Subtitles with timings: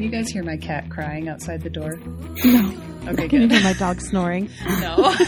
[0.00, 2.00] Can you guys hear my cat crying outside the door?
[2.42, 2.74] No.
[3.08, 4.48] Okay, Can you hear my dog snoring?
[4.80, 5.14] no.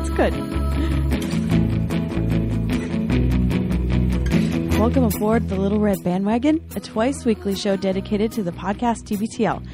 [0.00, 0.32] It's good.
[4.76, 9.64] Welcome aboard the Little Red Bandwagon, a twice weekly show dedicated to the podcast TBTL.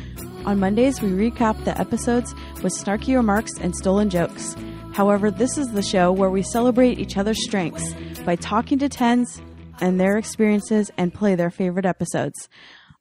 [0.44, 4.54] On Mondays, we recap the episodes with snarky remarks and stolen jokes.
[4.92, 7.94] However, this is the show where we celebrate each other's strengths
[8.26, 9.40] by talking to tens
[9.80, 12.48] and their experiences and play their favorite episodes.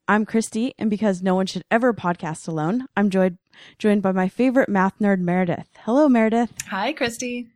[0.08, 3.38] I'm Christy, and because no one should ever podcast alone, I'm joined
[3.78, 5.66] joined by my favorite math nerd, Meredith.
[5.80, 6.52] Hello, Meredith.
[6.68, 7.48] Hi, Christy.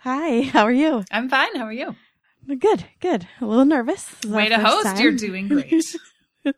[0.00, 1.04] Hi, how are you?
[1.10, 1.54] I'm fine.
[1.56, 1.94] How are you?
[2.58, 3.26] Good, good.
[3.40, 4.04] A little nervous.
[4.06, 4.86] This is our Way to host.
[4.86, 5.00] time.
[5.02, 5.84] You're doing great.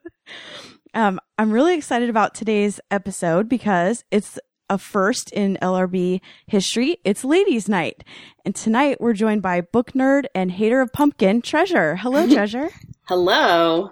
[0.95, 4.39] Um, I'm really excited about today's episode because it's
[4.69, 6.99] a first in LRB history.
[7.05, 8.05] It's Ladies' Night.
[8.45, 11.97] And tonight we're joined by book nerd and hater of pumpkin, Treasure.
[11.97, 12.71] Hello, Treasure.
[13.09, 13.91] Hello.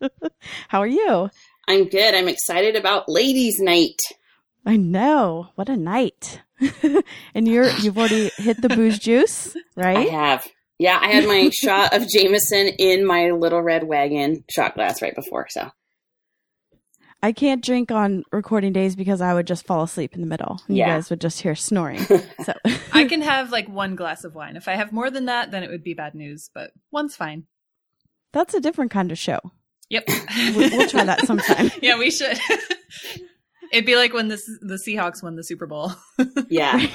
[0.68, 1.30] How are you?
[1.66, 2.14] I'm good.
[2.14, 4.00] I'm excited about ladies' night.
[4.66, 5.48] I know.
[5.54, 6.40] What a night.
[7.34, 9.96] and you're you've already hit the booze juice, right?
[9.96, 10.46] I have.
[10.78, 15.14] Yeah, I had my shot of Jameson in my little red wagon shot glass right
[15.14, 15.46] before.
[15.50, 15.70] So
[17.24, 20.60] I can't drink on recording days because I would just fall asleep in the middle.
[20.68, 20.88] You Yeah.
[20.88, 22.00] guys would just hear snoring.
[22.44, 22.52] So
[22.92, 24.56] I can have like one glass of wine.
[24.56, 27.44] If I have more than that, then it would be bad news, but one's fine.
[28.32, 29.38] that's a different kind of show.
[29.90, 30.04] Yep.
[30.54, 31.70] We'll, we'll try that sometime.
[31.80, 32.38] yeah, we should.
[33.72, 35.92] It'd be like when the the Seahawks won the Super Bowl.
[36.48, 36.86] yeah,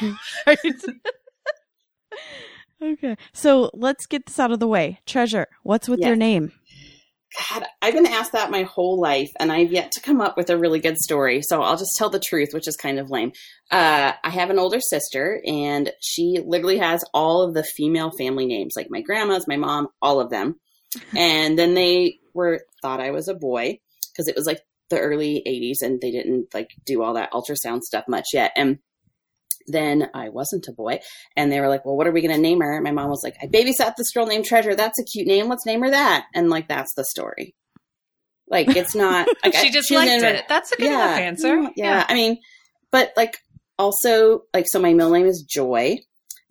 [0.45, 0.57] Right.
[2.81, 3.15] okay.
[3.33, 4.99] So let's get this out of the way.
[5.05, 6.07] Treasure, what's with Yeah.
[6.07, 6.51] your name?
[7.37, 10.49] God, I've been asked that my whole life, and I've yet to come up with
[10.49, 11.41] a really good story.
[11.43, 13.33] So I'll just tell the truth, which is kind of lame.
[13.69, 18.47] Uh, I have an older sister, and she literally has all of the female family
[18.47, 20.59] names, like my grandma's, my mom, all of them.
[21.15, 23.79] And then they were thought I was a boy
[24.11, 27.81] because it was like the early '80s, and they didn't like do all that ultrasound
[27.81, 28.53] stuff much yet.
[28.55, 28.79] And
[29.67, 30.99] then I wasn't a boy,
[31.35, 33.09] and they were like, "Well, what are we going to name her?" And my mom
[33.09, 34.75] was like, "I babysat this girl named Treasure.
[34.75, 35.47] That's a cute name.
[35.47, 37.55] Let's name her that." And like, that's the story.
[38.47, 39.27] Like, it's not.
[39.43, 40.45] Like, she I- just liked it.
[40.49, 41.55] That's a good enough answer.
[41.57, 42.05] Mm, Yeah.
[42.07, 42.39] I mean,
[42.91, 43.37] but like
[43.77, 45.97] also like so my middle name is Joy.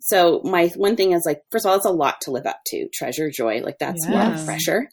[0.01, 2.59] So my one thing is like first of all, it's a lot to live up
[2.67, 2.87] to.
[2.93, 4.89] Treasure, joy, like that's a lot of pressure.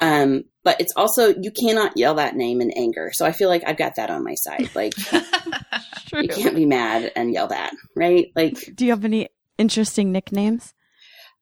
[0.00, 3.10] Um, but it's also you cannot yell that name in anger.
[3.14, 4.68] So I feel like I've got that on my side.
[4.74, 4.94] Like
[6.12, 8.26] you can't be mad and yell that, right?
[8.34, 9.28] Like Do you have any
[9.58, 10.74] interesting nicknames?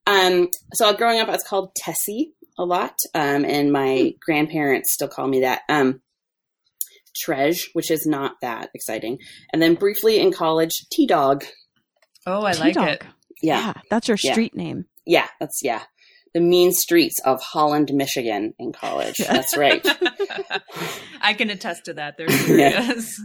[0.05, 5.07] um, so growing up, I was called Tessie a lot, um, and my grandparents still
[5.07, 5.61] call me that.
[5.69, 6.01] Um,
[7.25, 9.17] Trej, which is not that exciting,
[9.51, 11.43] and then briefly in college, T Dog.
[12.27, 13.03] oh, I like it.
[13.41, 14.33] Yeah, That's your Yeah.
[14.33, 14.85] street name.
[15.05, 15.83] yeah, that's yeah,
[16.35, 19.17] the mean streets of Holland, Michigan, in college.
[19.17, 19.83] That's right.
[21.21, 22.17] I can attest to that.
[22.17, 22.81] They're Yeah.
[22.81, 23.19] serious.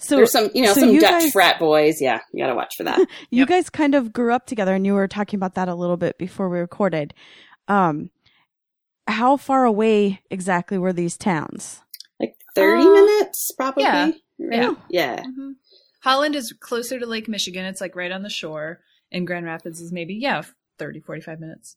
[0.00, 2.00] So There's some, you know, so some you Dutch guys- frat boys.
[2.00, 2.98] Yeah, you got to watch for that.
[3.30, 3.48] you Yep.
[3.48, 6.18] guys kind of grew up together and you were talking about that a little bit
[6.18, 7.14] before we recorded.
[7.68, 8.10] Um
[9.08, 11.80] how far away exactly were these towns?
[12.18, 13.84] Like thirty Uh, minutes, probably.
[13.84, 14.04] yeah.
[14.40, 14.60] right?
[14.60, 14.74] Yeah.
[14.90, 15.22] yeah.
[15.22, 15.52] Mhm.
[16.02, 17.64] Holland is closer to Lake Michigan.
[17.64, 18.80] It's like right on the shore.
[19.12, 20.42] And Grand Rapids is maybe, yeah,
[20.78, 21.76] 30, 45 minutes.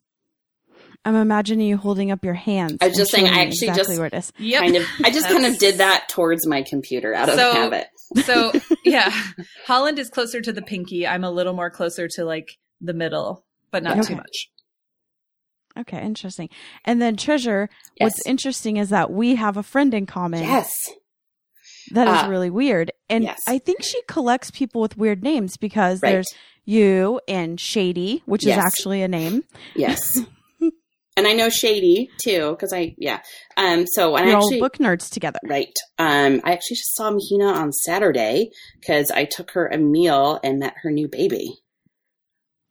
[1.05, 2.77] I'm imagining you holding up your hands.
[2.81, 4.33] I was just saying, I actually exactly just- where it is.
[4.37, 4.61] Yep.
[4.61, 4.85] Kind of.
[5.03, 7.87] I just kind of did that towards my computer out of So- habit.
[8.25, 8.51] so
[8.85, 9.11] yeah,
[9.65, 11.07] Holland is closer to the pinky.
[11.07, 12.49] I'm a little more closer to like
[12.81, 14.07] the middle, but not Okay.
[14.09, 14.49] too much.
[15.77, 16.49] Okay, interesting.
[16.83, 17.69] And then Treasure,
[17.99, 18.05] Yes.
[18.11, 20.43] what's interesting is that we have a friend in common.
[20.43, 20.71] Yes.
[21.91, 22.91] That is Uh, really weird.
[23.09, 23.39] And yes.
[23.47, 26.11] I think she collects people with weird names because Right.
[26.11, 26.27] there's
[26.65, 28.57] you and Shady, which Yes.
[28.57, 29.43] is actually a name.
[29.75, 30.19] Yes.
[31.19, 33.19] and I know Shady too, because I yeah.
[33.57, 33.85] Um.
[33.85, 35.39] So and I actually all book nerds together.
[35.47, 35.73] right.
[35.99, 36.41] Um.
[36.43, 38.49] I actually just saw Mahina on Saturday
[38.79, 41.53] because I took her a meal and met her new baby.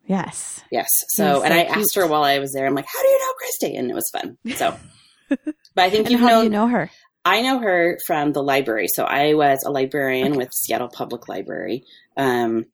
[0.06, 0.62] Yes.
[0.70, 0.88] Yes.
[1.10, 1.76] So He's and so I cute.
[1.76, 2.66] asked her while I was there.
[2.66, 4.38] I'm like, "How do you know Christy?" And it was fun.
[4.56, 4.76] So,
[5.28, 6.38] but I think And you've how known.
[6.41, 6.91] do you know her?
[7.25, 8.87] I know her from the library.
[8.88, 11.84] So I was a librarian with Seattle Public Library.
[12.17, 12.64] Um,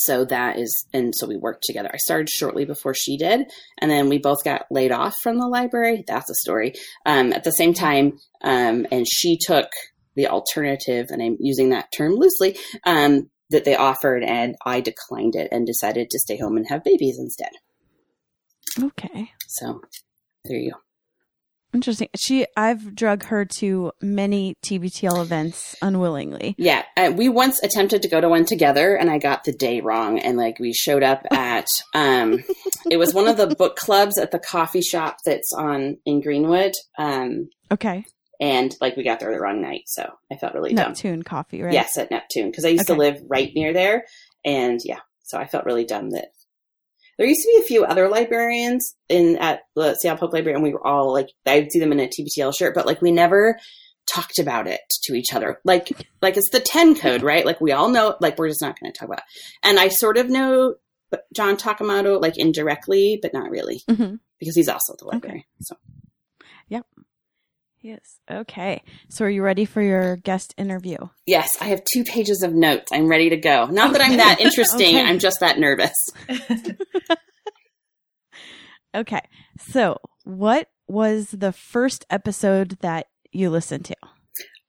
[0.00, 1.90] so that is, and so we worked together.
[1.92, 5.48] I started shortly before she did, and then we both got laid off from the
[5.48, 6.04] library.
[6.06, 6.74] That's a story.
[7.04, 8.12] Um, at the same time,
[8.42, 9.66] um, and she took
[10.14, 12.56] the alternative, and I'm using that term loosely,
[12.86, 16.84] um, that they offered, and I declined it and decided to stay home and have
[16.84, 17.50] babies instead.
[18.80, 19.32] Okay.
[19.48, 19.80] So
[20.44, 20.87] there you go.
[21.74, 22.08] Interesting.
[22.16, 26.54] She, I've drug her to many TBTL events unwillingly.
[26.56, 29.80] Yeah, uh, we once attempted to go to one together, and I got the day
[29.80, 30.18] wrong.
[30.18, 32.42] And like we showed up at, um,
[32.90, 36.72] it was one of the book clubs at the coffee shop that's on in Greenwood.
[36.98, 38.04] Um, Okay.
[38.40, 40.88] and like we got there the wrong night, so I felt really dumb.
[40.92, 41.74] Neptune coffee, right?
[41.74, 42.94] Yes, at Neptune because I used Okay.
[42.94, 44.04] to live right near there,
[44.42, 46.28] and yeah, so I felt really dumb that
[47.18, 50.62] there used to be a few other librarians in at the Seattle Public Library, and
[50.62, 53.58] we were all like, I'd see them in a TBTL shirt, but like we never
[54.06, 55.60] talked about it to each other.
[55.64, 55.90] Like,
[56.22, 57.44] like it's the ten code, right?
[57.44, 59.18] Like we all know, like we're just not going to talk about.
[59.18, 59.24] It.
[59.62, 60.76] And I sort of know
[61.34, 65.48] John Takamoto like indirectly, but not really hmm because he's also at the library.
[65.62, 65.76] So
[67.80, 68.18] Yes.
[68.30, 68.82] Okay.
[69.08, 70.96] So are you ready for your guest interview?
[71.26, 72.90] yes, I have two pages of notes.
[72.92, 73.66] I'm ready to go.
[73.66, 74.96] Not that I'm that interesting.
[74.96, 75.02] Okay.
[75.02, 75.94] I'm just that nervous.
[78.94, 79.20] Okay.
[79.58, 83.96] So what was the first episode that you listened to?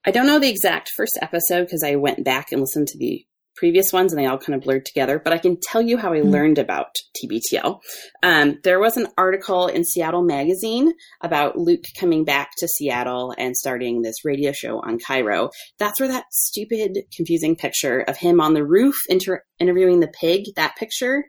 [0.04, 3.24] I don't know the exact first episode because I went back and listened to the
[3.60, 6.14] previous ones and they all kind of blurred together, but I can tell you how
[6.14, 6.30] I Mhm.
[6.32, 7.80] learned about TBTL.
[8.22, 13.54] Um, there was an article in Seattle Magazine about Luke coming back to Seattle and
[13.54, 15.50] starting this radio show on KIRO.
[15.78, 20.46] That's where that stupid, confusing picture of him on the roof inter- interviewing the pig,
[20.56, 21.24] that picture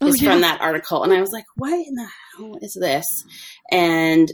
[0.00, 0.32] Oh, is yeah.
[0.32, 1.02] from that article.
[1.04, 2.08] And I was like, what in the
[2.38, 3.04] hell is this?
[3.70, 4.32] And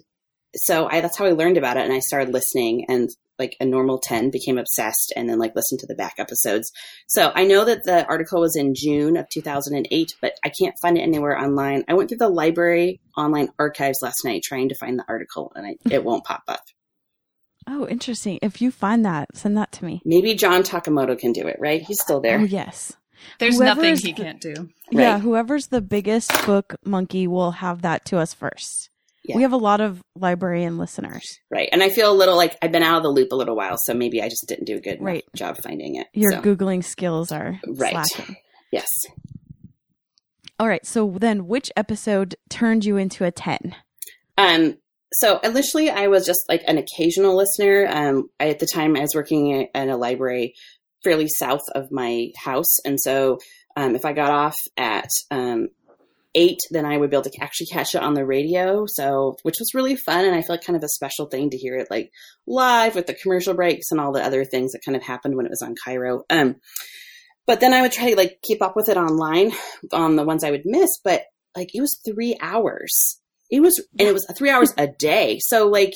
[0.55, 1.85] so I, that's how I learned about it.
[1.85, 3.08] And I started listening and
[3.40, 6.70] like a normal 10 became obsessed and then like listened to the back episodes.
[7.08, 10.96] So I know that the article was in June of 2008, but I can't find
[10.96, 11.82] it anywhere online.
[11.88, 15.66] I went through the library online archives last night trying to find the article and
[15.66, 16.60] I, it won't pop up.
[17.66, 18.38] Oh, interesting.
[18.42, 20.00] If you find that, send that to me.
[20.04, 21.82] Maybe John Takamoto can do it, right?
[21.82, 22.38] He's still there.
[22.40, 22.93] Oh, yes.
[23.38, 24.70] There's Whoever nothing he the- can't do.
[24.90, 25.20] Yeah, Right.
[25.22, 28.88] whoever's the biggest book monkey will have that to us first.
[29.25, 29.37] Yeah.
[29.37, 31.22] We have a lot of librarian listeners.
[31.50, 31.69] Right.
[31.72, 33.76] And I feel a little like I've been out of the loop a little while,
[33.84, 35.25] so maybe I just didn't do a good Right.
[35.37, 36.06] job finding it.
[36.14, 37.93] Your So, Googling skills are Right.
[38.06, 38.37] slacking.
[38.72, 38.87] yes.
[40.58, 40.84] All right.
[40.87, 43.75] So then which episode turned you into a 10?
[44.38, 44.76] Um,
[45.12, 47.88] so initially, I was just like an occasional listener.
[47.90, 50.55] Um, I, at the time, I was working at a library
[51.02, 53.38] fairly south of my house, and so
[53.76, 55.69] um, if I got off at um,
[56.35, 58.87] eight, then I would be able to actually catch it on the radio.
[58.87, 61.56] So, which was really fun, and I feel like kind of a special thing to
[61.56, 62.11] hear it like
[62.47, 65.47] live with the commercial breaks and all the other things that kind of happened when
[65.47, 66.23] it was on KIRO.
[66.31, 66.56] Um,
[67.47, 69.53] but then I would try to like keep up with it online
[69.93, 71.23] on the ones I would miss, but
[71.56, 73.21] like it was three hours.
[73.50, 75.41] It was, and it was three hours a day.
[75.41, 75.94] So like,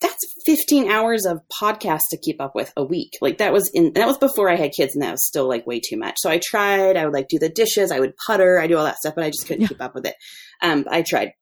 [0.00, 3.12] that's 15 hours of podcast to keep up with a week.
[3.20, 5.66] Like that was in, that was before I had kids and that was still like
[5.66, 6.14] way too much.
[6.18, 8.84] So I tried, I would like do the dishes, I would putter, I do all
[8.84, 9.68] that stuff, but I just couldn't Yeah.
[9.68, 10.14] keep up with it.
[10.62, 11.32] Um, I tried.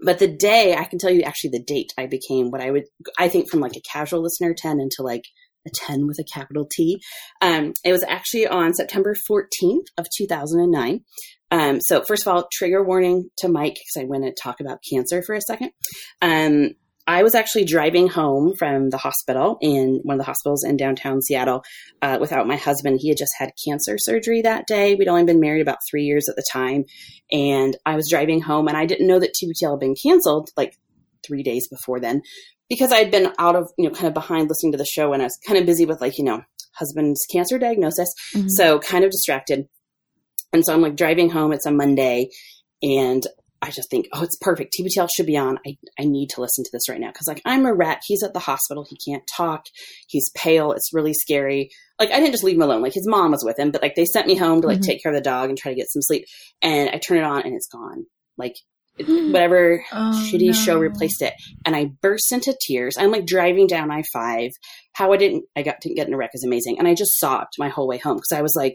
[0.00, 2.84] But the day, I can tell you actually the date I became what I would,
[3.18, 5.22] I think from like a casual listener 10 into like
[5.66, 7.00] a 10 with a capital T.
[7.42, 11.00] Um, it was actually on September 14th of 2009.
[11.50, 14.78] Um, so first of all, trigger warning to Mike because I went to talk about
[14.88, 15.70] cancer for a second.
[16.22, 16.70] Um,
[17.08, 21.22] I was actually driving home from the hospital in one of the hospitals in downtown
[21.22, 21.64] Seattle
[22.02, 22.98] uh, without my husband.
[23.00, 24.94] He had just had cancer surgery that day.
[24.94, 26.84] We'd only been married about three years at the time.
[27.32, 30.74] And I was driving home and I didn't know that TBTL had been canceled like
[31.26, 32.20] three days before then
[32.68, 35.22] because I'd been out of, you know, kind of behind listening to the show and
[35.22, 36.42] I was kind of busy with like, you know,
[36.74, 38.12] husband's cancer diagnosis.
[38.34, 38.50] Mhm.
[38.50, 39.66] So kind of distracted.
[40.52, 41.54] And so I'm like driving home.
[41.54, 42.28] It's a Monday
[42.82, 43.26] and
[43.68, 44.74] I just think, oh, it's perfect.
[44.80, 45.58] TBTL should be on.
[45.66, 47.12] I, I need to listen to this right now.
[47.12, 48.00] Cause like I'm a rat.
[48.06, 48.86] He's at the hospital.
[48.88, 49.66] He can't talk.
[50.08, 50.72] He's pale.
[50.72, 51.70] It's really scary.
[51.98, 52.80] Like I didn't just leave him alone.
[52.82, 54.84] Like his mom was with him, but like they sent me home to like Mhm.
[54.86, 56.24] take care of the dog and try to get some sleep.
[56.62, 58.06] And I turn it on and it's gone.
[58.38, 58.54] Like
[59.06, 61.34] whatever Oh, shitty show replaced it.
[61.64, 62.96] And I burst into tears.
[62.98, 64.50] I'm like driving down I five.
[64.94, 66.78] How I didn't I got didn't get in a wreck is amazing.
[66.78, 68.74] And I just sobbed my whole way home because I was like,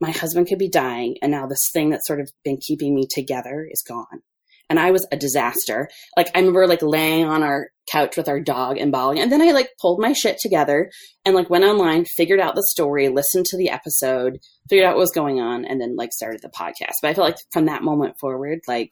[0.00, 3.06] my husband could be dying, and now this thing that's sort of been keeping me
[3.10, 4.22] together is gone.
[4.70, 5.88] And I was a disaster.
[6.16, 9.18] Like I remember like laying on our couch with our dog and bawling.
[9.18, 10.90] And then I like pulled my shit together
[11.24, 14.38] and like went online, figured out the story, listened to the episode,
[14.68, 16.96] figured out what was going on, and then like started the podcast.
[17.00, 18.90] But I feel like from that moment forward, like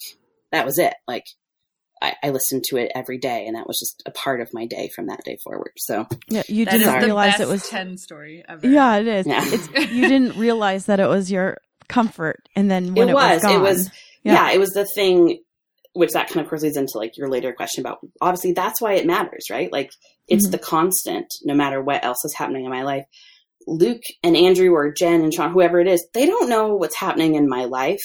[0.50, 0.94] that was it.
[1.06, 1.24] Like
[2.02, 4.66] I, I listened to it every day, and that was just a part of my
[4.66, 5.72] day from that day forward.
[5.78, 7.68] So Yeah, you That is didn't the realize best it was.
[7.68, 8.66] ten story ever.
[8.66, 9.26] Yeah, it is.
[9.26, 9.42] Yeah.
[9.44, 13.42] It's you didn't realize that it was your comfort, and then when it it, was,
[13.42, 13.90] gone, it was,
[14.22, 14.48] Yeah.
[14.48, 14.50] yeah.
[14.52, 15.40] it was the thing.
[15.94, 18.92] Which that kind of course leads into like your later question about obviously that's why
[18.94, 19.72] it matters, right?
[19.72, 19.90] Like
[20.28, 20.50] it's Mhm.
[20.50, 23.06] the constant, no matter what else is happening in my life.
[23.66, 27.34] Luke and Andrew or Jen and Sean, whoever it is, they don't know what's happening
[27.34, 28.02] in my life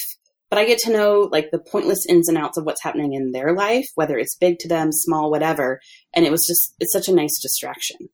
[0.52, 3.32] but I get to know like the pointless ins and outs of what's happening in
[3.32, 5.80] their life, whether it's big to them, small, whatever.
[6.14, 8.10] And it was just, it's such a nice distraction.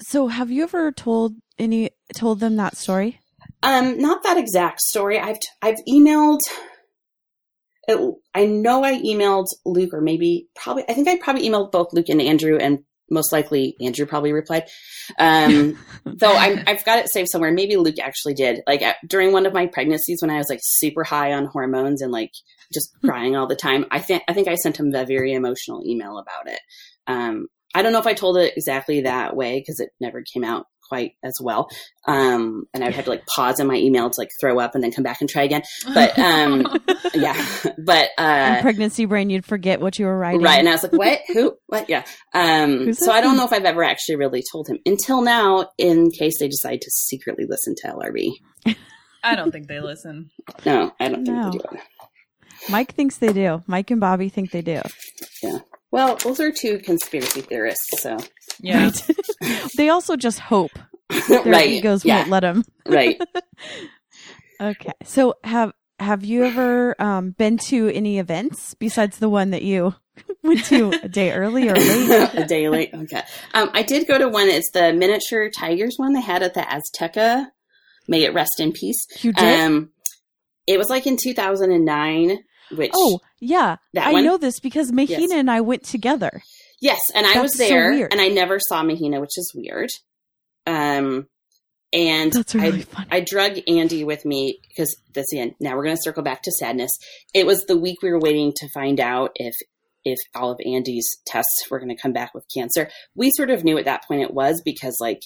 [0.00, 3.20] So, have you ever told any told them that story?
[3.62, 5.18] Um, not that exact story.
[5.18, 6.40] I've I've emailed.
[7.86, 7.98] It,
[8.34, 10.84] I know I emailed Luke, or maybe probably.
[10.88, 12.78] I think I probably emailed both Luke and Andrew, and
[13.10, 14.68] most likely Andrew probably replied.
[15.18, 17.52] Um, though i have got it saved somewhere.
[17.52, 18.62] Maybe Luke actually did.
[18.66, 22.02] Like at, during one of my pregnancies, when I was like super high on hormones
[22.02, 22.32] and like
[22.72, 25.84] just crying all the time, I think I think I sent him a very emotional
[25.84, 26.60] email about it.
[27.06, 30.44] Um, I don't know if I told it exactly that way because it never came
[30.44, 31.68] out quite as well.
[32.06, 34.82] Um, and I'd have to like pause in my email to like throw up and
[34.82, 35.62] then come back and try again.
[35.94, 36.66] But um,
[37.14, 37.46] yeah,
[37.78, 40.58] but uh, in pregnancy brain, you'd forget what you were writing, right?
[40.58, 41.20] And I was like, what?
[41.32, 41.56] Who?
[41.66, 41.88] What?
[41.88, 42.04] Yeah.
[42.34, 46.10] Um, so I don't know if I've ever actually really told him until now, in
[46.10, 48.32] case they decide to secretly listen to LRB.
[49.22, 50.30] I don't think they listen.
[50.66, 51.50] No, I don't think no.
[51.50, 51.64] they do.
[52.68, 53.62] Mike thinks they do.
[53.66, 54.80] Mike and Bobby think they do.
[55.42, 55.58] Yeah.
[55.90, 58.16] Well, those are two conspiracy theorists, so
[58.60, 58.84] yeah.
[58.84, 59.10] Right.
[59.76, 60.72] they also just hope
[61.28, 61.68] their right.
[61.68, 62.18] egos yeah.
[62.18, 62.64] won't let them.
[62.86, 63.20] right.
[64.60, 64.92] okay.
[65.04, 69.94] So have have you ever um, been to any events besides the one that you
[70.42, 72.30] went to a day early or late?
[72.34, 72.90] a day late.
[72.94, 73.22] Okay.
[73.52, 74.48] Um, I did go to one.
[74.48, 77.48] It's the miniature tigers one they had at the Azteca.
[78.08, 79.04] May it rest in peace.
[79.22, 79.60] You did.
[79.60, 79.90] Um,
[80.66, 82.38] it was like in 2009.
[82.72, 84.24] Which oh yeah, I one?
[84.24, 85.32] know this because Mahina yes.
[85.32, 86.42] and I went together.
[86.80, 89.90] Yes, and I was there, so and I never saw Mahina, which is weird.
[90.66, 91.26] Um,
[91.92, 93.06] and That's really I.
[93.16, 95.54] I drug Andy with me because this again.
[95.60, 96.90] Now we're going to circle back to sadness.
[97.34, 99.54] It was the week we were waiting to find out if
[100.04, 102.88] if all of Andy's tests were going to come back with cancer.
[103.14, 105.20] We sort of knew at that point it was because like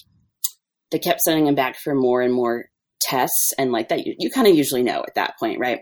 [0.91, 2.67] they kept sending him back for more and more
[3.01, 5.81] tests, and like that you, you kind of usually know at that point, right?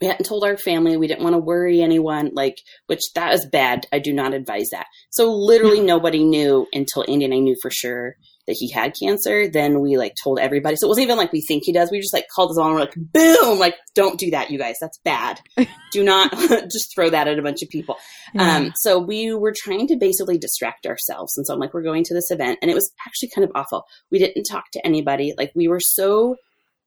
[0.00, 0.96] We hadn't told our family.
[0.96, 3.86] We didn't want to worry anyone like which that is bad.
[3.92, 4.86] I do not advise that.
[5.10, 8.16] So literally nobody knew until andy and i knew for sure
[8.46, 9.48] that he had cancer.
[9.48, 10.76] Then we like told everybody.
[10.76, 11.90] So it wasn't even like we think he does.
[11.90, 12.68] We just like called his mom.
[12.68, 13.58] And we're like boom!
[13.58, 14.76] Like don't do that you guys.
[14.80, 15.40] That's bad.
[15.92, 16.32] Do not
[16.70, 17.96] just throw that at a bunch of people.
[18.32, 18.56] Yeah.
[18.56, 21.36] um so we were trying to basically distract ourselves.
[21.36, 22.58] And so i'm like we're going to this event.
[22.62, 23.84] And it was actually kind of awful.
[24.10, 25.34] We didn't talk to anybody.
[25.36, 26.36] Like we were so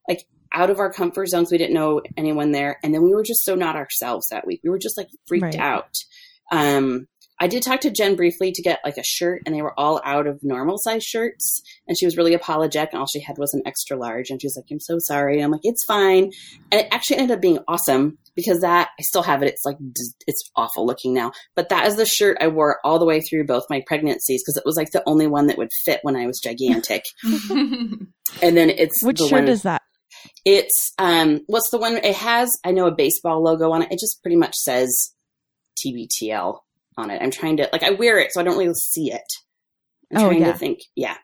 [0.07, 1.51] like out of our comfort zones.
[1.51, 2.79] We didn't know anyone there.
[2.83, 4.61] And then we were just so not ourselves that week.
[4.63, 5.59] We were just like freaked right.
[5.59, 5.93] out.
[6.51, 7.07] Um,
[7.39, 9.99] I did talk to Jen briefly to get like a shirt, and they were all
[10.05, 11.61] out of normal size shirts.
[11.87, 14.29] And she was really apologetic, and all she had was an extra large.
[14.29, 16.31] And she was like, "I'm so sorry." And I'm like, "It's fine."
[16.71, 19.47] And it actually ended up being awesome because that I still have it.
[19.47, 19.77] It's like
[20.27, 23.45] it's awful looking now, but that is the shirt I wore all the way through
[23.45, 26.27] both my pregnancies because it was like the only one that would fit when I
[26.27, 27.03] was gigantic.
[27.23, 28.07] and
[28.41, 29.81] then it's which shirt one, is that?
[30.45, 33.91] It's um what's the one it has I know a baseball logo on it.
[33.91, 35.13] It just pretty much says
[35.85, 36.59] TBTL
[36.97, 37.21] on it.
[37.21, 39.21] I'm trying to like I wear it so I don't really see it.
[40.11, 40.51] I'm oh, trying yeah.
[40.51, 40.79] to think.
[40.95, 41.15] Yeah.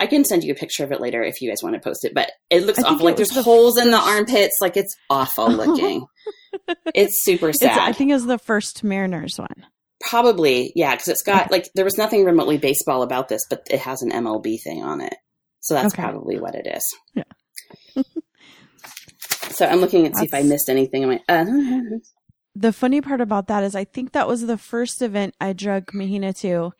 [0.00, 2.04] I can send you a picture of it later if you guys want to post
[2.04, 3.04] it, but it looks awful.
[3.04, 3.86] Like there's the holes first...
[3.86, 4.56] in the armpits.
[4.60, 6.06] Like it's awful looking.
[6.94, 7.70] it's super sad.
[7.70, 9.66] It's, I think it was the first Mariners one.
[10.00, 13.80] Probably, yeah, because it's got like there was nothing remotely baseball about this, but it
[13.80, 15.14] has an MLB thing on it,
[15.60, 16.02] so that's okay.
[16.02, 16.96] probably what it is.
[17.14, 18.04] Yeah.
[19.58, 21.02] So I'm looking and see if I missed anything.
[21.02, 21.44] I'm like, uh,
[22.54, 25.92] the funny part about that is I think that was the first event I drug
[25.92, 26.70] Mahina to.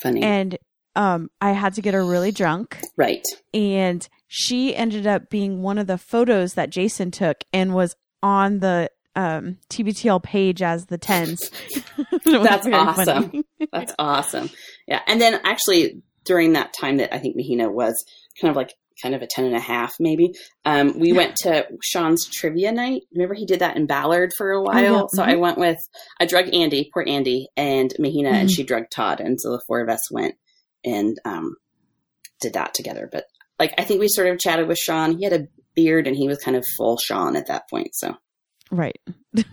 [0.00, 0.22] Funny.
[0.22, 0.58] And
[0.94, 2.78] um, I had to get her really drunk.
[2.94, 3.24] Right.
[3.54, 8.58] And she ended up being one of the photos that Jason took and was on
[8.58, 11.50] the um, TBTL page as the tens.
[12.26, 13.44] That's awesome.
[13.72, 14.50] That's awesome.
[14.86, 15.00] Yeah.
[15.06, 18.04] And then actually during that time that I think Mahina was
[18.38, 20.32] kind of like kind of a 10 and a half maybe.
[20.64, 23.02] Um, we went to sean's trivia night.
[23.12, 24.76] Remember he did that in ballard for a while?
[24.76, 25.06] oh, yeah.
[25.10, 25.30] so mm-hmm.
[25.30, 25.78] i went with
[26.20, 28.38] i drug andy poor andy and mahina mm-hmm.
[28.38, 30.34] and she drugged todd and so the four of us went
[30.84, 31.56] and um,
[32.40, 33.08] did that together.
[33.10, 33.24] But
[33.58, 35.16] like i think we sort of chatted with sean.
[35.18, 38.16] He had a beard and he was kind of full sean at that point so.
[38.70, 38.98] Right.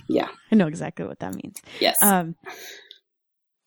[0.07, 0.29] Yeah.
[0.51, 1.61] I know exactly what that means.
[1.79, 1.95] Yes.
[2.01, 2.35] Um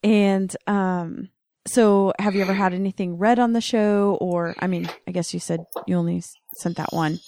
[0.03, 1.29] and um
[1.67, 5.35] so, have you ever had anything read on the show, or I mean, I guess
[5.35, 6.23] you said you only
[6.57, 7.19] sent that one.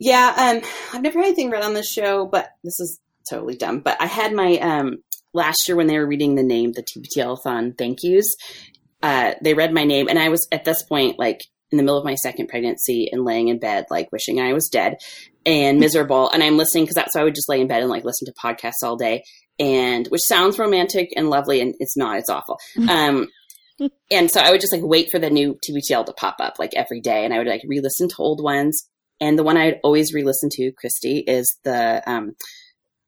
[0.00, 3.80] Yeah, um, I've never had anything read on the show, but this is totally dumb.
[3.80, 4.98] But I had my um
[5.32, 8.36] last year when they were reading the name, the TBTL thon thank yous.
[9.02, 11.98] Uh, they read my name, and I was at this point like in the middle
[11.98, 14.96] of my second pregnancy and laying in bed, like wishing I was dead
[15.44, 16.30] and miserable.
[16.30, 18.26] and I'm listening because that's why I would just lay in bed and like listen
[18.26, 19.24] to podcasts all day
[19.58, 23.26] and which sounds romantic and lovely and it's not it's awful um
[24.08, 26.70] and so i would just like wait for the new tbtl to pop up like
[26.76, 28.88] every day and i would like re-listen to old ones
[29.20, 32.36] and the one I'd always re-listen to, Christy, is the um,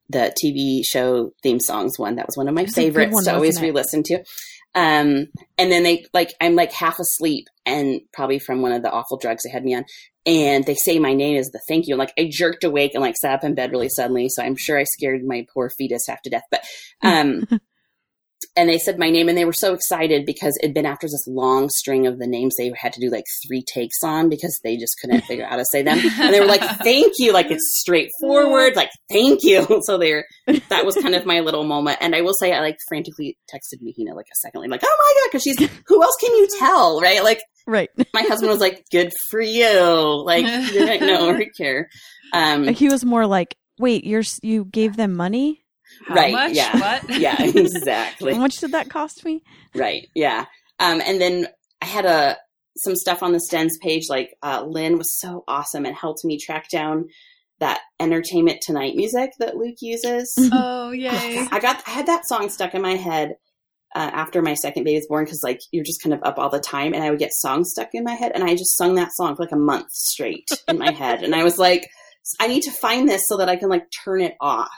[0.09, 2.15] the TV show theme songs one.
[2.15, 4.23] That was one of my It's a good favorites one, to always re-listen to.
[4.73, 8.91] Um, and then they like I'm like half asleep and probably from one of the
[8.91, 9.85] awful drugs they had me on.
[10.25, 11.95] And they say my name is the thank you.
[11.95, 14.29] Like I jerked awake and like sat up in bed really suddenly.
[14.29, 16.43] So I'm sure I scared my poor fetus half to death.
[16.51, 16.63] But
[17.01, 17.47] um
[18.55, 21.25] and they said my name and they were so excited because it'd been after this
[21.27, 24.77] long string of the names they had to do like three takes on because they
[24.77, 25.97] just couldn't figure out how to say them.
[26.19, 27.33] And they were like thank you.
[27.33, 28.75] Like it's straightforward.
[28.75, 29.81] Like thank you.
[29.91, 30.25] So they're
[30.69, 31.97] that was kind of my little moment.
[32.01, 34.97] And i will say i like frantically texted Mahina like a second later like oh
[34.97, 35.57] my god because she's
[35.87, 37.01] who else can you tell?
[37.01, 37.23] Right?
[37.23, 37.89] Like Right.
[38.13, 40.23] my husband was like good for you.
[40.25, 41.89] Like you didn't know or care.
[42.33, 45.60] Um He was more like, "Wait, you're you gave them money?
[46.07, 46.53] How Right, much?
[46.53, 46.79] yeah.
[46.79, 47.09] What?
[47.19, 49.43] yeah exactly How much did that cost me?"
[49.75, 50.07] Right.
[50.15, 50.45] Yeah.
[50.79, 51.47] Um, and then
[51.81, 52.37] I had a
[52.77, 54.03] some stuff on the Stens page.
[54.09, 57.05] Like uh, Lynn was so awesome and helped me track down
[57.59, 60.33] that Entertainment Tonight music that Luke uses.
[60.51, 61.47] Oh, yay.
[61.51, 63.35] I got I had that song stuck in my head
[63.93, 66.49] uh, after my second baby was born because like you're just kind of up all
[66.49, 68.95] the time, and I would get songs stuck in my head, and I just sung
[68.95, 71.87] that song for like a month straight in my head, and I was like,
[72.39, 74.69] I need to find this so that I can like turn it off.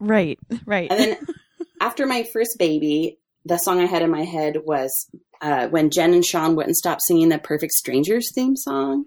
[0.00, 0.38] Right.
[0.64, 0.90] Right.
[0.90, 1.16] And then
[1.80, 5.08] after my first baby, the song I had in my head was
[5.40, 9.06] uh, when Jen and Sean wouldn't stop singing the Perfect Strangers theme song.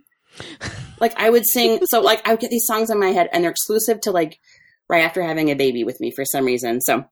[1.00, 3.44] Like I would sing, so like I would get these songs in my head, and
[3.44, 4.40] they're exclusive to like
[4.90, 6.80] right after having a baby with me for some reason.
[6.80, 7.06] So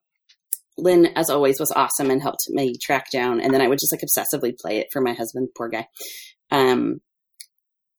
[0.77, 3.41] Lynn, as always, was awesome and helped me track down.
[3.41, 5.87] And then I would just like obsessively play it for my husband, poor guy.
[6.51, 7.01] Um,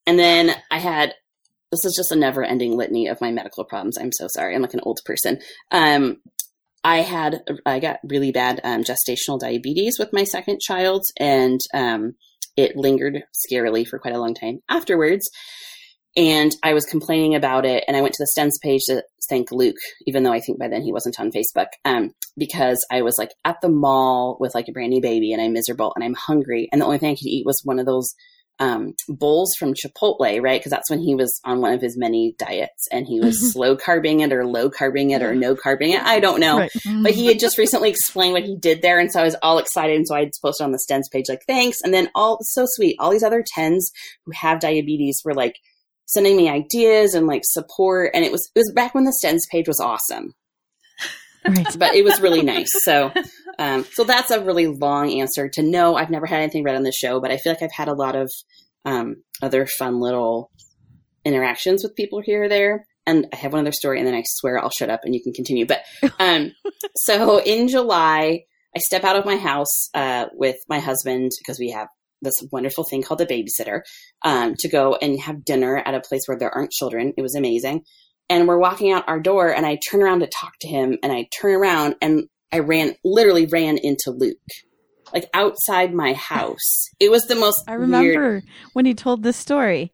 [0.07, 1.15] and then I had
[1.71, 3.97] this is just a never ending litany of my medical problems.
[3.97, 4.55] I'm so sorry.
[4.55, 5.39] I'm like an old person.
[5.71, 6.19] Um,
[6.83, 12.15] I had I got really bad um, gestational diabetes with my second child, and um,
[12.57, 15.29] it lingered scarily for quite a long time afterwards.
[16.17, 19.53] And I was complaining about it, and I went to the Stens page to thank
[19.53, 23.15] Luke, even though I think by then he wasn't on Facebook, um, because I was
[23.17, 26.15] like at the mall with like a brand new baby, and I'm miserable, and I'm
[26.15, 28.15] hungry, and the only thing I could eat was one of those
[28.61, 30.61] um, bowls from Chipotle, right?
[30.61, 33.75] Because that's when he was on one of his many diets, and he was slow
[33.75, 36.03] carbing it, or low carbing it, or no carbing it.
[36.03, 36.59] I don't know.
[36.59, 36.71] Right.
[37.03, 39.59] But he had just recently explained what he did there, and so I was all
[39.59, 39.97] excited.
[39.97, 41.79] And so I had posted on the Stens page, like, thanks.
[41.83, 42.97] And then all so sweet.
[43.01, 43.91] All these other tens
[44.27, 45.55] who have diabetes were like
[46.05, 48.11] sending me ideas and like support.
[48.13, 50.35] And it was it was back when the Stens page was awesome,
[51.47, 51.79] Right.
[51.79, 52.71] but it was really nice.
[52.83, 53.13] So
[53.59, 55.95] um, so that's a really long answer to no.
[55.95, 57.95] I've never had anything read on the show, but I feel like I've had a
[57.95, 58.31] lot of
[58.85, 60.51] um, other fun little
[61.25, 62.87] interactions with people here or there.
[63.07, 65.23] And I have one other story, and then I swear I'll shut up and you
[65.23, 65.67] can continue.
[65.67, 65.83] But
[66.19, 66.53] um,
[66.97, 71.71] so in July, I step out of my house uh, with my husband because we
[71.71, 71.89] have
[72.23, 73.81] this wonderful thing called a babysitter
[74.23, 77.13] um, to go and have dinner at a place where there aren't children.
[77.17, 77.83] It was amazing.
[78.31, 81.13] And we're walking out our door, and I turn around to talk to him, and
[81.13, 84.39] I turn around and I ran, literally ran into Luke,
[85.13, 86.87] like outside my house.
[86.99, 89.93] It was the most I weird- remember when he told this story.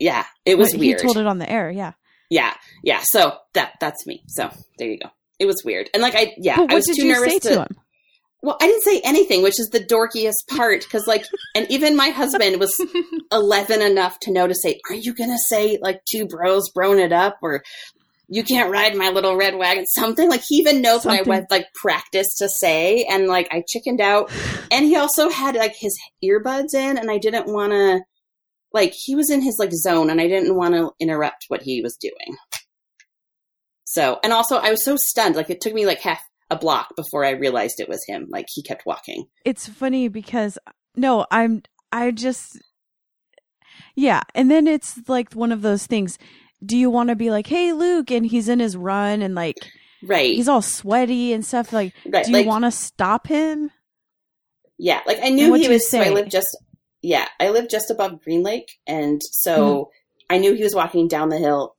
[0.00, 1.00] yeah, it was He weird.
[1.00, 1.70] told it on the air.
[1.70, 1.92] Yeah.
[2.30, 2.52] Yeah,
[2.82, 3.00] yeah.
[3.04, 4.22] So that that's me.
[4.26, 5.08] So there you go.
[5.38, 7.48] It was weird, and like I yeah, I was too nervous to.
[7.50, 7.68] to him?
[8.40, 11.24] Well, I didn't say anything, which is the dorkiest part, because like,
[11.56, 12.72] and even my husband was
[13.32, 17.12] eleven enough to know to say, "Are you gonna say like two bros brown it
[17.12, 17.64] up?" or
[18.28, 21.30] you can't ride my little red wagon, something like he even knows what I Something.
[21.30, 24.30] went like practice to say, and like I chickened out,
[24.70, 28.02] and he also had like his earbuds in, and I didn't want to,
[28.72, 31.80] like he was in his like zone, and I didn't want to interrupt what he
[31.82, 32.36] was doing.
[33.84, 36.94] So, and also I was so stunned, like it took me like half a block
[36.96, 38.26] before I realized it was him.
[38.30, 39.26] Like he kept walking.
[39.44, 40.58] It's funny because
[40.96, 42.58] no, I'm I just
[43.94, 46.18] yeah, and then it's like one of those things.
[46.64, 49.56] Do you want to be like, "Hey, Luke," and he's in his run and like
[50.02, 50.34] Right.
[50.34, 52.24] he's all sweaty and stuff like right.
[52.24, 53.70] do you like, want to stop him?
[54.78, 55.00] yeah.
[55.06, 56.56] Like I knew he was, so I lived just,
[57.02, 58.70] yeah, I lived just above Green Lake.
[58.86, 59.90] And so Mm-hmm.
[60.30, 61.74] I knew he was walking down the hill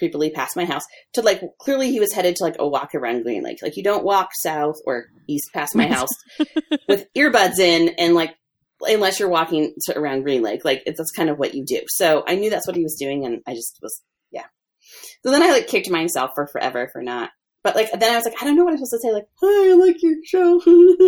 [0.00, 3.22] creepily past my house to like, clearly he was headed to like a walk around
[3.22, 3.58] Green Lake.
[3.62, 6.08] Like you don't walk south or east past my house
[6.88, 8.34] with earbuds in and like,
[8.80, 11.80] unless you're walking to around Green Lake, like it's, that's kind of what you do.
[11.88, 14.44] So I knew that's what he was doing, and I just was, yeah.
[15.24, 17.30] So then I like kicked myself for forever for not.
[17.62, 19.12] But like then I was like, I don't know what I'm supposed to say.
[19.12, 20.60] Like, hi, I like your show.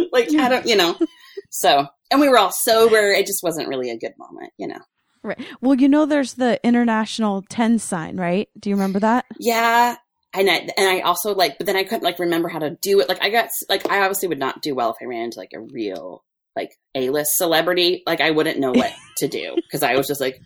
[0.12, 0.96] like I don't, you know.
[1.50, 3.12] So and we were all sober.
[3.12, 4.80] It just wasn't really a good moment, you know.
[5.26, 5.38] Right.
[5.60, 8.48] Well, you know there's the international 10 sign, right?
[8.58, 9.26] Do you remember that?
[9.38, 9.96] Yeah.
[10.32, 13.00] And I, and I also like, but then I couldn't like remember how to do
[13.00, 13.08] it.
[13.08, 15.52] Like I got, like I obviously would not do well if I ran into like
[15.54, 16.22] a real
[16.54, 18.02] like A-list celebrity.
[18.06, 20.40] Like I wouldn't know what to do because I was just like,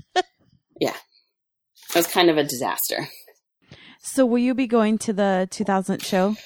[0.81, 0.95] yeah.
[1.91, 3.09] it was kind of a disaster.
[4.03, 6.37] So will you be going to the 2000 show?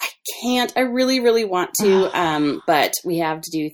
[0.00, 0.08] I
[0.40, 0.72] can't.
[0.76, 3.70] I really, really want to, um, but we have to do.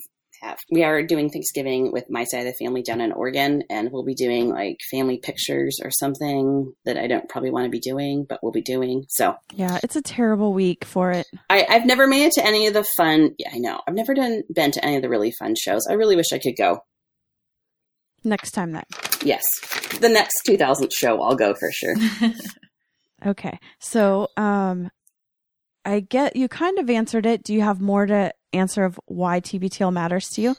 [0.47, 3.91] Have, we are doing Thanksgiving with my side of the family down in Oregon, and
[3.91, 7.81] we'll be doing like family pictures or something that I don't probably want to be
[7.81, 9.05] doing, but we'll be doing.
[9.09, 11.27] So Yeah, it's a terrible week for it.
[11.51, 13.35] I, I've never made it to any of the fun.
[13.39, 13.81] Yeah, I know.
[13.87, 15.87] I've never done been to any of the really fun shows.
[15.89, 16.81] I really wish I could go.
[18.25, 18.85] Next time then.
[19.25, 19.45] Yes,
[20.01, 21.95] the next 2000 show, I'll go for sure.
[23.25, 23.59] Okay.
[23.79, 24.91] So, um,
[25.87, 27.45] I get you kind of answered it.
[27.45, 30.57] Do you have more to answer of why TBTL matters to you?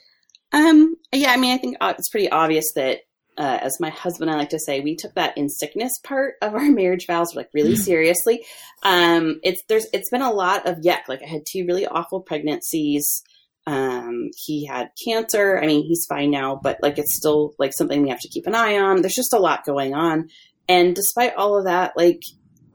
[0.52, 3.00] Um, yeah, I mean, I think uh, it's pretty obvious that,
[3.38, 6.56] uh, as my husband I like to say, we took that in sickness part of
[6.56, 8.44] our marriage vows like really seriously.
[8.84, 11.08] Um, it's there's it's been a lot of yuck.
[11.08, 13.22] Like I had two really awful pregnancies.
[13.68, 15.60] Um, he had cancer.
[15.62, 18.48] I mean, he's fine now, but like it's still like something we have to keep
[18.48, 19.02] an eye on.
[19.02, 20.30] There's just a lot going on,
[20.70, 22.22] and despite all of that, like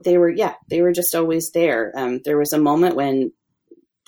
[0.05, 1.93] they were, yeah, they were just always there.
[1.97, 3.33] Um, there was a moment when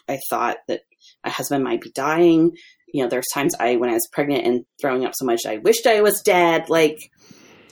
[0.09, 0.83] I thought that
[1.25, 2.53] my husband might be dying
[2.95, 5.59] you know, there's times I, when I was pregnant and throwing up so much, I
[5.59, 6.71] wished I was dead.
[6.71, 7.11] Like,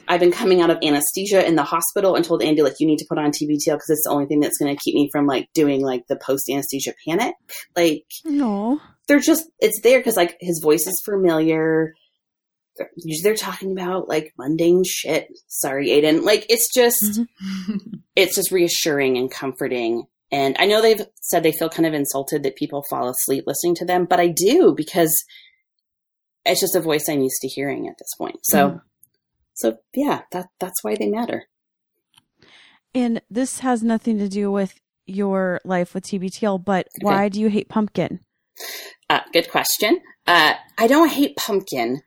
[0.08, 2.98] I've been coming out of anesthesia in the hospital and told Andy, like, you need
[2.98, 5.28] to put on TBTL because it's the only thing that's going to keep me from,
[5.28, 7.36] like, doing, like, the post anesthesia panic.
[7.76, 8.80] Like, No.
[9.06, 11.94] they're just, it's there because, like, his voice is familiar.
[12.76, 12.90] They're,
[13.22, 15.28] they're talking about, like, mundane shit.
[15.46, 16.24] Sorry, Aiden.
[16.24, 17.76] Like, it's just, mm-hmm.
[18.16, 20.02] it's just reassuring and comforting.
[20.32, 23.74] And I know they've said they feel kind of insulted that people fall asleep listening
[23.76, 25.14] to them, but I do because
[26.46, 28.38] it's just a voice I'm used to hearing at this point.
[28.44, 28.80] So, Mm.
[29.54, 31.44] so yeah, that that's why they matter.
[32.94, 37.48] And this has nothing to do with your life with TBTL, but why do you
[37.48, 38.20] hate pumpkin?
[39.10, 40.00] Uh, good question.
[40.26, 42.02] Uh, I don't hate pumpkin.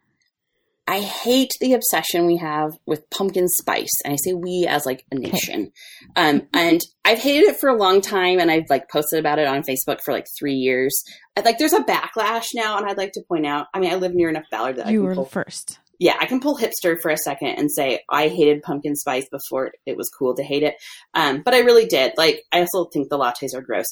[0.87, 5.03] I hate the obsession we have with pumpkin spice, and I say we as like
[5.11, 5.71] a nation.
[6.15, 9.47] Um, and I've hated it for a long time, and I've like posted about it
[9.47, 10.93] on Facebook for like three years.
[11.35, 13.65] I, like, there's a backlash now, and I'd like to point out.
[13.73, 15.79] I mean, I live near enough Ballard that I You can were pull first.
[15.97, 19.71] yeah, I can pull hipster for a second and say I hated pumpkin spice before
[19.87, 20.75] it was cool to hate it.
[21.15, 22.13] Um, but I really did.
[22.15, 23.87] Like, I also think the lattes are gross.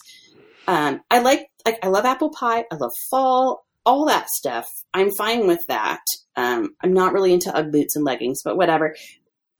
[0.68, 2.66] Um, I like, like, I love apple pie.
[2.72, 4.68] I love fall, all that stuff.
[4.94, 6.02] I'm fine with that.
[6.36, 8.96] Um, I'm not really into Ugg boots and leggings, but whatever.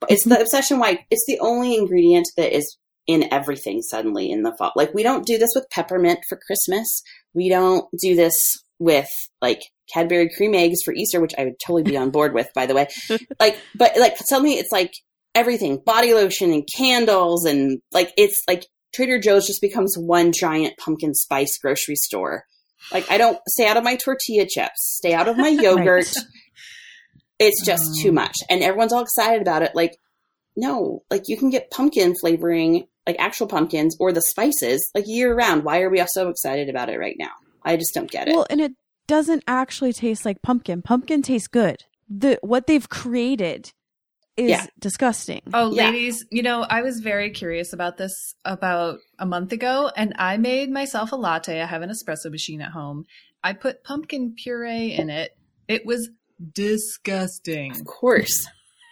[0.08, 4.54] It's the obsession why it's the only ingredient that is in everything suddenly in the
[4.56, 4.72] fall.
[4.76, 7.02] Like, we don't do this with peppermint for Christmas.
[7.34, 8.34] We don't do this
[8.78, 9.08] with
[9.40, 12.66] like Cadbury cream eggs for Easter, which I would totally be on board with, by
[12.66, 12.88] the way.
[13.40, 14.92] Like, but like suddenly it's like
[15.34, 20.76] everything body lotion and candles, and like it's like Trader Joe's just becomes one giant
[20.78, 22.44] pumpkin spice grocery store.
[22.92, 25.86] Like, I don't stay out of my tortilla chips, stay out of my yogurt.
[26.06, 26.24] Right.
[27.38, 28.02] It's just Oh.
[28.02, 28.14] too um.
[28.16, 28.36] much.
[28.48, 29.72] And everyone's all excited about it.
[29.74, 29.96] Like,
[30.56, 35.34] no, like you can get pumpkin flavoring, like actual pumpkins or the spices, like year
[35.34, 35.64] round.
[35.64, 37.32] Why are we all so excited about it right now?
[37.64, 38.34] I just don't get it.
[38.34, 38.72] Well, and it
[39.06, 40.80] doesn't actually taste like pumpkin.
[40.82, 41.84] Pumpkin tastes good.
[42.08, 43.72] The what they've created
[44.36, 44.66] is Yeah.
[44.80, 45.42] disgusting.
[45.52, 45.90] Oh, Yeah.
[45.90, 50.36] ladies, you know, I was very curious about this about a month ago, and I
[50.36, 51.60] made myself a latte.
[51.60, 53.04] I have an espresso machine at home.
[53.42, 55.32] I put pumpkin puree in it.
[55.68, 56.10] It was
[56.52, 57.72] disgusting.
[57.72, 58.46] of course.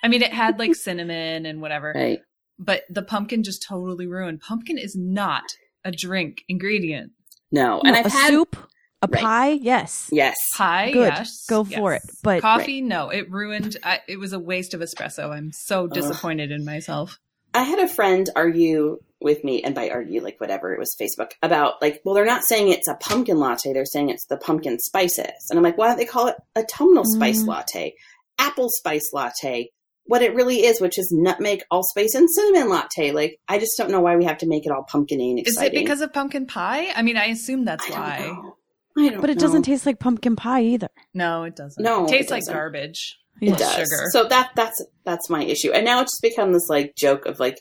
[0.04, 2.20] I mean, it had like cinnamon and whatever, Right.
[2.58, 4.40] but the pumpkin just totally ruined.
[4.40, 5.44] Pumpkin is not
[5.84, 7.12] a drink ingredient.
[7.50, 7.76] No.
[7.76, 8.56] No, and I've a had, soup,
[9.02, 9.20] a Right.
[9.22, 10.08] pie, yes.
[10.12, 10.36] yes.
[10.54, 11.12] Pie, Good.
[11.12, 12.04] yes, Go for yes.
[12.04, 12.10] it.
[12.22, 13.76] But- coffee, no, it ruined.
[13.82, 15.30] I, it was a waste of espresso.
[15.30, 17.18] I'm so disappointed in myself.
[17.54, 21.32] I had a friend argue with me, and by argue, like whatever, it was Facebook,
[21.42, 24.78] about like, well, they're not saying it's a pumpkin latte, they're saying it's the pumpkin
[24.78, 25.46] spices.
[25.50, 27.48] And I'm like, why don't they call it autumnal spice Mm.
[27.48, 27.94] latte,
[28.38, 29.68] apple spice latte,
[30.06, 33.12] what it really is, which is nutmeg, allspice, and cinnamon latte?
[33.12, 35.60] Like, I just don't know why we have to make it all pumpkiny and Is
[35.60, 36.88] it because of pumpkin pie?
[36.96, 38.18] I mean, I assume that's I don't why.
[38.18, 38.56] know.
[38.96, 39.40] I don't But it know.
[39.40, 40.88] doesn't taste like pumpkin pie either.
[41.14, 41.82] No, it doesn't.
[41.82, 42.54] No, it tastes it like doesn't.
[42.54, 43.18] garbage.
[43.40, 43.74] It does.
[43.74, 44.06] Sugar.
[44.10, 45.72] So that that's that's my issue.
[45.72, 47.58] And now it's just become this like joke of like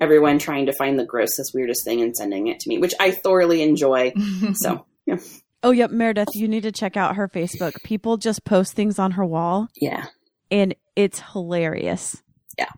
[0.00, 3.10] everyone trying to find the grossest, weirdest thing and sending it to me, which I
[3.12, 4.12] thoroughly enjoy.
[4.54, 5.16] So yeah.
[5.62, 7.82] Oh, yep, Meredith, you need to check out her Facebook.
[7.84, 10.06] People just post things on her wall, Yeah.
[10.50, 12.22] and it's hilarious.
[12.58, 12.68] Yeah.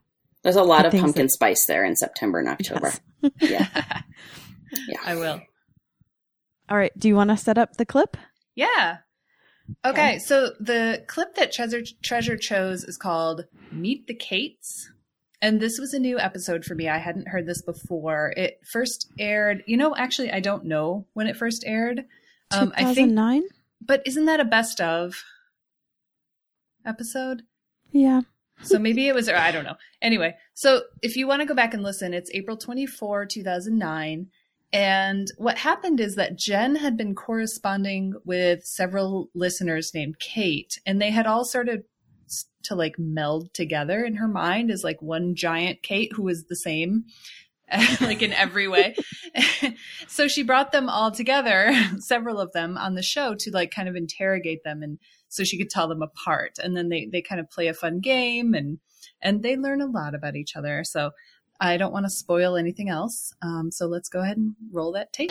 [0.45, 2.93] There's a lot The of pumpkin that- spice there in September and October.
[3.23, 3.31] Yes.
[3.41, 3.67] Yeah.
[4.89, 4.99] Yeah.
[5.05, 5.41] I will.
[6.69, 8.17] All right, do you want to set up the clip?
[8.55, 8.99] Yeah.
[9.85, 10.19] Okay, Okay.
[10.19, 14.91] so the clip that Treasure Treasure chose is called "Meet the Kates,"
[15.43, 16.89] and this was a new episode for me.
[16.89, 18.33] I hadn't heard this before.
[18.37, 19.65] It first aired.
[19.67, 22.05] You know, actually, I don't know when it first aired.
[22.53, 23.43] Um, I think, 2009?
[23.81, 25.25] but isn't that a best of
[26.85, 27.43] episode?
[27.93, 28.23] Yeah.
[28.63, 29.77] So maybe it was, I don't know.
[30.01, 34.29] Anyway, so if you want to go back and listen, it's April 24, 2009.
[34.73, 41.01] And what happened is that Jen had been corresponding with several listeners named Kate, and
[41.01, 41.85] they had all started
[42.65, 46.57] to like meld together in her mind as like one giant Kate who was the
[46.57, 47.05] same.
[48.01, 48.95] like in every way.
[50.07, 53.89] so she brought them all together, several of them on the show to like kind
[53.89, 54.99] of interrogate them and
[55.29, 56.59] so she could tell them apart.
[56.63, 58.79] And then they, they kind of play a fun game and,
[59.21, 60.85] and they learn a lot about each other.
[60.85, 61.11] So
[61.61, 63.35] I don't want to spoil anything else.
[63.43, 65.31] Um, so let's go ahead and roll that tape.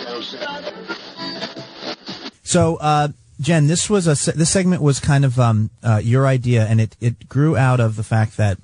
[2.44, 3.10] So, uh,
[3.42, 6.96] Jen, this was a this segment was kind of um, uh, your idea, and it
[7.02, 8.58] it grew out of the fact that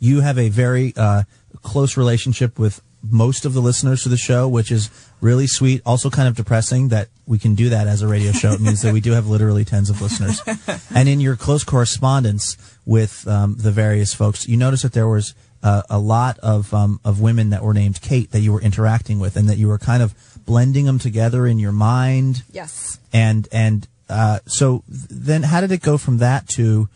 [0.00, 1.22] you have a very uh,
[1.62, 5.82] close relationship with most of the listeners to the show, which is really sweet.
[5.84, 8.52] Also, kind of depressing that we can do that as a radio show.
[8.52, 10.42] It means that we do have literally tens of listeners.
[10.94, 15.34] and in your close correspondence with um, the various folks, you notice that there was
[15.62, 19.18] uh, a lot of um, of women that were named Kate that you were interacting
[19.18, 22.42] with, and that you were kind of blending them together in your mind.
[22.50, 22.98] Yes.
[23.12, 26.88] And and uh, so then, how did it go from that to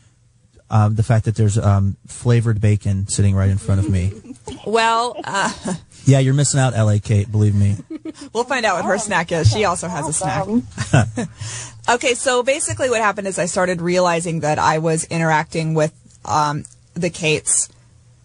[0.69, 4.13] um, the fact that there's um, flavored bacon sitting right in front of me?
[4.65, 5.53] Well, uh,
[6.05, 6.99] yeah, you're missing out, L.A.
[6.99, 7.31] Kate.
[7.31, 7.77] Believe me.
[8.33, 9.49] we'll find out what her snack is.
[9.49, 11.29] She also has a snack.
[11.89, 15.93] okay, so basically, what happened is I started realizing that I was interacting with
[16.25, 17.69] um, the Kates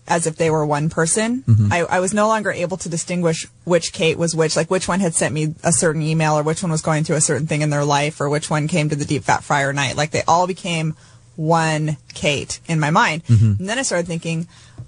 [0.07, 1.43] as if they were one person.
[1.43, 1.71] Mm-hmm.
[1.71, 4.99] I, I was no longer able to distinguish which Kate was which, like which one
[4.99, 7.61] had sent me a certain email or which one was going through a certain thing
[7.61, 9.95] in their life or which one came to the deep fat fryer night.
[9.95, 10.95] Like they all became
[11.35, 13.23] one Kate in my mind.
[13.25, 13.53] Mm-hmm.
[13.59, 14.47] And then I started thinking,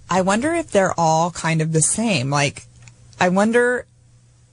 [0.10, 2.30] I wonder if they're all kind of the same.
[2.30, 2.66] Like,
[3.20, 3.86] I wonder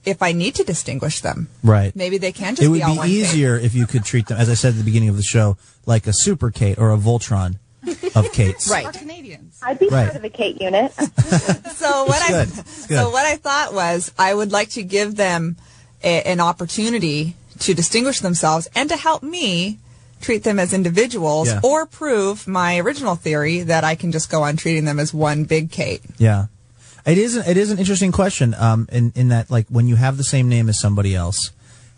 [0.05, 1.47] if I need to distinguish them.
[1.63, 1.95] Right.
[1.95, 3.13] Maybe they can just It would be all be one Kate.
[3.13, 5.57] easier if you could treat them, as I said at the beginning of the show,
[5.85, 7.57] like a super Kate or a Voltron
[8.15, 8.69] of Kates.
[8.69, 8.85] Right.
[9.63, 10.05] I'd be Right.
[10.05, 10.91] part of the Kate unit.
[11.81, 12.49] So what I good.
[12.57, 12.97] It's good.
[12.97, 15.57] so what I thought was I would like to give them
[16.03, 19.79] a, an opportunity to distinguish themselves and to help me
[20.21, 21.59] treat them as individuals Yeah.
[21.63, 25.45] or prove my original theory that I can just go on treating them as one
[25.45, 26.01] big Kate.
[26.19, 26.45] Yeah.
[27.05, 30.17] It is it is an interesting question um in in that like when you have
[30.17, 31.51] the same name as somebody else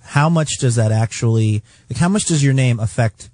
[0.06, 3.30] how much does that actually like how much does your name affect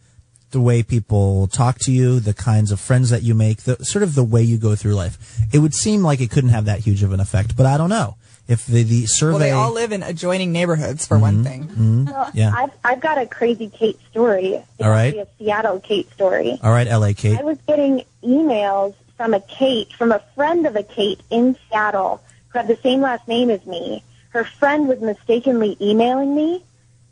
[0.51, 4.03] the way people talk to you the kinds of friends that you make the sort
[4.03, 6.79] of the way you go through life it would seem like it couldn't have that
[6.79, 8.15] huge of an effect but I don't know
[8.47, 11.43] if the the survey Well, they all live in adjoining neighborhoods for one mm-hmm.
[11.43, 11.63] thing.
[11.65, 12.05] Mm-hmm.
[12.05, 12.51] Well, Yeah.
[12.55, 14.55] I've, I've got a crazy Kate story.
[14.55, 15.07] It's All right.
[15.07, 16.59] actually a Seattle Kate story.
[16.63, 20.75] all right LA Kate I was getting emails from a Kate, from a friend of
[20.75, 24.03] a Kate in Seattle who had the same last name as me.
[24.29, 26.63] Her friend was mistakenly emailing me,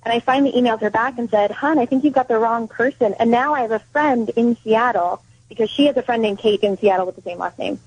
[0.07, 2.69] and I finally emailed her back and said, Hun, I think you've got the wrong
[2.69, 3.13] person.
[3.19, 6.61] And now I have a friend in Seattle because she has a friend named Kate
[6.61, 7.81] in Seattle with the same last name.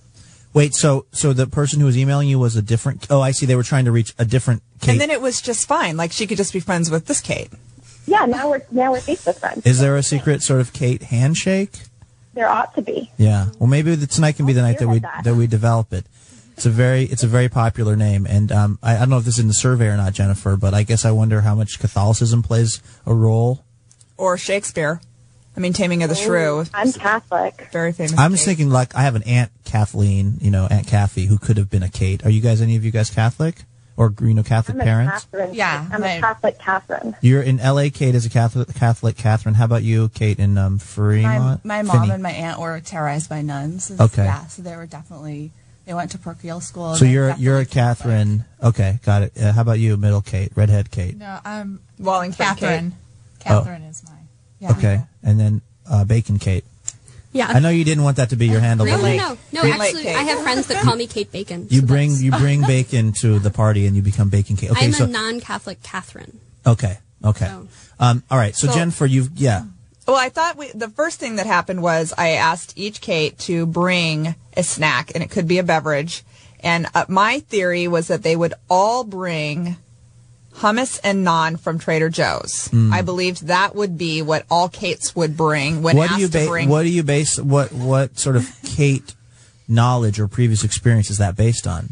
[0.52, 3.46] wait so so the person who was emailing you was a different oh I see
[3.46, 5.96] they were trying to reach a different Kate And then it was just fine.
[5.96, 7.48] Like she could just be friends with this Kate.
[8.06, 9.64] Yeah, now we're now we're Facebook friends.
[9.64, 11.84] is there a secret sort of Kate handshake
[12.34, 13.10] There ought to be.
[13.16, 13.46] Yeah.
[13.58, 15.34] Well, maybe the, tonight can be the night that we that that.
[15.34, 16.04] we develop it.
[16.60, 19.24] It's a very it's a very popular name, and um, I, I don't know if
[19.24, 21.78] this is in the survey or not, Jennifer, but I guess I wonder how much
[21.78, 23.64] Catholicism plays a role.
[24.18, 25.00] Or Shakespeare.
[25.56, 26.66] I mean, Taming of the Shrew.
[26.74, 27.68] I'm Catholic.
[27.72, 28.18] Very famous.
[28.18, 31.56] I'm just thinking like I have an aunt Kathleen, you know, Aunt Kathy, who could
[31.56, 32.26] have been a Kate.
[32.26, 33.62] Are you guys any of you guys Catholic
[33.96, 35.24] or you know Catholic I'm a parents?
[35.24, 35.54] Catherine.
[35.54, 37.16] Yeah, I'm my- a Catholic Catherine.
[37.22, 37.88] You're in L.A.
[37.88, 39.54] Kate as a Catholic Catholic Catherine.
[39.54, 41.64] How about you, Kate in um, My, Fremont?
[41.64, 42.12] my mom Phinney?
[42.12, 43.90] and my aunt were terrorized by nuns.
[43.98, 44.24] Okay.
[44.24, 45.52] Yeah, so they were definitely
[45.90, 46.94] they went to parochial school.
[46.94, 48.04] So They're you're you're a definitely Catholic.
[48.04, 48.44] Catherine.
[48.62, 49.32] Okay, got it.
[49.36, 51.16] Uh, how about you, middle Kate, redhead Kate?
[51.16, 52.92] No, I'm Wallingford Catherine.
[53.40, 54.12] Catherine is my.
[54.60, 54.70] Yeah.
[54.70, 56.64] Okay, and then uh, Bacon Kate.
[57.32, 57.48] Yeah.
[57.48, 59.60] I know you didn't want that to be your handle, No, but no, no, no.
[59.62, 60.16] Green Actually, Kate.
[60.16, 61.66] I have friends that call me Kate Bacon.
[61.70, 64.70] you so bring that's- you bring bacon to the party and you become Bacon Kate.
[64.70, 66.38] Okay, I'm so a non-Catholic Catherine.
[66.64, 67.46] okay, okay.
[67.46, 67.66] So-
[67.98, 68.54] Um, all right.
[68.54, 69.64] So, So- Jennifer, you've yeah.
[70.10, 73.64] Well, I thought we, the first thing that happened was I asked each Kate to
[73.64, 76.24] bring a snack, and it could be a beverage.
[76.58, 79.76] And uh, my theory was that they would all bring
[80.56, 82.68] hummus and naan from Trader Joe's.
[82.92, 85.96] I believed that would be what all Kates would bring when.
[85.96, 86.48] What asked do you to base?
[86.48, 86.68] bring.
[86.68, 87.38] What do you base?
[87.38, 89.14] What what sort of Kate
[89.68, 91.90] knowledge or previous experience is that based on?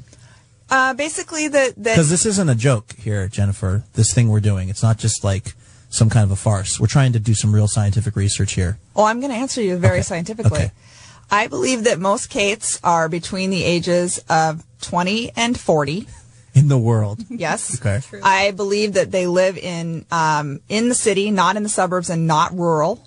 [0.71, 3.85] uh, basically, that Because this isn't a joke here, Jennifer.
[3.95, 5.55] This thing we're doing, it's not just like
[5.91, 6.79] some kind of a farce.
[6.79, 8.79] We're trying to do some real scientific research here.
[8.95, 10.03] Oh, I'm going to answer you very Okay.
[10.03, 10.59] scientifically.
[10.59, 10.71] Okay.
[11.31, 16.07] I believe that most Kates are between the ages of 20 and 40.
[16.55, 17.25] In the world.
[17.29, 17.79] Yes.
[17.85, 18.01] Okay.
[18.23, 22.27] I believe that they live in um, in the city, not in the suburbs, and
[22.27, 23.07] not rural.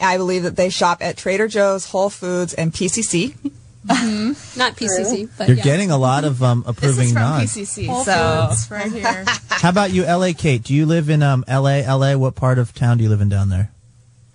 [0.00, 3.34] I believe that they shop at Trader Joe's, Whole Foods, and PCC.
[3.84, 5.62] Not PCC, but You're yeah.
[5.62, 7.56] getting a lot of um, This approving is from nods.
[7.56, 8.70] PCC, Whole so Foods.
[8.70, 9.24] right here.
[9.48, 10.62] How about you, LA Kate?
[10.62, 11.80] Do you live in um, LA?
[11.80, 12.16] LA?
[12.16, 13.70] What part of town do you live in down there?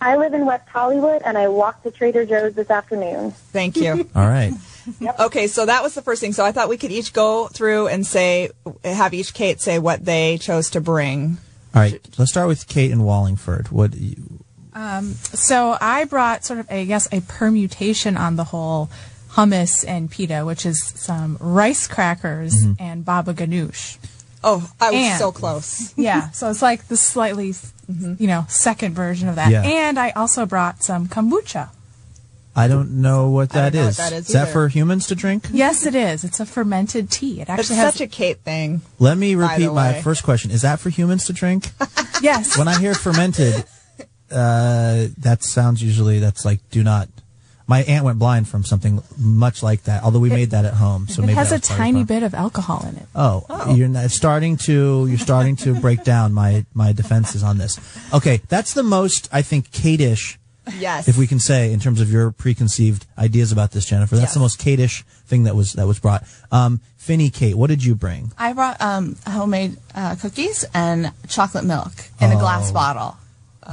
[0.02, 3.32] I live in West Hollywood, and I walked to Trader Joe's this afternoon.
[3.32, 4.10] Thank you.
[4.16, 4.54] All right.
[5.20, 6.34] okay, so that was the first thing.
[6.34, 8.50] So I thought we could each go through and say,
[8.84, 11.38] have each Kate say what they chose to bring.
[11.74, 12.00] All right.
[12.18, 13.72] Let's start with Kate in Wallingford.
[13.72, 13.96] What?
[13.96, 14.16] You,
[15.34, 18.90] So I brought sort of, I guess, a permutation on the whole
[19.36, 22.74] hummus and pita, which is some rice crackers Mm-hmm.
[22.84, 23.98] and baba ganoush.
[24.44, 25.94] Oh, I was And- so close.
[25.98, 27.54] Yeah, so it's like the slightly,
[27.88, 29.52] you know, second version of that.
[29.52, 29.64] Yeah.
[29.64, 31.70] And I also brought some kombucha.
[32.58, 33.98] I don't know what I that don't know what is.
[33.98, 35.48] that is that for humans to drink?
[35.52, 36.24] Yes, it is.
[36.24, 37.42] It's a fermented tea.
[37.42, 38.82] It It's actually has such a Kate thing.
[38.98, 40.52] Let me repeat my first question.
[40.52, 41.72] Is that for humans to drink?
[42.22, 42.58] yes.
[42.58, 43.66] when I hear fermented,
[44.32, 47.10] uh, that sounds usually that's like do not.
[47.68, 50.04] My aunt went blind from something much like that.
[50.04, 51.86] Although we made that at home, so it maybe has a that was part of
[51.86, 53.08] tiny bit of alcohol in it.
[53.16, 57.80] Oh, you're not, starting to you're starting to break down my my defenses on this.
[58.14, 60.38] Okay, that's the most I think Kate-ish,
[60.78, 61.08] Yes.
[61.08, 64.16] if we can say in terms of your preconceived ideas about this, Jennifer.
[64.16, 64.34] That's Yes.
[64.36, 66.24] the most Kate-ish thing that was that was brought.
[66.52, 68.32] Um, Phinney, Kate, what did you bring?
[68.38, 73.18] I brought um, homemade uh, cookies and chocolate milk in a glass bottle.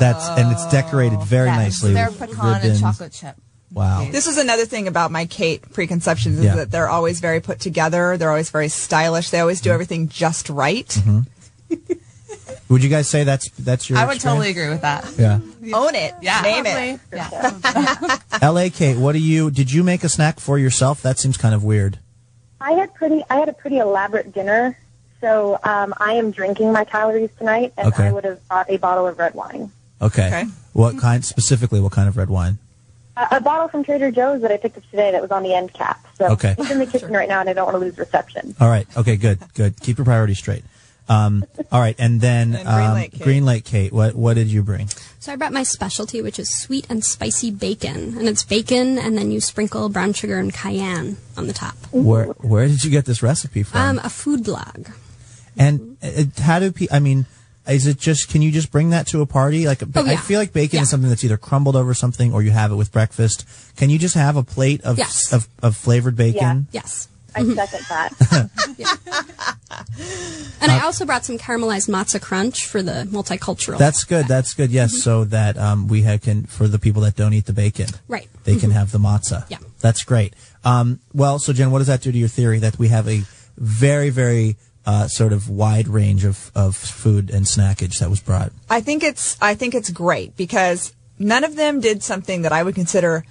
[0.00, 1.92] That's and it's decorated very Yes, nicely.
[1.92, 2.64] They're pecan ribbons.
[2.72, 3.36] and chocolate chip.
[3.72, 4.06] Wow.
[4.10, 6.56] This is another thing about my Kate preconceptions is Yeah.
[6.56, 8.16] that they're always very put together.
[8.18, 9.30] They're always very stylish.
[9.30, 9.74] They always do Mm-hmm.
[9.74, 10.96] everything just right.
[12.68, 13.98] Would you guys say that's that's your?
[13.98, 14.22] I would experience?
[14.44, 15.10] totally agree with that.
[15.18, 15.40] Yeah.
[15.74, 16.14] Own it.
[16.22, 16.40] Yeah.
[16.40, 17.00] Name it.
[17.12, 18.18] Yeah.
[18.42, 18.70] L.A.
[18.70, 19.50] Kate, what do you?
[19.50, 21.02] Did you make a snack for yourself?
[21.02, 21.98] That seems kind of weird.
[22.62, 23.22] I had pretty.
[23.28, 24.78] I had a pretty elaborate dinner,
[25.20, 28.04] so um, I am drinking my calories tonight, and Okay.
[28.08, 29.70] I would have bought a bottle of red wine.
[30.00, 30.26] Okay.
[30.28, 30.44] Okay.
[30.72, 31.78] What kind specifically?
[31.80, 32.56] What kind of red wine?
[33.16, 35.54] A, a bottle from Trader Joe's that I picked up today that was on the
[35.54, 36.04] end cap.
[36.16, 36.54] So Okay.
[36.58, 38.54] it's in the kitchen right now, and I don't want to lose reception.
[38.60, 38.86] All right.
[38.96, 39.16] Okay.
[39.16, 39.38] Good.
[39.54, 39.80] Good.
[39.80, 40.64] Keep your priorities straight.
[41.08, 41.96] Um, all right.
[41.98, 43.22] And then And Green um, Lake Kate.
[43.22, 43.92] Green Lake Kate.
[43.92, 44.88] What What did you bring?
[45.18, 49.18] So I brought my specialty, which is sweet and spicy bacon, and it's bacon, and
[49.18, 51.74] then you sprinkle brown sugar and cayenne on the top.
[51.92, 53.80] Where Where did you get this recipe from?
[53.80, 54.88] Um, a food blog.
[55.58, 56.96] and uh, how do people?
[56.96, 57.26] I mean,
[57.68, 58.28] is it just?
[58.28, 59.66] Can you just bring that to a party?
[59.66, 60.82] Like, Oh, I feel like bacon Yeah.
[60.82, 63.44] is something that's either crumbled over something or you have it with breakfast.
[63.76, 65.32] Can you just have a plate of Yes.
[65.32, 66.66] of, of flavored bacon?
[66.72, 67.08] Yes.
[67.34, 68.50] I second that.
[70.60, 73.78] And I also brought some caramelized matzo crunch for the multicultural.
[73.78, 74.26] That's good.
[74.28, 74.70] That's good.
[74.70, 77.86] Yes, so that um, we ha- can for the people that don't eat the bacon,
[78.06, 78.28] Right.
[78.44, 79.44] They can have the matzah.
[79.48, 79.58] Yeah.
[79.80, 80.34] that's great.
[80.64, 83.22] Um, well, so Jen, what does that do to your theory that we have a
[83.56, 88.52] very, very uh, sort of wide range of, of food and snackage that was brought?
[88.68, 92.62] I think it's I think it's great because none of them did something that I
[92.62, 93.24] would consider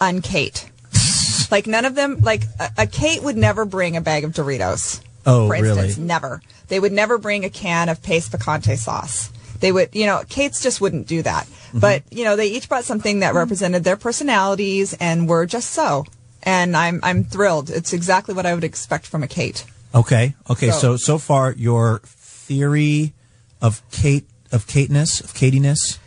[0.00, 0.70] unkate.
[1.50, 5.00] like none of them like a, a Kate would never bring a bag of Doritos.
[5.26, 6.06] Oh, for instance, really?
[6.06, 6.40] never.
[6.68, 9.30] They would never bring a can of Pace picante sauce.
[9.60, 11.46] They would, you know, Kate's just wouldn't do that.
[11.46, 11.78] Mm-hmm.
[11.80, 16.04] But, you know, they each brought something that represented their personalities and were just so.
[16.42, 17.70] And I'm I'm thrilled.
[17.70, 19.64] It's exactly what I would expect from a Kate.
[19.96, 20.70] Okay, okay.
[20.70, 23.14] So So- so far, your theory
[23.60, 25.98] of Kate of Kateness of Katiness.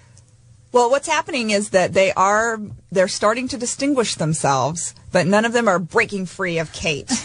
[0.71, 2.59] Well, what's happening is that they are
[2.91, 7.11] they're starting to distinguish themselves, but none of them are breaking free of Kate.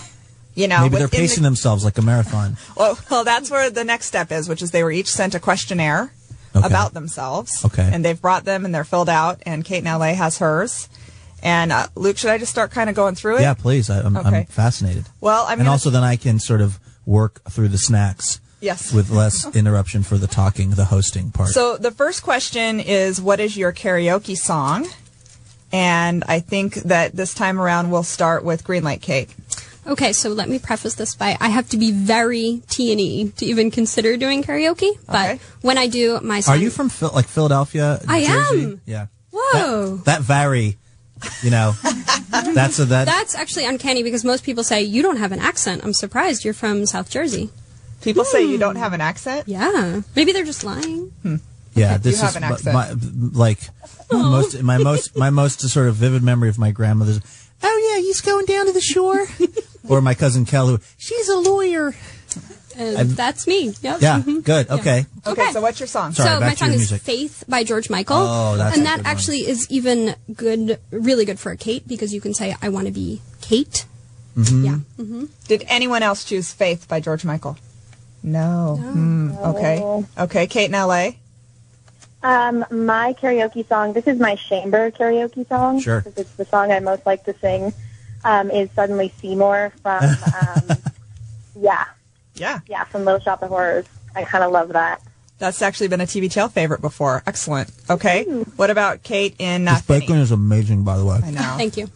[0.57, 2.57] You know, Maybe they're pacing the- themselves like a marathon.
[2.77, 5.41] Well, well, that's where the next step is, which is they were each sent a
[5.41, 6.13] questionnaire
[6.55, 6.65] Okay.
[6.65, 7.65] about themselves.
[7.65, 7.91] Okay.
[7.93, 10.89] And they've brought them and they're filled out, and Kate in LA has hers.
[11.45, 13.43] And uh, Luke, should I just start kind of going through it?
[13.43, 13.91] Yeah, please.
[13.91, 14.47] I, I'm, I'm Okay.
[14.49, 15.05] fascinated.
[15.21, 18.41] Well, I'm and gonna- also then I can sort of work through the snacks.
[18.61, 18.93] Yes.
[18.95, 21.51] With less interruption for the talking, the hosting part.
[21.51, 24.89] So the first question is, what is your karaoke song?
[25.71, 29.29] And I think that this time around we'll start with Green Lake Kate.
[29.87, 33.31] Okay, so let me preface this by I have to be very T and E
[33.37, 34.93] to even consider doing karaoke.
[35.07, 35.41] But Okay.
[35.61, 38.01] when I do my song, Are you from Phil- like Philadelphia?
[38.09, 38.63] I Jersey?
[38.63, 38.81] am.
[38.87, 39.07] Yeah.
[39.31, 39.97] Whoa.
[39.97, 40.79] That, that vary.
[41.43, 41.73] You know,
[42.55, 43.07] that's a that.
[43.07, 45.85] That's actually uncanny because most people say you don't have an accent.
[45.85, 47.51] I'm surprised you're from South Jersey.
[48.03, 48.83] People say you don't hmm.
[48.83, 49.49] have an accent.
[49.49, 51.13] Yeah, maybe they're just lying.
[51.23, 51.37] Hmm.
[51.75, 52.95] yeah, this you is have an bu- My,
[53.33, 53.59] like
[54.13, 57.21] most my most my most sort of vivid memory of my grandmother's.
[57.63, 59.27] Oh yeah, he's going down to the shore.
[59.89, 61.95] or my cousin Kel, who she's a lawyer.
[62.77, 63.75] And that's me.
[63.83, 64.01] Yep.
[64.01, 64.43] Yeah, Mhm.
[64.45, 64.71] good.
[64.71, 65.07] Okay.
[65.27, 65.53] Okay, Okay.
[65.53, 66.13] so what's your song?
[66.13, 67.03] Sorry, so back my to song your is music.
[67.03, 69.13] "Faith" by George Michael, Oh, that's a and that good one.
[69.15, 72.87] actually is even good, really good for a Kate because you can say, "I want
[72.87, 73.85] to be Kate."
[74.37, 74.65] Mm-hmm.
[74.65, 74.79] Yeah.
[74.97, 77.57] hmm Did anyone else choose Faith by George Michael?
[78.23, 78.81] No.
[78.83, 80.05] Hmm, okay.
[80.19, 81.11] Okay, Kate in LA.
[82.23, 85.79] Um, my karaoke song, this is my chamber karaoke song.
[85.81, 86.01] Sure.
[86.01, 87.73] Because it's the song I most like to sing,
[88.25, 90.03] um, is Suddenly Seymour from,
[90.41, 90.79] um,
[91.61, 91.85] yeah,
[92.35, 92.61] Yeah.
[92.67, 93.87] yeah, from Little Shop of Horrors.
[94.15, 95.01] I kind of love that.
[95.39, 97.23] That's actually been a TBTL favorite before.
[97.27, 97.71] Excellent.
[97.91, 98.25] Okay.
[98.57, 100.21] What about Kate in uh, This bacon Phinney?
[100.23, 101.21] is amazing, by the way.
[101.23, 101.41] I know.
[101.57, 101.89] Thank you.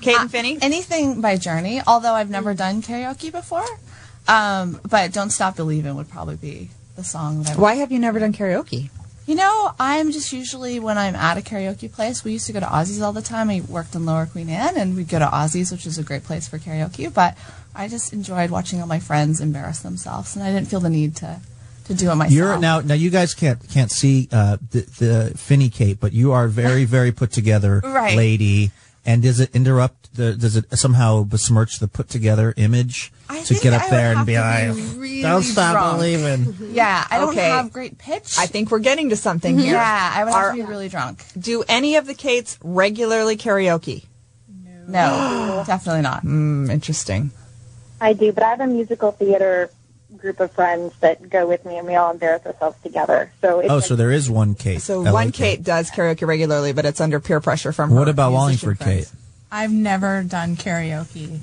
[0.00, 0.58] Kate and Phinney?
[0.60, 3.64] Anything by Journey, although I've never done karaoke before.
[4.28, 7.92] Um, but Don't Stop Believing would probably be the song that I would Why have
[7.92, 8.90] you never done karaoke?
[9.26, 12.22] You know, I'm just usually when I'm at a karaoke place.
[12.22, 13.50] We used to go to Ozzy's all the time.
[13.50, 16.22] I worked in Lower Queen Anne, and we'd go to Ozzy's, which is a great
[16.22, 17.12] place for karaoke.
[17.12, 17.36] But
[17.76, 21.16] I just enjoyed watching all my friends embarrass themselves, and I didn't feel the need
[21.16, 21.40] to
[21.86, 22.32] to do it myself.
[22.32, 26.32] You're now now you guys can't can't see uh, the the Phinney Kate, but you
[26.32, 28.16] are very very put together Right.
[28.16, 28.70] lady.
[29.08, 30.34] And does it interrupt the?
[30.34, 34.26] Does it somehow besmirch the put together image I to get up I there and
[34.26, 35.98] be have like, really "Don't stop drunk.
[35.98, 37.48] believing." Yeah, I don't Okay.
[37.48, 38.34] have great pitch.
[38.36, 39.74] I think we're getting to something here.
[39.74, 41.22] yeah, I would have Are- to be really drunk.
[41.38, 44.06] Do any of the Kates regularly karaoke?
[44.88, 46.22] No, definitely not.
[46.22, 47.30] Hmm, interesting.
[48.00, 49.70] I do, but I have a musical theater
[50.16, 53.32] group of friends that go with me, and we all embarrass ourselves together.
[53.40, 54.80] So it's Oh, like- so there is one Kate.
[54.80, 57.96] So LA one Kate does karaoke regularly, but it's under peer pressure from her.
[57.96, 59.10] What her about Wallingford friends.
[59.10, 59.20] Kate?
[59.50, 61.38] I've never done karaoke,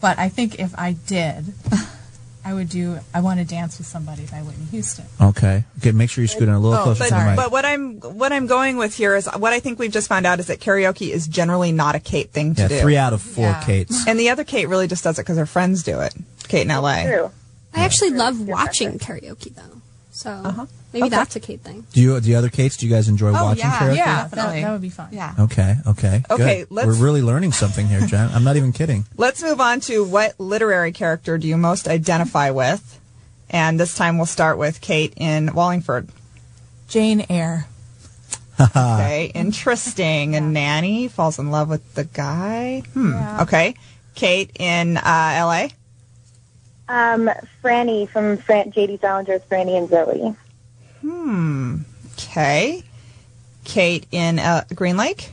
[0.00, 1.52] but I think if I did,
[2.44, 5.04] I would do "I Want to Dance with Somebody" by Whitney Houston.
[5.20, 5.64] Okay.
[5.78, 5.92] Okay.
[5.92, 7.36] Make sure you scoot in a little Oh, closer But, to the mic.
[7.36, 10.26] but what I'm what I'm going with here is what I think we've just found
[10.26, 12.74] out is that karaoke is generally not a Kate thing to do.
[12.74, 12.80] yeah, do.
[12.82, 13.62] three out of four Yeah.
[13.64, 14.06] Kates.
[14.08, 16.14] and the other Kate really just does it because her friends do it.
[16.48, 17.04] Kate in LA.
[17.04, 17.30] true.
[17.74, 19.80] I actually love watching karaoke though,
[20.14, 21.08] so maybe Okay.
[21.08, 21.86] that's a Kate thing.
[21.92, 22.76] Do you the other Kates?
[22.76, 23.78] Do you guys enjoy Oh, watching yeah.
[23.78, 23.96] karaoke?
[23.96, 24.62] Yeah, that, Definitely.
[24.62, 25.08] that would be fun.
[25.10, 25.34] Yeah.
[25.38, 25.76] Okay.
[25.86, 26.22] Okay.
[26.30, 26.66] Okay, Good.
[26.70, 28.30] let's- We're really learning something here, Jen.
[28.32, 29.06] I'm not even kidding.
[29.16, 33.00] Let's move on to what literary character do you most identify with?
[33.50, 36.08] And this time we'll start with Kate in Wallingford.
[36.88, 37.66] Jane Eyre.
[38.60, 40.36] Okay, interesting.
[40.36, 42.82] And Nanny falls in love with the guy.
[42.92, 43.14] Hmm.
[43.40, 43.74] Okay.
[44.14, 45.02] Kate in uh,
[45.44, 45.68] LA.
[46.92, 47.30] Um,
[47.64, 48.98] Franny from Fran- J.D.
[48.98, 50.36] Salinger's Franny and Zooey.
[51.00, 51.76] Hmm.
[52.18, 52.82] Okay.
[53.64, 55.30] Kate in uh, Green Lake.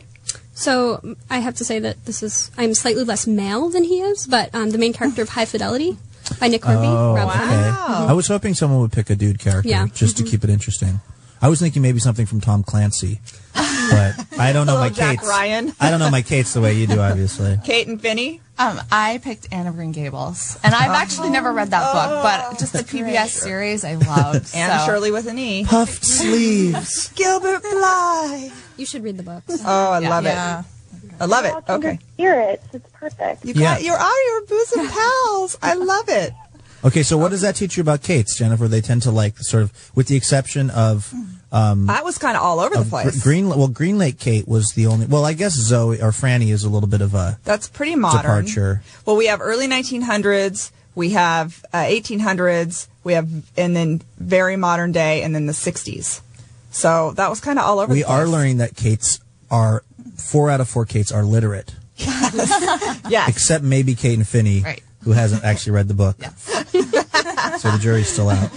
[0.53, 4.25] So I have to say that this is I'm slightly less male than he is,
[4.25, 5.97] but um, the main character of High Fidelity
[6.39, 6.87] by Nick Hornby.
[6.87, 7.37] Oh, Rob okay.
[7.39, 8.09] Fleming.
[8.09, 9.87] I was hoping someone would pick a dude character Yeah.
[9.93, 11.01] just to keep it interesting.
[11.41, 13.21] I was thinking maybe something from Tom Clancy,
[13.53, 15.27] but I don't know my Little Jack Kates.
[15.29, 15.73] Ryan.
[15.79, 17.57] I don't know my Kates the way you do, obviously.
[17.63, 18.41] Kate and Phinney.
[18.57, 22.59] Um, I picked Anne of Green Gables, and I've actually never read that book, but
[22.59, 24.51] just the PBS series I loved.
[24.55, 25.63] Anna so- Shirley with an E.
[25.65, 27.07] Puffed sleeves.
[27.15, 28.51] Gilbert Blythe.
[28.75, 29.61] You should read the books.
[29.65, 30.59] Oh, I love Yeah.
[30.59, 30.65] it.
[31.21, 31.53] I love it.
[31.53, 31.99] All kindred Okay.
[32.15, 32.65] Spirits.
[32.73, 33.45] It's perfect.
[33.45, 33.75] You Yeah.
[33.75, 35.57] got your are your bosom pals.
[35.61, 36.33] I love it.
[36.83, 38.67] Okay, so what does that teach you about Kates, Jennifer?
[38.67, 41.13] They tend to like sort of, with the exception of
[41.51, 43.21] That was kind of all over the place.
[43.21, 43.49] Green.
[43.49, 45.05] Well, Green Lake Kate was the only.
[45.05, 48.21] Well, I guess Zooey or Franny is a little bit of a That's pretty modern.
[48.45, 48.81] departure.
[49.05, 54.91] Well, we have early 1900s, we have uh, 1800s, we have, and then very modern
[54.91, 56.21] day, and then the 60s.
[56.71, 57.91] So that was kind of all over.
[57.91, 58.19] We the place.
[58.19, 59.19] are learning that Kates
[59.51, 59.83] are
[60.15, 62.99] four out of four Kates are literate, Yes.
[63.09, 63.27] Yes.
[63.29, 64.83] except maybe Kate and Phinney, Right.
[65.03, 66.17] Who hasn't actually read the book.
[67.59, 68.51] so the jury's still out.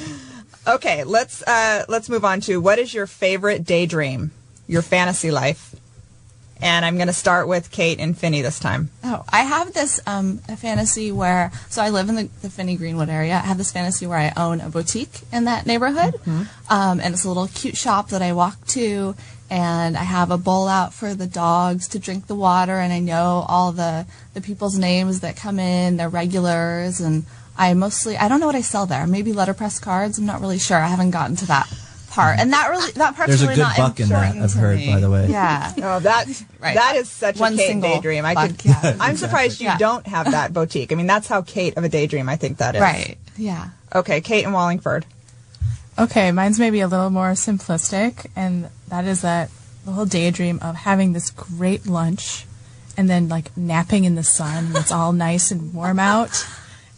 [0.66, 4.30] Okay, let's uh, let's move on to what is your favorite daydream,
[4.68, 5.74] your fantasy life,
[6.60, 8.90] and I'm going to start with Kate and Phinney this time.
[9.02, 12.76] Oh, I have this um, a fantasy where so I live in the, the Phinney
[12.76, 13.34] Greenwood area.
[13.34, 16.14] I have this fantasy where I own a boutique in that neighborhood,
[16.70, 19.16] um, and it's a little cute shop that I walk to,
[19.52, 23.00] and I have a bowl out for the dogs to drink the water, and I
[23.00, 27.24] know all the the people's names that come in, their regulars, and
[27.56, 29.06] I mostly I don't know what I sell there.
[29.06, 30.18] Maybe letterpress cards.
[30.18, 30.78] I'm not really sure.
[30.78, 31.68] I haven't gotten to that
[32.10, 34.44] part, and that really that part's There's a really good not buck in that, important
[34.44, 34.86] I've to heard, me.
[34.94, 35.26] by the way.
[35.28, 35.72] Yeah.
[35.82, 36.26] Oh, that
[36.58, 36.74] Right.
[36.74, 38.24] that is such One a Kate single daydream.
[38.24, 38.64] I buck, could.
[38.64, 38.96] yeah.
[39.00, 39.76] I'm surprised you Yeah.
[39.78, 40.92] don't have that boutique.
[40.92, 42.28] I mean, that's how Kate of a daydream.
[42.28, 42.80] I think that is.
[42.80, 43.18] Right.
[43.36, 43.68] Yeah.
[43.94, 45.04] Okay, Kate and Wallingford.
[45.98, 49.50] Okay, mine's maybe a little more simplistic, and that is that
[49.86, 52.44] little daydream of having this great lunch
[52.94, 56.46] and then like napping in the sun and it's all nice and warm out.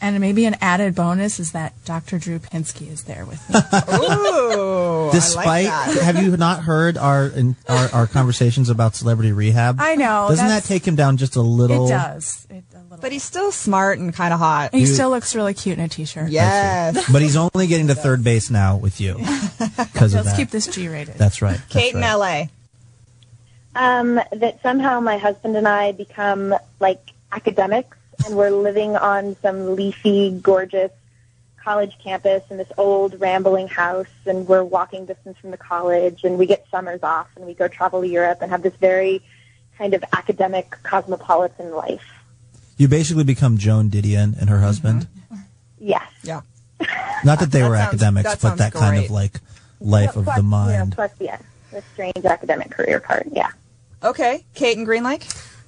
[0.01, 2.19] And maybe an added bonus is that Dr.
[2.19, 3.61] Drew Pinsky is there with me.
[3.95, 6.03] Ooh, Despite, I like that.
[6.03, 9.77] have you not heard our, in, our our conversations about celebrity rehab?
[9.79, 10.27] I know.
[10.29, 11.87] Doesn't that take him down just a little?
[11.87, 12.47] It does.
[12.51, 12.74] It, a little.
[13.05, 14.73] But he's still smart and kind of hot.
[14.73, 16.31] he still looks really cute in a t-shirt.
[16.31, 17.13] Yes.
[17.13, 19.17] But he's only getting to third base now with you
[19.77, 20.37] because of Let's that.
[20.39, 21.17] keep this G-rated.
[21.17, 21.59] That's right.
[21.59, 22.49] That's Kate in right.
[23.75, 23.79] LA.
[23.79, 29.77] Um, that somehow my husband and I become like academics, and we're living on some
[29.77, 30.91] leafy, gorgeous
[31.63, 36.39] college campus in this old rambling house, and we're walking distance from the college, and
[36.39, 39.21] we get summers off, and we go travel to Europe and have this very
[39.77, 42.14] kind of academic cosmopolitan life.
[42.77, 45.07] You basically become Joan Didion and her husband.
[45.33, 45.43] Mm-hmm.
[45.79, 46.03] Yes.
[46.23, 46.41] Yeah.
[47.25, 49.41] Not that they That were sounds- academics, that but sounds that kind of like
[49.81, 50.93] life of plus, the You know, mind.
[50.95, 53.27] plus, yes, the strange academic career part.
[53.33, 53.51] Yeah.
[54.03, 55.27] Okay, Kate and Green Lake.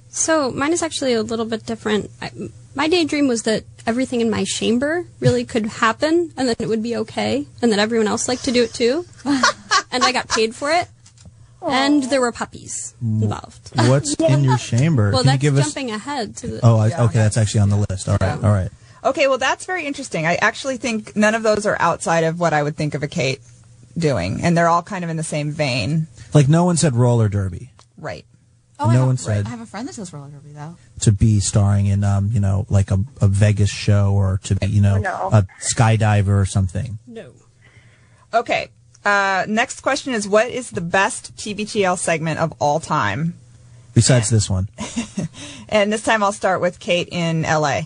[0.09, 2.11] So mine is actually a little bit different.
[2.21, 2.31] I,
[2.75, 6.83] my daydream was that everything in my chamber really could happen, and that it would
[6.83, 10.53] be okay, and that everyone else liked to do it too, and I got paid
[10.55, 10.87] for it.
[11.61, 13.71] And there were puppies involved.
[13.75, 15.11] What's in your chamber?
[15.11, 15.65] Well, Can you that's give us?
[15.73, 16.59] jumping ahead to the.
[16.63, 18.07] Oh, I, Yeah, okay, that's actually on the list.
[18.07, 18.69] All right, all right.
[19.03, 20.25] Okay, well, that's very interesting.
[20.25, 23.07] I actually think none of those are outside of what I would think of a
[23.07, 23.39] Kate
[23.97, 26.07] doing, and they're all kind of in the same vein.
[26.33, 27.71] Like no one said roller derby.
[27.97, 28.25] Right.
[28.79, 30.75] Oh, no have, one said I have a friend that does roller derby though.
[31.01, 34.67] to be starring in, um, you know, like a, a Vegas show or to be,
[34.67, 35.29] you know, No.
[35.33, 36.99] a skydiver or something.
[37.07, 37.31] No.
[38.33, 38.69] Okay.
[39.07, 43.35] Uh, next question is what is the best TBTL segment of all time?
[43.93, 44.67] Besides this one,
[45.69, 47.83] And this time I'll start with Kate in LA.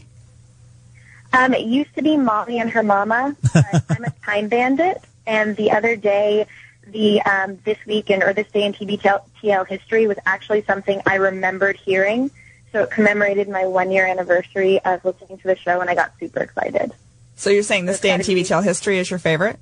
[1.31, 3.35] Um, it used to be Molly and her mama.
[3.53, 6.47] But I'm a time bandit, and the other day,
[6.87, 11.17] the um, this week in or this day in TBTL history was actually something I
[11.17, 12.31] remembered hearing.
[12.71, 16.13] So it commemorated my one year anniversary of listening to the show, and I got
[16.19, 16.93] super excited.
[17.35, 19.59] So you're saying this It's day in gotta TBTL history is your favorite?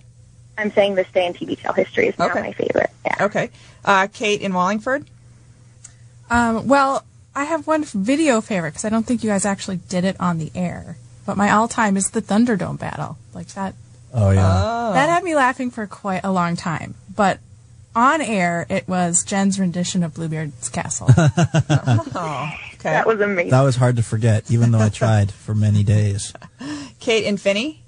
[0.60, 2.90] I'm saying this day in TV TBTL history is now my favorite.
[3.06, 3.26] Yeah.
[3.26, 3.50] Okay.
[3.86, 5.06] Uh, Kate in Wallingford?
[6.30, 7.06] Um, well,
[7.36, 10.38] I have one video favorite because I don't think you guys actually did it on
[10.38, 10.98] the air.
[11.26, 13.18] But my all-time is the Thunderdome battle.
[13.34, 13.74] Like that.
[14.14, 16.96] oh yeah, Uh, That had me laughing for quite a long time.
[17.16, 17.40] But
[17.96, 21.10] on air, it was Jen's rendition of Bluebeard's Castle.
[22.22, 22.92] Oh, okay.
[22.92, 23.52] That was amazing.
[23.52, 26.34] that was hard to forget, even though I tried for many days.
[27.00, 27.82] Kate and Phinney?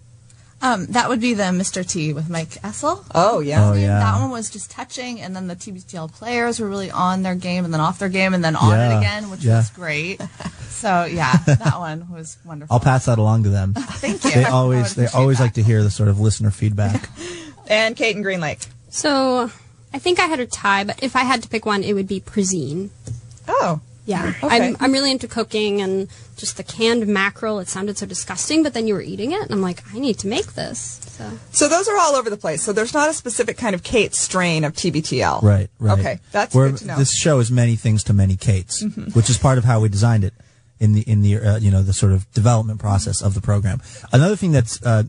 [0.63, 1.83] Um, that would be the Mr.
[1.87, 3.03] T with Mike Essel.
[3.15, 3.69] Oh, yeah.
[3.69, 7.23] Oh yeah, That one was just touching, and then the TBTL players were really on
[7.23, 8.95] their game, and then off their game, and then on Yeah.
[8.95, 9.57] it again, which Yeah.
[9.57, 10.21] was great.
[10.69, 12.73] So yeah, that one was wonderful.
[12.73, 13.73] I'll pass that along to them.
[13.77, 14.31] Thank you.
[14.31, 15.43] They always they always that.
[15.45, 17.09] like to hear the sort of listener feedback.
[17.67, 18.59] And Kate and Green Lake?
[18.89, 19.49] So
[19.93, 22.07] I think I had a tie, but if I had to pick one, it would
[22.07, 22.89] be Prozine.
[23.47, 23.79] Oh,
[24.11, 24.55] Yeah, Okay.
[24.67, 26.07] I'm I'm really into cooking and
[26.37, 27.59] just the canned mackerel.
[27.59, 30.17] It sounded so disgusting, but then you were eating it, and I'm like, I need
[30.19, 30.99] to make this.
[31.17, 32.61] So so those are all over the place.
[32.63, 35.41] So there's not a specific kind of Kate strain of TBTL.
[35.41, 35.99] Right, right.
[35.99, 36.97] Okay, that's We're- good to know.
[36.97, 38.83] This show is many things to many Kates,
[39.13, 40.33] which is part of how we designed it
[40.79, 43.81] in the in the uh, you know the sort of development process of the program.
[44.11, 45.03] Another thing that's uh,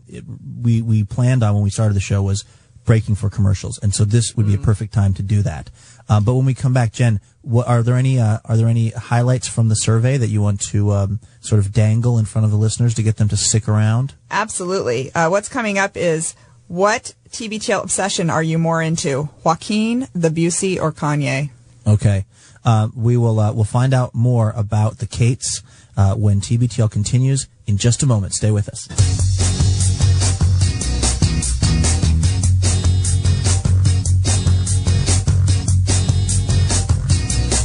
[0.63, 2.45] we we planned on when we started the show was
[2.85, 5.71] breaking for commercials, and so this would be a perfect time to do that.
[6.13, 8.91] Uh, but when we come back, Jen, what, are there any uh, are there any
[8.91, 12.51] highlights from the survey that you want to um, sort of dangle in front of
[12.51, 14.13] the listeners to get them to stick around?
[14.31, 15.11] Absolutely.
[15.15, 16.35] Uh, what's coming up is
[16.69, 19.31] what TBTL obsession are you more into?
[19.43, 21.49] Joaquin, the Busey, or Kanye?
[21.87, 22.27] Okay.
[22.63, 25.63] Uh, we will uh, we'll find out more about the Kates
[25.97, 28.35] uh, when TBTL continues in just a moment.
[28.35, 29.42] Stay with us.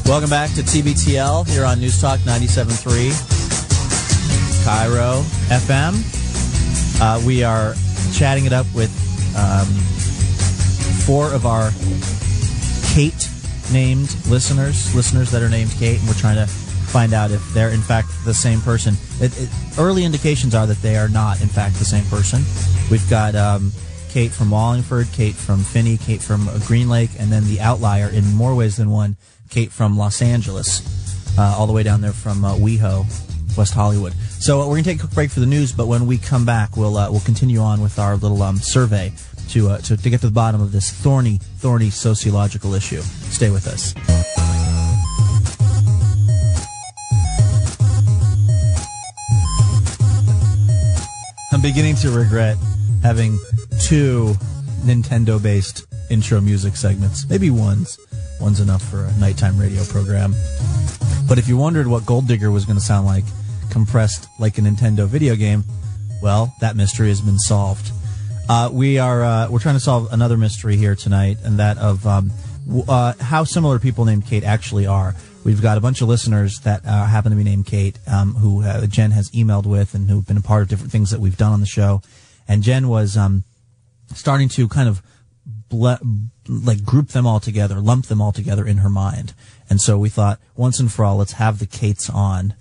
[0.08, 3.12] Welcome back to TBTL here on News Talk 97.3
[4.64, 7.02] KIRO FM.
[7.02, 7.74] Uh, we are
[8.14, 8.90] chatting it up with
[9.36, 9.68] um,
[11.06, 11.72] four of our
[12.94, 13.30] Kate
[13.74, 17.72] named listeners, listeners that are named Kate, and we're trying to find out if they're
[17.72, 18.94] in fact the same person.
[19.20, 22.44] It, it, early indications are that they are not in fact the same person.
[22.90, 23.74] We've got um,
[24.08, 28.26] Kate from Wallingford, Kate from Phinney, Kate from Green Lake, and then the outlier in
[28.34, 29.18] more ways than one,
[29.50, 33.06] Kate from Los Angeles, uh, all the way down there from uh, WeHo,
[33.58, 34.14] West Hollywood.
[34.40, 36.46] So uh, we're gonna take a quick break for the news, but when we come
[36.46, 39.12] back, we'll uh, we'll continue on with our little um, survey
[39.50, 43.02] to, uh, to to get to the bottom of this thorny, thorny sociological issue.
[43.02, 43.94] Stay with us.
[51.52, 52.58] I'm beginning to regret
[53.02, 53.40] having
[53.82, 54.36] two
[54.84, 57.28] Nintendo-based intro music segments.
[57.30, 57.98] Maybe one's
[58.40, 60.34] one's enough for a nighttime radio program.
[61.28, 63.26] But if you wondered what Gold Digger was going to sound like,
[63.70, 65.64] compressed like a Nintendo video game,
[66.22, 67.92] well, that mystery has been solved.
[68.50, 72.08] Uh, we are uh, we're trying to solve another mystery here tonight, and that of
[72.08, 72.32] um,
[72.88, 75.16] uh, how similar people named Kate actually are.
[75.44, 78.64] We've got a bunch of listeners that uh, happen to be named Kate, um, who
[78.64, 81.38] uh, Jen has emailed with, and who've been a part of different things that we've
[81.38, 82.02] done on the show.
[82.48, 83.44] And Jen was um,
[84.14, 85.02] starting to kind of
[85.70, 86.00] ble-
[86.48, 89.34] like group them all together, lump them all together in her mind.
[89.70, 92.54] And so we thought, once and for all, let's have the Kates on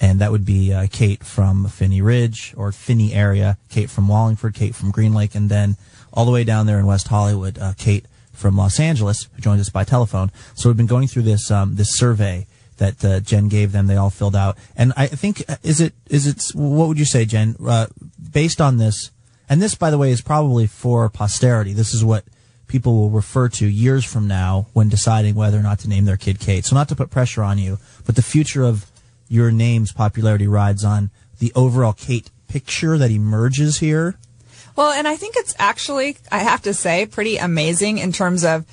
[0.00, 4.54] and that would be uh, Kate from Phinney Ridge or Phinney area, Kate from Wallingford,
[4.54, 5.76] Kate from Green Lake, and then
[6.12, 9.60] all the way down there in West Hollywood, uh, Kate from Los Angeles, who joins
[9.60, 10.32] us by telephone.
[10.54, 12.46] So we've been going through this um, this survey
[12.78, 13.86] that uh, Jen gave them.
[13.86, 17.26] They all filled out, and I think is it is it what would you say,
[17.26, 17.56] Jen?
[17.64, 17.86] Uh,
[18.32, 19.10] based on this,
[19.50, 21.74] and this, by the way, is probably for posterity.
[21.74, 22.24] This is what
[22.70, 26.16] people will refer to years from now when deciding whether or not to name their
[26.16, 26.64] kid Kate.
[26.64, 28.90] So not to put pressure on you, but the future of
[29.28, 31.10] your name's popularity rides on
[31.40, 34.16] the overall Kate picture that emerges here.
[34.76, 38.64] Well, and I think it's actually, I have to say, pretty amazing in terms of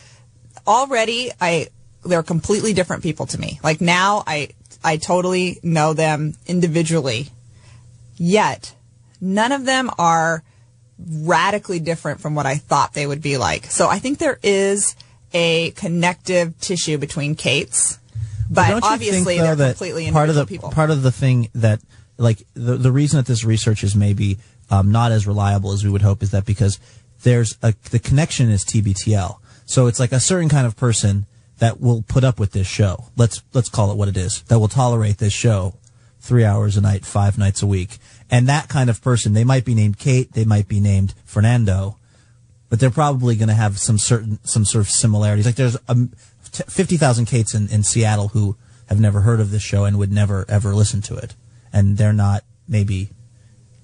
[0.66, 1.68] already I
[2.06, 3.60] they're completely different people to me.
[3.64, 4.50] Like now I
[4.84, 7.30] I totally know them individually.
[8.16, 8.76] Yet
[9.20, 10.44] none of them are
[11.00, 13.66] radically different from what I thought they would be like.
[13.66, 14.96] So I think there is
[15.34, 18.00] a connective tissue between Kate's,
[18.50, 20.72] but Don't obviously think, though, they're completely part of the people.
[20.72, 21.80] part of the thing that
[22.18, 24.38] like the the reason that this research is maybe
[24.70, 26.80] um, not as reliable as we would hope is that because
[27.24, 31.26] there's a the connection is TBTL, so it's like a certain kind of person
[31.60, 33.06] that will put up with this show.
[33.18, 34.42] Let's let's call it what it is.
[34.44, 35.76] That will tolerate this show
[36.22, 37.98] three hours a night, five nights a week,
[38.30, 39.34] and that kind of person.
[39.34, 41.98] They might be named Kate, they might be named Fernando,
[42.70, 45.46] but they're probably going to have some certain some sort of similarities.
[45.46, 46.12] Like there's um,
[46.52, 48.56] t- fifty thousand Kates in, in Seattle who
[48.90, 51.36] have never heard of this show and would never ever listen to it,
[51.74, 53.10] and they're not maybe,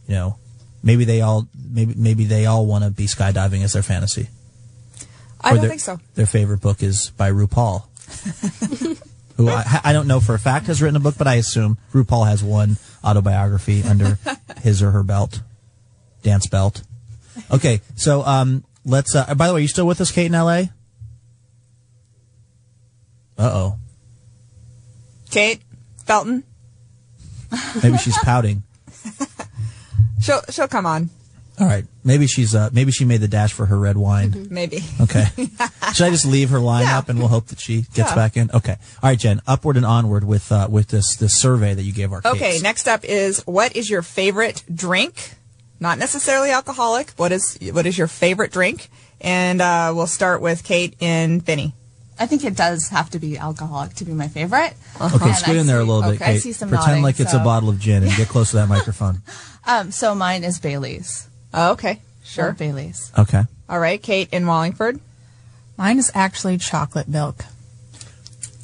[0.08, 0.38] you know,
[0.84, 4.28] maybe they all maybe maybe they all want to be skydiving as their fantasy.
[5.42, 6.00] I Or don't their- think so.
[6.16, 7.84] Their favorite book is by RuPaul.
[9.38, 11.78] Who I, I don't know for a fact has written a book, but I assume
[11.92, 14.18] RuPaul has one autobiography under
[14.62, 15.42] his or her belt,
[16.22, 16.84] dance belt.
[17.52, 19.16] Okay, so um, let's.
[19.16, 20.72] Uh, by the way, you still with us, Kate in L.A.?
[23.38, 23.76] Uh oh,
[25.32, 25.62] Kate
[26.06, 26.44] Felton,
[27.82, 28.64] maybe she's pouting.
[30.22, 31.10] she'll she'll come on
[31.60, 34.48] All right, maybe she's uh, maybe she made the dash for her red wine.
[34.50, 34.80] maybe.
[35.02, 35.26] Okay.
[35.94, 36.98] Should I just leave her line Yeah.
[36.98, 38.16] up and we'll hope that she gets Yeah.
[38.16, 38.50] back in?
[38.52, 38.72] Okay.
[39.04, 39.40] All right, Jen.
[39.46, 42.64] Upward and onward with uh, with this this survey that you gave our Okay, Kates.
[42.64, 45.34] next up is what is your favorite drink?
[45.80, 47.12] Not necessarily alcoholic.
[47.18, 48.90] What is what is your favorite drink?
[49.22, 51.74] And uh, we'll start with Kate and Phinney.
[52.20, 54.74] I think it does have to be alcoholic to be my favorite.
[55.02, 56.42] Okay, And scoot in there a little bit, okay, I Kate.
[56.42, 58.70] see some Pretend nodding, like it's a bottle of gin and get close to that
[58.76, 59.22] microphone.
[59.66, 61.28] Um, so mine is Bailey's.
[61.54, 62.48] Oh, okay, sure.
[62.48, 63.12] Love Bailey's.
[63.18, 63.44] Okay.
[63.70, 65.00] All right, Kate in Wallingford.
[65.78, 67.46] Mine is actually chocolate milk.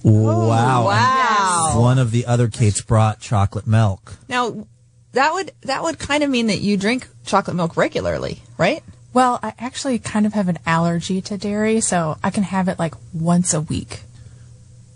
[0.03, 0.85] Wow.
[0.85, 1.69] Wow.
[1.73, 4.17] And One of the other Kates brought chocolate milk.
[4.27, 4.67] Now,
[5.13, 8.83] that would that would kind of mean that you drink chocolate milk regularly, right?
[9.11, 12.77] Well, I actually kind of have an allergy to dairy, so I can have it
[12.77, 14.01] like once a week.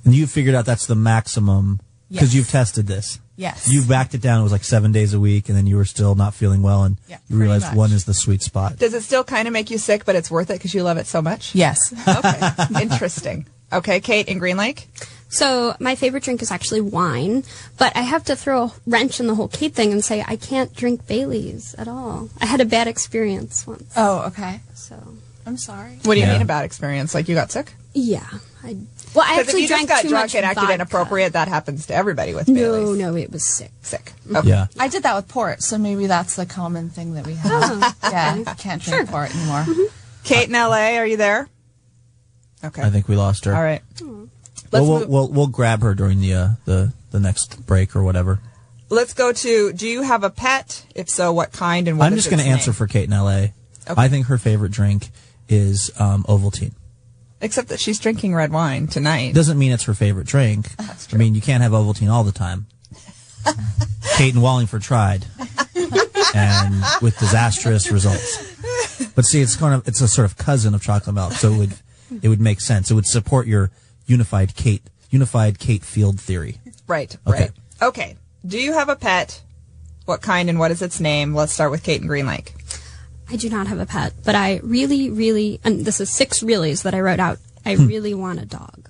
[0.06, 1.80] And you figured out that's the maximum
[2.14, 2.36] because Yes.
[2.36, 3.20] you've tested this.
[3.36, 3.68] Yes.
[3.68, 4.40] You backed it down.
[4.40, 6.84] It was like seven days a week, and then you were still not feeling well,
[6.84, 7.76] and Yeah, you pretty realized much.
[7.76, 8.78] one is the sweet spot.
[8.78, 10.98] Does it still kind of make you sick, but it's worth it because you love
[10.98, 11.54] it so much?
[11.56, 11.92] Yes.
[12.08, 12.40] Okay,
[12.82, 13.46] interesting.
[13.74, 14.88] Okay, Kate in Green Lake.
[15.30, 17.44] So my favorite drink is actually wine,
[17.80, 20.36] but I have to throw a wrench in the whole Kate thing and say I
[20.36, 22.30] can't drink Bailey's at all.
[22.40, 23.92] I had a bad experience once.
[23.98, 24.60] Oh, okay.
[24.76, 24.96] So
[25.48, 25.98] I'm sorry.
[26.04, 26.34] What do you Yeah.
[26.34, 27.16] mean a bad experience?
[27.16, 27.74] Like you got sick?
[27.96, 28.28] yeah,
[28.64, 28.76] I
[29.14, 30.74] well I Because if actually you just drank got too drunk much and acted vodka.
[30.76, 32.98] inappropriate, that happens to everybody with No, Bailey's.
[33.00, 33.72] no, no, it was sick.
[33.82, 34.14] Sick.
[34.34, 34.48] Okay.
[34.50, 34.68] Yeah.
[34.80, 37.96] I did that with port, so maybe that's the common thing that we have.
[38.04, 39.66] yeah, I can't drink port anymore.
[40.24, 41.48] Kate in LA, are you there?
[42.64, 42.82] Okay.
[42.82, 43.54] I think we lost her.
[43.56, 43.82] All right.
[44.02, 44.30] Well,
[44.72, 48.04] Let's we'll, move- we'll we'll grab her during the uh, the the next break or
[48.04, 48.40] whatever.
[48.90, 50.86] Let's go to do you have a pet?
[50.96, 52.76] If so, what kind and what I'm is just going to its answer name?
[52.76, 53.54] for Kate in L.A.
[53.86, 55.10] I think her favorite drink
[55.50, 56.74] is um, Ovaltine.
[57.44, 59.36] Except that she's drinking red wine tonight.
[59.36, 60.68] Doesn't mean it's her favorite drink.
[61.14, 62.66] I mean, you can't have Ovaltine all the time.
[64.18, 65.26] Kate and Wallingford tried,
[66.34, 68.52] and with disastrous results.
[69.16, 71.58] But see, it's kind of it's a sort of cousin of chocolate milk, so it
[71.58, 71.74] would
[72.24, 72.90] it would make sense.
[72.90, 73.70] It would support your
[74.06, 76.58] unified Kate unified Kate Field theory.
[76.88, 77.40] Right, Okay.
[77.40, 77.52] right.
[77.82, 78.16] Okay.
[78.46, 79.42] Do you have a pet?
[80.06, 81.34] What kind and what is its name?
[81.34, 82.54] Let's start with Kate and Green Lake.
[83.34, 86.84] I do not have a pet, but I really, really, and this is six reallys
[86.84, 87.40] that I wrote out.
[87.66, 87.88] I Hmm.
[87.88, 88.90] really want a dog.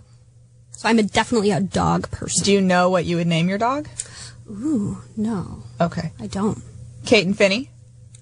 [0.71, 2.43] So I'm a, definitely a dog person.
[2.43, 3.87] Do you know what you would name your dog?
[4.49, 6.11] Ooh, no, Okay.
[6.19, 6.61] I don't.
[7.05, 7.69] Kate and Phinney?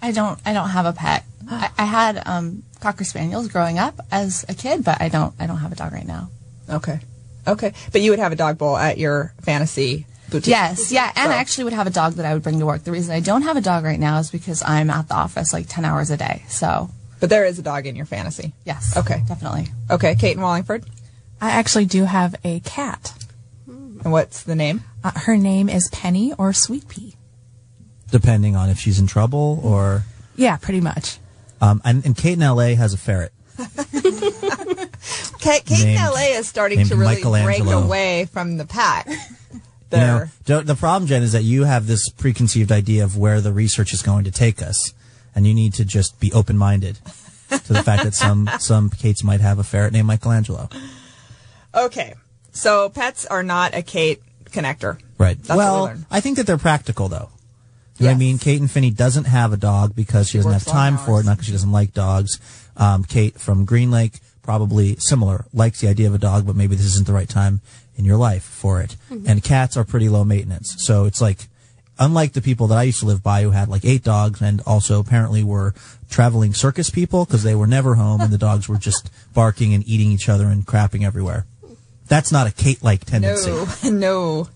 [0.01, 0.39] I don't.
[0.45, 1.25] I don't have a pet.
[1.49, 5.33] I, I had um, cocker spaniels growing up as a kid, but I don't.
[5.39, 6.29] I don't have a dog right now.
[6.69, 6.99] Okay.
[7.47, 7.73] Okay.
[7.91, 10.10] But you would have a dog bowl at your fantasy boutique.
[10.43, 12.65] Yes, yeah, and So- I actually would have a dog that I would bring to
[12.65, 12.83] work.
[12.83, 15.53] The reason I don't have a dog right now is because I'm at the office
[15.53, 16.43] like ten hours a day.
[16.47, 18.53] So But there is a dog in your fantasy.
[18.65, 19.23] yes, Okay.
[19.27, 19.69] definitely.
[19.89, 20.15] Okay.
[20.15, 20.85] Kate and Wallingford?
[21.39, 23.13] I actually do have a cat.
[23.67, 24.83] And what's the name?
[25.03, 27.15] Uh, her name is Penny or Sweet Pea.
[28.11, 30.03] Depending on if she's in trouble or.
[30.35, 31.17] Yeah, pretty much.
[31.61, 33.31] Um, and, and Kate in LA has a ferret.
[35.39, 39.07] Kate, Kate in LA is starting to really break away from the pack.
[39.91, 43.51] You know, the problem, Jen, is that you have this preconceived idea of where the
[43.51, 44.93] research is going to take us,
[45.35, 46.99] and you need to just be open-minded
[47.49, 50.69] to the fact that some some Kates might have a ferret named Michelangelo.
[51.75, 52.15] Okay.
[52.51, 54.99] So pets are not a Kate connector.
[55.17, 55.37] Right.
[55.37, 55.95] That's we well.
[56.09, 57.29] I think that they're practical, though.
[57.97, 58.39] You know I mean?
[58.39, 61.33] Kate and Phinney doesn't have a dog because she, doesn't have time for it, not
[61.33, 62.39] because she doesn't like dogs.
[62.75, 66.75] Um, Kate from Green Lake, probably similar, likes the idea of a dog, but maybe
[66.75, 67.61] this isn't the right time
[67.95, 68.95] in your life for it.
[69.09, 69.27] Mm-hmm.
[69.27, 70.75] And cats are pretty low maintenance.
[70.79, 71.47] So it's like,
[71.99, 74.61] unlike the people that I used to live by who had like eight dogs and
[74.65, 75.73] also apparently were
[76.09, 79.87] traveling circus people because they were never home and the dogs were just barking and
[79.87, 81.45] eating each other and crapping everywhere.
[82.07, 83.51] That's not a Kate-like tendency.
[83.51, 84.49] No, no.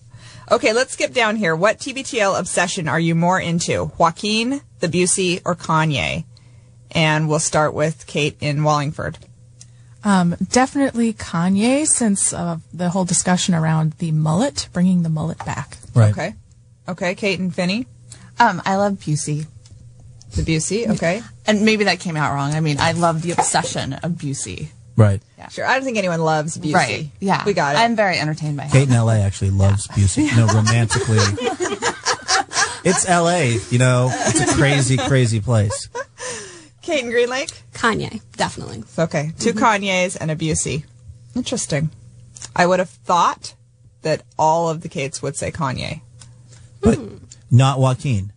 [0.50, 1.56] Okay, let's skip down here.
[1.56, 3.90] What TBTL obsession are you more into?
[3.98, 6.24] Joaquin, the Busey, or Kanye?
[6.92, 9.18] And we'll start with Kate in Wallingford.
[10.06, 15.78] Um, definitely Kanye, since uh, the whole discussion around the mullet, bringing the mullet back.
[15.96, 16.12] Right.
[16.12, 16.34] Okay.
[16.88, 17.86] Okay, Kate and Phinney.
[18.38, 19.46] Um, I love Busey.
[20.36, 21.22] The Busey, okay.
[21.44, 22.52] And maybe that came out wrong.
[22.54, 24.68] I mean, I love the obsession of Busey.
[24.94, 25.20] Right.
[25.38, 25.48] Yeah.
[25.48, 25.66] Sure.
[25.66, 26.72] I don't think anyone loves Busey.
[26.74, 27.08] Right.
[27.18, 27.44] Yeah.
[27.44, 27.78] We got it.
[27.80, 28.70] I'm very entertained by him.
[28.70, 30.34] Kate in LA actually loves Busey.
[30.36, 31.18] No, romantically.
[32.84, 34.08] it's LA, you know.
[34.12, 35.88] It's a crazy, crazy place.
[36.86, 37.50] Kate and Green Lake?
[37.74, 38.84] Kanye, definitely.
[38.96, 39.32] Okay.
[39.40, 39.58] 2 mm-hmm.
[39.58, 40.84] Kanyes and a Busey.
[41.34, 41.90] Interesting.
[42.54, 43.54] I would have thought
[44.02, 46.02] that all of the Kates would say Kanye.
[46.80, 47.16] But hmm.
[47.50, 48.32] not Joaquin.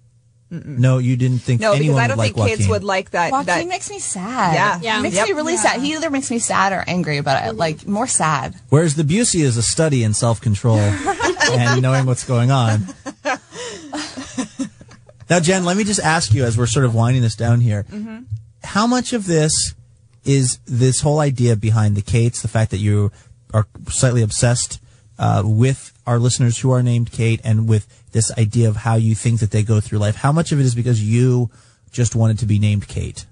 [0.49, 2.71] No, you didn't think No, because I don't would like think Kates Joaquin.
[2.71, 3.31] would like that.
[3.31, 4.55] Joaquin that makes me sad.
[4.55, 4.79] Yeah.
[4.81, 4.97] Yeah.
[4.97, 5.27] He makes Yep.
[5.27, 5.79] me really sad.
[5.79, 7.59] He either makes me sad or angry, about it, mm-hmm.
[7.59, 8.55] like more sad.
[8.69, 10.79] Whereas the Busey is a study in self-control
[11.51, 12.87] and knowing what's going on.
[15.29, 17.83] now, Jen, let me just ask you as we're sort of winding this down here.
[17.83, 18.23] Mm-hmm.
[18.63, 19.75] How much of this
[20.25, 23.11] is this whole idea behind the Kates, the fact that you
[23.53, 24.79] are slightly obsessed
[25.17, 29.15] uh, with our listeners who are named Kate and with this idea of how you
[29.15, 30.15] think that they go through life?
[30.15, 31.49] How much of it is because you
[31.91, 33.25] just wanted to be named Kate?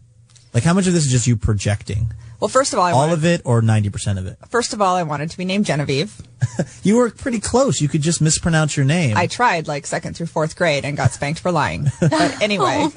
[0.58, 2.12] Like, how much of this is just you projecting?
[2.40, 4.40] well, first of all, I All wanted, of it or 90% of it?
[4.50, 6.20] first of all, I wanted to be named Genevieve.
[6.82, 7.80] You were pretty close.
[7.80, 9.16] You could just mispronounce your name.
[9.16, 11.86] I tried like second through fourth grade and got spanked for lying.
[12.00, 12.88] But anyway,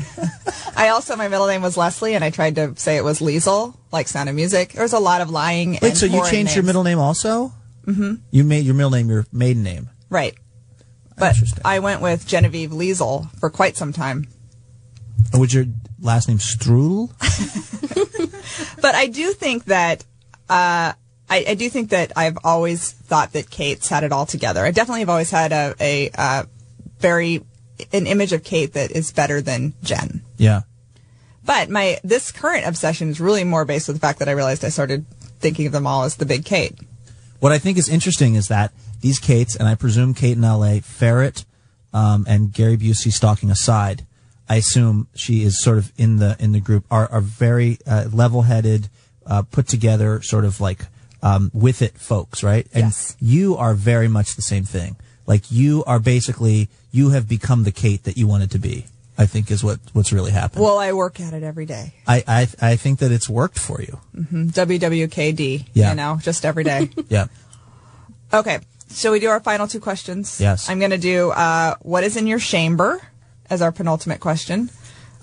[0.74, 3.76] I also my middle name was Leslie, and I tried to say it was Liesel,
[3.92, 4.72] like Sound of Music.
[4.72, 5.78] There was a lot of lying.
[5.82, 7.52] Wait, so you changed your middle name also?
[7.84, 8.14] Mm-hmm.
[8.30, 9.90] You made your middle name your maiden name.
[10.08, 10.34] right?
[11.18, 14.26] But I went with Genevieve Liesel for quite some time.
[15.35, 15.66] Was your
[16.01, 17.11] last name Strudel?
[18.81, 20.03] But I do think that
[20.49, 20.93] uh,
[21.29, 24.64] I, I do think that I've always thought that Kate's had it all together.
[24.64, 26.45] I definitely have always had a, a uh,
[26.99, 27.45] very
[27.93, 30.23] an image of Kate that is better than Jen.
[30.37, 30.62] Yeah.
[31.45, 34.64] But my this current obsession is really more based on the fact that I realized
[34.64, 35.07] I started
[35.39, 36.79] thinking of them all as the big Kate.
[37.39, 40.81] What I think is interesting is that these Kates, and I presume Kate in L.A.,
[40.81, 41.47] Ferret,
[41.95, 44.07] um, and Gary Busey stalking aside,
[44.51, 48.07] I assume she is sort of in the in the group are are very uh,
[48.12, 48.88] level-headed,
[49.24, 50.86] uh, put together, sort of like
[51.22, 52.66] um, with it folks, right?
[52.74, 53.16] And Yes.
[53.20, 54.96] you are very much the same thing.
[55.26, 58.86] Like you are basically you have become the Kate that you wanted to be.
[59.16, 60.64] I think is what what's really happened.
[60.64, 61.92] Well, I work at it every day.
[62.09, 64.01] I, I I think that it's worked for you.
[64.16, 65.66] WWKD.
[65.74, 65.90] Yeah.
[65.90, 66.90] You know, just every day.
[67.09, 67.26] Yeah.
[68.32, 68.59] okay.
[68.88, 70.40] So we do our final two questions?
[70.40, 70.68] Yes.
[70.68, 73.01] I'm going to do uh, what is in your chamber
[73.51, 74.70] as our penultimate question.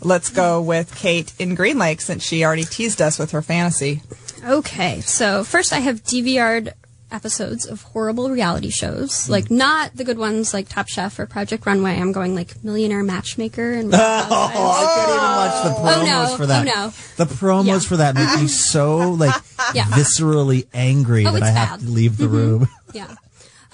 [0.01, 4.01] Let's go with Kate in Green Lake since she already teased us with her fantasy.
[4.45, 6.73] Okay, so first I have DVR'd
[7.11, 9.31] episodes of horrible reality shows, hmm.
[9.31, 11.99] like not the good ones like Top Chef or Project Runway.
[11.99, 14.53] I'm going like Millionaire Matchmaker and Real Housewives.
[14.57, 16.37] Oh, I can't even watch the oh, promos Oh, no.
[16.37, 16.67] for that.
[16.67, 16.93] Oh, no.
[17.17, 17.79] The promos Yeah.
[17.79, 19.33] for that make me so like
[19.73, 19.85] Yeah.
[19.85, 22.35] viscerally angry Oh, that I it's have to leave the mm-hmm.
[22.35, 22.67] room.
[22.93, 23.13] Yeah.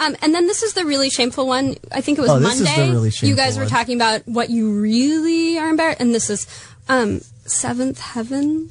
[0.06, 1.76] Um, and then this is the really shameful one.
[1.92, 2.92] I think it was Oh, this is the Monday.
[2.92, 3.70] really you guys were one.
[3.72, 6.46] talking about what you really are embarrassed, and this is
[6.90, 8.70] um, Seventh Heaven,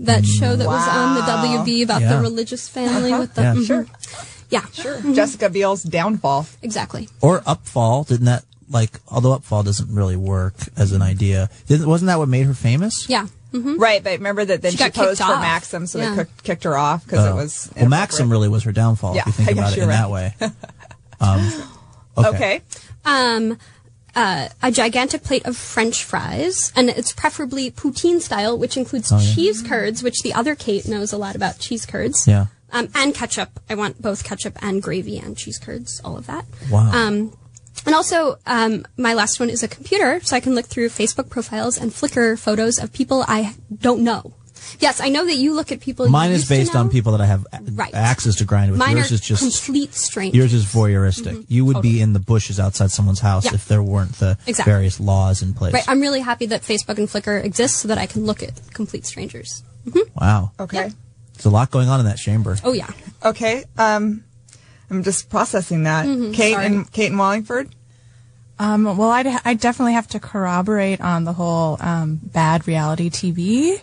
[0.00, 2.14] that show that was on the WB about Yeah.
[2.16, 3.54] the religious family with the Yeah.
[3.54, 3.66] mhm.
[3.66, 3.86] Sure.
[4.50, 5.00] yeah, Sure.
[5.14, 6.46] Jessica Biel's downfall.
[6.62, 7.08] exactly.
[7.20, 11.50] or Upfall, didn't that like although Upfall doesn't really work as an idea.
[11.68, 13.06] Didn't, wasn't that what made her famous?
[13.08, 13.26] Yeah.
[13.52, 15.40] Hmm Right, but remember that then She she, posed for off.
[15.40, 16.10] Maxim, so Yeah.
[16.10, 17.36] they kicked, kicked her off because it Oh.
[17.36, 17.70] was.
[17.76, 19.90] well, Maxim really was her downfall Yeah, if you think I about it you're in
[19.90, 20.34] that way.
[21.20, 21.52] Um,
[22.18, 22.28] okay.
[22.28, 22.62] Okay.
[23.04, 23.56] Um,
[24.16, 29.18] uh, a gigantic plate of French fries, and it's preferably poutine style, which includes Oh,
[29.18, 29.32] yeah.
[29.34, 32.26] cheese curds, which the other Kate knows a lot about cheese curds.
[32.26, 32.46] Yeah.
[32.72, 33.60] Um, and ketchup.
[33.70, 36.44] I want both ketchup and gravy and cheese curds, all of that.
[36.70, 36.90] Wow.
[36.92, 37.32] Um,
[37.86, 41.28] and also, um, my last one is a computer, so I can look through Facebook
[41.28, 44.34] profiles and Flickr photos of people I don't know.
[44.78, 46.06] Yes, I know that you look at people.
[46.06, 47.92] you Mine is used to based on people that I have a- Right.
[47.94, 48.78] access to grind with.
[48.78, 50.36] Mine yours are is just complete strangers.
[50.36, 51.44] yours is voyeuristic.
[51.48, 53.54] You would be in the bushes outside someone's house Yeah.
[53.54, 54.72] if there weren't the Exactly.
[54.72, 55.74] various laws in place.
[55.74, 55.84] Right.
[55.88, 59.04] I'm really happy that Facebook and Flickr exist so that I can look at complete
[59.04, 59.62] strangers.
[60.16, 60.52] Wow.
[60.58, 60.92] Okay.
[61.34, 62.56] There's a lot going on in that chamber.
[62.64, 62.88] Oh yeah.
[63.24, 63.64] Okay.
[63.76, 64.24] Um,
[64.92, 66.06] I'm just processing that.
[66.06, 66.32] Mm-hmm.
[66.32, 67.74] Kate and Kate and Wallingford.
[68.58, 73.80] Um, well, I'd, I definitely have to corroborate on the whole um, bad reality TV.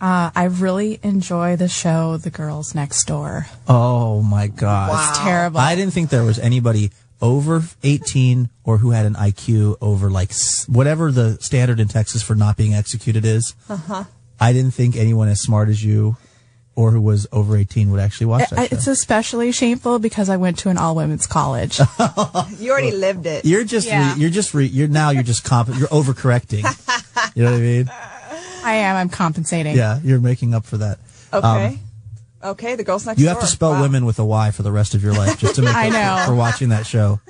[0.00, 3.46] Uh, I really enjoy the show The Girls Next Door.
[3.68, 5.08] Oh my god.
[5.08, 5.60] It's terrible.
[5.60, 6.90] I didn't think there was anybody
[7.22, 10.32] over 18 or who had an IQ over like
[10.66, 13.54] whatever the standard in Texas for not being executed is.
[13.70, 14.04] Uh-huh.
[14.40, 16.16] I didn't think anyone as smart as you
[16.76, 18.74] or who was over 18 would actually watch that I, show.
[18.76, 21.78] it's especially shameful because I went to an all women's college.
[22.58, 23.44] You already lived it.
[23.44, 24.14] You're just Yeah.
[24.14, 26.64] re, you're just re, you're now you're just comp you're overcorrecting.
[27.34, 27.90] you know what I mean?
[28.64, 28.96] I am.
[28.96, 29.76] I'm compensating.
[29.76, 30.98] Yeah, you're making up for that.
[31.32, 31.78] Okay.
[32.42, 32.76] okay.
[32.76, 33.34] The girls next Um, You door.
[33.34, 33.82] have to spell Wow.
[33.82, 35.92] women with a Y for the rest of your life just to make I up
[35.92, 36.16] know.
[36.24, 37.20] For, for watching that show.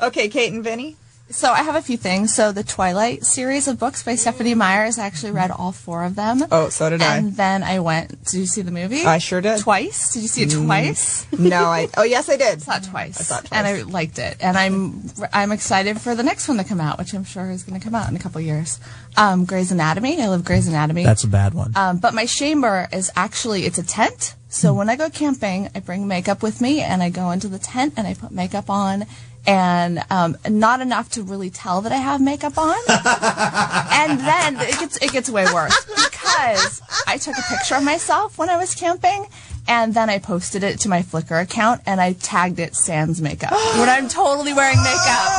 [0.00, 0.96] Okay, Kate and Phinney.
[1.28, 2.32] So I have a few things.
[2.32, 6.14] So the Twilight series of books by Stephenie Meyers, I actually read all four of
[6.14, 6.44] them.
[6.52, 7.16] Oh, so did I.
[7.16, 8.10] And then I went.
[8.24, 9.04] Did you see the movie?
[9.04, 9.58] I sure did.
[9.60, 10.12] Twice.
[10.12, 11.26] Did you see it twice?
[11.36, 11.88] No, I.
[11.96, 12.58] Oh, yes, I did.
[12.58, 13.20] I saw it twice.
[13.20, 13.58] I saw it twice.
[13.58, 14.36] and I liked it.
[14.40, 15.02] And I'm
[15.32, 17.84] I'm excited for the next one to come out, which I'm sure is going to
[17.84, 18.78] come out in a couple years.
[19.16, 20.22] Um, Grey's Anatomy.
[20.22, 21.02] I love Grey's Anatomy.
[21.04, 21.72] That's a bad one.
[21.74, 24.34] Um, but my chamber is actually it's a tent.
[24.48, 27.58] So when I go camping, I bring makeup with me, and I go into the
[27.58, 29.04] tent and I put makeup on,
[29.46, 32.74] and um, not enough to really tell that I have makeup on.
[32.88, 38.38] and then it gets it gets way worse because I took a picture of myself
[38.38, 39.26] when I was camping.
[39.68, 43.50] And then I posted it to my Flickr account and I tagged it Sans makeup
[43.78, 45.36] when I'm totally wearing makeup.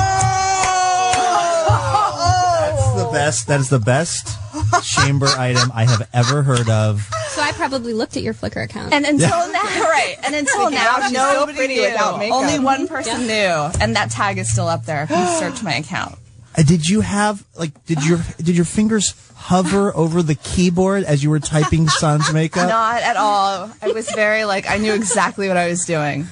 [2.59, 3.47] That's the best.
[3.47, 4.37] That is the best
[4.83, 7.09] chamber item I have ever heard of.
[7.57, 8.93] So I probably looked at your Flickr account.
[8.93, 10.15] And until now, right?
[10.23, 11.81] And until now, she's still nobody pretty knew.
[11.83, 12.35] without makeup.
[12.37, 15.03] Only one person knew, and that tag is still up there.
[15.03, 16.17] If you search my account.
[16.57, 21.23] Uh, Did you have like did your did your fingers hover over the keyboard as
[21.23, 22.67] you were typing Sans makeup?
[22.69, 23.71] Not at all.
[23.81, 26.27] I was very like I knew exactly what I was doing.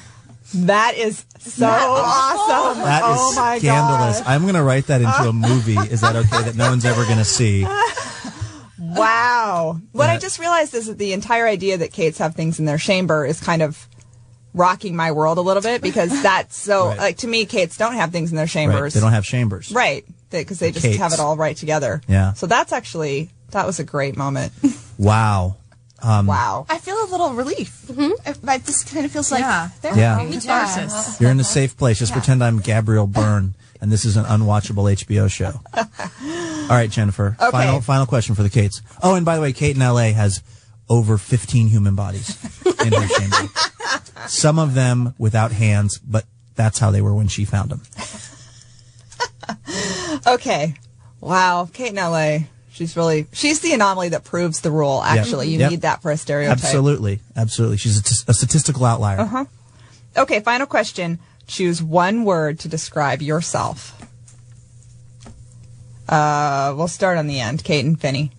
[0.53, 2.81] That is so awesome.
[2.83, 4.19] That is oh my scandalous.
[4.21, 4.27] God.
[4.27, 5.75] I'm going to write that into a movie.
[5.75, 7.67] Is that okay that no one's ever going to see?
[8.99, 9.79] Wow.
[9.91, 12.77] What I just realized is that the entire idea that Kates have things in their
[12.77, 13.87] chamber is kind of
[14.53, 16.97] rocking my world a little bit because that's so Right.
[16.97, 18.49] like to me Kates don't have things in their Right.
[18.51, 18.93] chambers.
[18.93, 19.71] They don't have chambers.
[19.71, 20.05] Right.
[20.29, 20.97] Because they, just Kates.
[20.97, 22.01] have it all right together.
[22.07, 22.33] Yeah.
[22.33, 24.51] So that's actually that was a great moment.
[24.97, 25.57] Wow.
[26.01, 26.65] Um, wow.
[26.69, 27.83] I feel a little relief.
[27.87, 28.11] Mm-hmm.
[28.49, 29.69] It just kind of feels like Yeah.
[29.81, 30.21] there Yeah.
[31.19, 31.99] You're in a safe place.
[31.99, 35.59] Just pretend I'm Gabriel Byrne and this is an unwatchable HBO show.
[36.69, 37.35] All right, Jennifer.
[37.39, 37.51] Okay.
[37.51, 38.81] Final final question for the Kates.
[39.03, 40.41] Oh, and by the way, Kate in LA has
[40.89, 43.49] over 15 human bodies in her chamber.
[44.27, 47.81] Some of them without hands, but that's how they were when she found them.
[50.27, 50.73] Okay.
[51.21, 51.69] Wow.
[51.71, 52.39] Kate in LA.
[52.71, 55.01] She's really she's the anomaly that proves the rule.
[55.03, 55.71] Actually, you Yep.
[55.71, 56.57] need that for a stereotype.
[56.57, 57.77] Absolutely, absolutely.
[57.77, 59.19] She's a, t- a statistical outlier.
[59.21, 59.45] Uh-huh.
[60.17, 61.19] Okay, final question.
[61.47, 63.93] Choose one word to describe yourself.
[66.07, 67.63] Uh, we'll start on the end.
[67.63, 68.31] Kate and Phinney.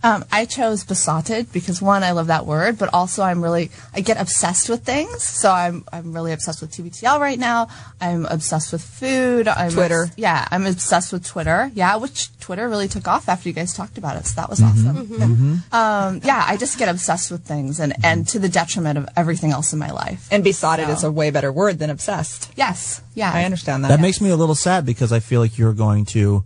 [0.00, 4.00] Um, I chose besotted because one, I love that word, but also I'm really I
[4.00, 5.24] get obsessed with things.
[5.24, 7.66] So I'm I'm really obsessed with TBTL right now.
[8.00, 9.48] I'm obsessed with food.
[9.48, 10.04] I'm Twitter.
[10.04, 11.72] obs- yeah, I'm obsessed with Twitter.
[11.74, 14.26] Yeah, which Twitter really took off after you guys talked about it.
[14.26, 15.62] So that was awesome.
[15.72, 19.50] Um, yeah, I just get obsessed with things and and to the detriment of everything
[19.50, 20.28] else in my life.
[20.30, 22.52] And besotted So- is a way better word than obsessed.
[22.56, 23.88] yes, yeah, I understand that.
[23.88, 26.44] That makes me a little sad because I feel like you're going to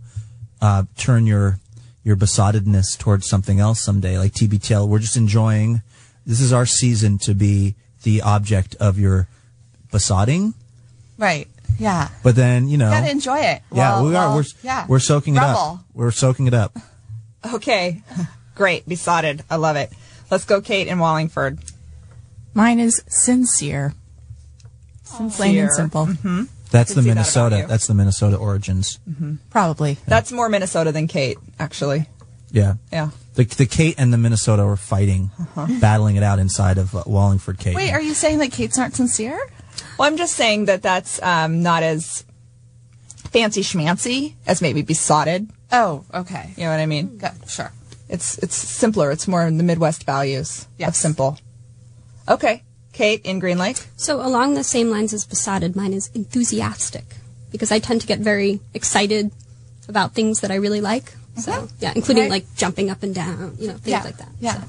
[0.59, 1.59] uh, turn your
[2.03, 4.87] your besottedness towards something else someday, like TBTL.
[4.87, 5.81] We're just enjoying.
[6.25, 9.27] This is our season to be the object of your
[9.91, 10.53] besotting,
[11.17, 11.47] right.
[11.79, 13.61] Yeah, but then you know, gotta enjoy it.
[13.71, 14.27] yeah, Well- we are.
[14.27, 14.85] well, we're yeah.
[14.87, 15.57] we're soaking it Rebel.
[15.57, 15.79] up.
[15.93, 16.77] We're soaking it up.
[17.53, 18.01] Okay.
[18.55, 18.87] Great.
[18.87, 19.43] Besotted.
[19.49, 19.91] I love it.
[20.29, 21.59] Let's go, Kate in Wallingford.
[22.53, 23.93] Mine is sincere.
[25.05, 26.05] Plain and simple.
[26.07, 26.43] Mm-hmm.
[26.73, 27.65] That's the see that Minnesota.
[27.67, 28.99] That's the Minnesota origins.
[29.49, 29.97] Probably.
[30.07, 32.07] That's more Minnesota than Kate, actually.
[32.51, 32.73] Yeah.
[32.91, 33.11] Yeah.
[33.35, 35.67] The, the Kate and the Minnesota were fighting, Uh-huh.
[35.79, 37.75] battling it out inside of uh, Wallingford Kate.
[37.75, 39.39] Wait, are you saying that Kate's aren't sincere?
[39.97, 42.25] Well, I'm just saying that that's um, not as
[43.31, 45.49] fancy schmancy as maybe besotted.
[45.71, 46.53] Oh, okay.
[46.57, 47.17] You know what I mean?
[47.17, 47.71] Got, sure.
[48.09, 49.09] It's it's simpler.
[49.11, 51.39] It's more in the Midwest values of simple.
[52.29, 52.61] Okay.
[52.93, 53.77] Kate in Green Lake?
[53.97, 57.03] So along the same lines as besotted, mine is enthusiastic
[57.51, 59.31] because I tend to get very excited
[59.89, 61.13] about things that I really like.
[61.37, 62.31] So yeah, including Right.
[62.31, 64.03] like jumping up and down, you know, things Yeah.
[64.03, 64.29] like that.
[64.39, 64.63] Yeah.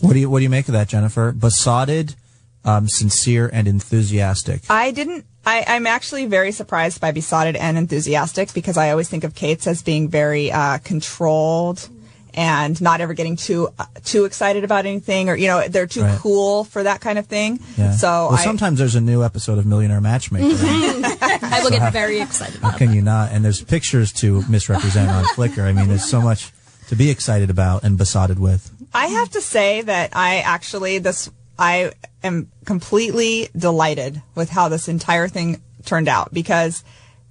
[0.00, 1.32] What do you What do you make of that, Jennifer?
[1.32, 2.16] Besotted,
[2.64, 4.62] um, sincere, and enthusiastic.
[4.68, 5.24] I didn't.
[5.46, 9.66] I, I'm actually very surprised by besotted and enthusiastic because I always think of Kate's
[9.66, 11.88] as being very uh, controlled
[12.34, 16.02] and not ever getting too uh, too excited about anything, or you know, they're too
[16.02, 16.18] Right.
[16.18, 17.60] cool for that kind of thing.
[17.78, 17.92] Yeah.
[17.92, 20.46] So well, I, sometimes there's a new episode of Millionaire Matchmaker.
[20.60, 23.30] I will get very excited How about can you not?
[23.32, 25.62] And there's pictures to misrepresent on Flickr.
[25.64, 26.52] I mean, there's so much
[26.88, 28.70] to be excited about and besotted with.
[28.92, 34.88] I have to say that I actually this I am completely delighted with how this
[34.88, 36.82] entire thing turned out because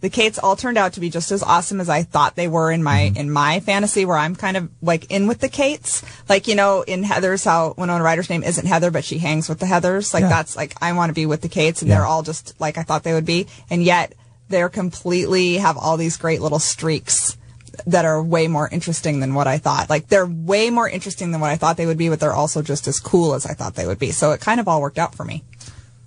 [0.04, 2.70] the Kates all turned out to be just as awesome as I thought they were
[2.74, 3.16] in my mm-hmm.
[3.16, 6.04] in my fantasy where I'm kind of like in with the Kates.
[6.28, 9.60] Like, you know, in Heathers how Winona Ryder's name isn't Heather, but she hangs with
[9.60, 10.14] the Heathers.
[10.14, 10.28] Like Yeah.
[10.28, 12.00] that's like I want to be with the Kates and Yeah.
[12.00, 13.48] they're all just like I thought they would be.
[13.70, 14.14] And yet
[14.50, 17.38] they're completely have all these great little streaks
[17.88, 19.90] that are way more interesting than what I thought.
[19.90, 22.62] Like they're way more interesting than what I thought they would be, but they're also
[22.62, 24.12] just as cool as I thought they would be.
[24.12, 25.46] So it kind of all worked out for me.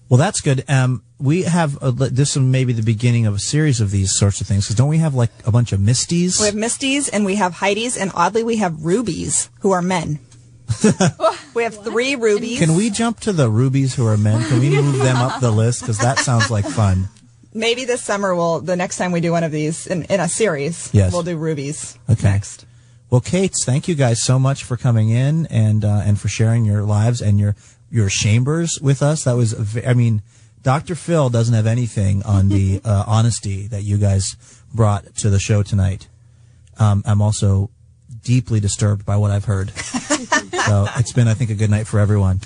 [0.09, 0.65] Well, that's good.
[0.69, 4.41] Um, we have a, this is maybe the beginning of a series of these sorts
[4.41, 4.65] of things.
[4.67, 6.39] Because don't we have like a bunch of Misties?
[6.41, 10.21] We have Misties and we have Heidi's and oddly we have Rubies who are men.
[11.55, 12.59] we have three Rubies.
[12.59, 14.47] Can we jump to the rubies who are men?
[14.49, 15.81] Can we move them up the list?
[15.81, 17.09] Because that sounds like fun.
[17.55, 20.29] Maybe this summer we'll, the next time we do one of these in, in a
[20.29, 21.13] series, Yes.
[21.13, 22.23] we'll do Rubies Okay.
[22.29, 22.67] next.
[23.11, 26.65] Well, Kate, thank you guys so much for coming in and uh, and for sharing
[26.65, 27.55] your lives and your
[27.91, 29.25] your chambers with us.
[29.25, 30.23] That was, I mean,
[30.63, 30.95] Dr.
[30.95, 34.37] Phil doesn't have anything on the uh, honesty that you guys
[34.75, 36.09] brought to the show tonight.
[36.79, 37.71] Um, I'm also
[38.23, 39.71] deeply disturbed by what I've heard.
[39.71, 42.41] so it's been, I think, a good night for everyone.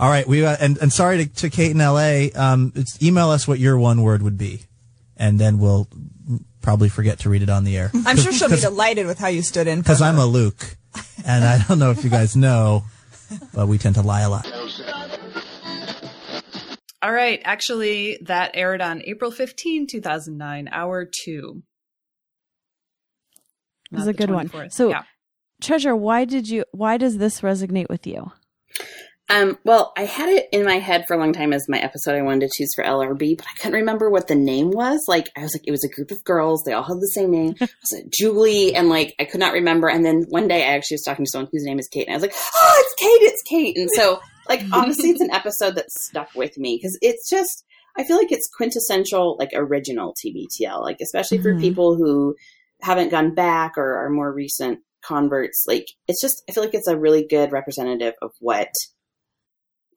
[0.00, 2.32] All right, we uh, and and sorry to, to Kate in L.A.
[2.32, 4.62] Um, it's, email us what your one word would be,
[5.16, 5.86] and then we'll
[6.62, 7.90] probably forget to read it on the air.
[8.06, 9.80] I'm sure she'll be delighted with how you stood in.
[9.80, 10.76] because I'm a Luke,
[11.26, 12.84] and I don't know if you guys know,
[13.52, 14.46] but we tend to lie a lot.
[17.02, 17.40] All right.
[17.44, 21.62] Actually, that aired on April 15, 2009, hour two.
[23.90, 24.70] It was Not a the good one.
[24.70, 25.02] So, yeah.
[25.60, 26.64] Treasure, why did you?
[26.72, 28.32] Why does this resonate with you?
[29.28, 32.16] Um, well, I had it in my head for a long time as my episode
[32.16, 35.04] I wanted to choose for LRB, but I couldn't remember what the name was.
[35.08, 36.62] Like, I was like, it was a group of girls.
[36.64, 37.54] They all had the same name.
[37.60, 38.74] was it Julie?
[38.74, 39.88] And like, I could not remember.
[39.88, 42.12] And then one day I actually was talking to someone whose name is Kate, and
[42.12, 43.76] I was like, oh, it's Kate, it's Kate.
[43.76, 47.64] And so, like, honestly, it's an episode that stuck with me because it's just,
[47.96, 51.60] I feel like it's quintessential, like, original TBTL, like, especially for Mhm.
[51.60, 52.34] people who
[52.80, 55.64] haven't gone back or are more recent converts.
[55.68, 58.68] Like, it's just, I feel like it's a really good representative of what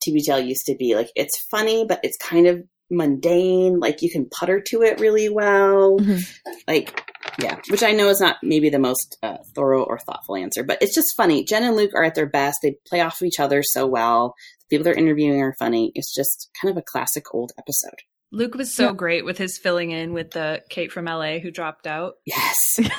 [0.05, 0.95] TBTL used to be.
[0.95, 3.79] Like it's funny, but it's kind of mundane.
[3.79, 5.97] Like you can putter to it really well.
[5.99, 6.39] Mhm.
[6.67, 7.04] Like,
[7.39, 10.81] yeah, which I know is not maybe the most uh, thorough or thoughtful answer, but
[10.81, 11.43] it's just funny.
[11.43, 12.59] Jen and Luke are at their best.
[12.63, 14.35] They play off of each other so well.
[14.69, 15.91] The people they're interviewing are funny.
[15.95, 17.99] It's just kind of a classic old episode.
[18.31, 18.93] Luke was so Yeah.
[18.93, 22.15] great with his filling in with the Kate from LA who dropped out.
[22.25, 22.79] Yes.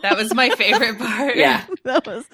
[0.00, 1.36] That was my favorite part.
[1.36, 1.66] Yeah.
[1.84, 2.24] that was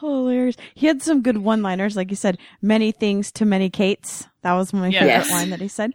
[0.00, 0.56] hilarious.
[0.74, 4.26] He had some good one-liners, like you said, many things to many Kates.
[4.42, 5.00] That was my Yes.
[5.02, 5.30] favorite Yes.
[5.30, 5.92] line that he said.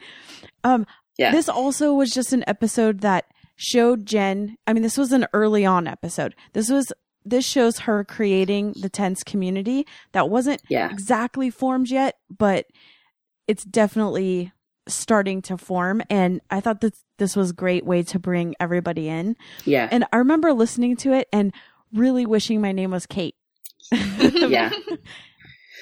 [0.63, 0.85] Um,
[1.17, 1.31] Yeah.
[1.31, 3.25] This also was just an episode that
[3.61, 4.55] showed Jen.
[4.65, 6.33] I mean, this was an early on episode.
[6.53, 6.93] This was
[7.25, 10.89] this shows her creating the Tens community that wasn't Yeah.
[10.89, 12.65] exactly formed yet, but
[13.45, 14.53] it's definitely
[14.87, 16.01] starting to form.
[16.09, 19.35] And I thought that this was a great way to bring everybody in.
[19.65, 19.89] Yeah.
[19.91, 21.53] And I remember listening to it and
[21.93, 23.35] really wishing my name was Kate.
[23.91, 24.71] yeah.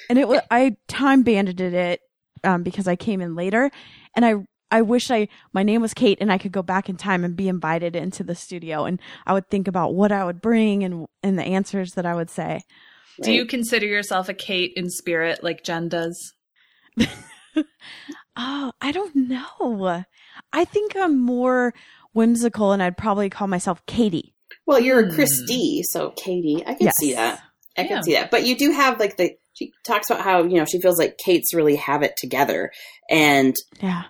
[0.09, 1.99] And it was I time banded it
[2.45, 3.69] um, because I came in later,
[4.15, 4.36] and I
[4.72, 7.36] I wish I my name was Kate and I could go back in time and
[7.36, 11.07] be invited into the studio, and I would think about what I would bring and
[11.24, 12.61] and the answers that I would say.
[13.24, 16.34] Do you consider yourself a Kate in spirit like Jen does?
[18.39, 20.03] Oh, I don't know.
[20.53, 21.74] I think I'm more
[22.13, 24.36] whimsical, and I'd probably call myself Katie.
[24.68, 25.15] Well, you're a Hmm.
[25.15, 26.97] Christy, so Katie, I can Yes.
[26.99, 27.41] see that.
[27.76, 27.88] I Yeah.
[27.88, 28.30] can see that.
[28.30, 31.18] But you do have like the she talks about how, you know, she feels like
[31.18, 32.70] Kate's really have it together.
[33.09, 34.03] And Yeah,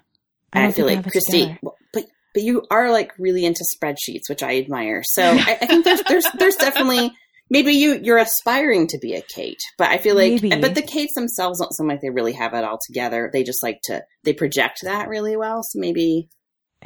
[0.54, 4.44] I, don't feel like Christy well, but but you are like really into spreadsheets, which
[4.44, 5.02] I admire.
[5.04, 7.12] So I, I think there's there's there's definitely
[7.50, 10.62] maybe you you're aspiring to be a Kate, but I feel like Maybe.
[10.62, 13.30] but the Kates themselves don't seem like they really have it all together.
[13.32, 15.62] They just like to they project that really well.
[15.64, 16.30] So maybe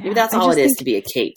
[0.00, 1.36] maybe that's I all it is to be a Kate.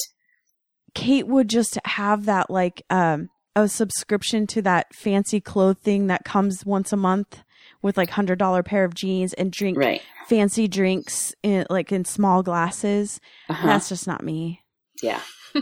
[0.93, 6.65] Kate would just have that like um a subscription to that fancy clothing that comes
[6.65, 7.41] once a month
[7.85, 10.01] with like hundred dollar pair of jeans and drink Right.
[10.27, 13.21] fancy drinks in like in small glasses.
[13.47, 13.67] Uh-huh.
[13.67, 14.61] That's just not me.
[15.03, 15.21] yeah.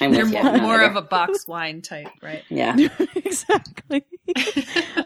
[0.00, 2.44] I'm They're more, more of a box wine type, right?
[2.50, 2.76] yeah.
[3.16, 4.04] exactly.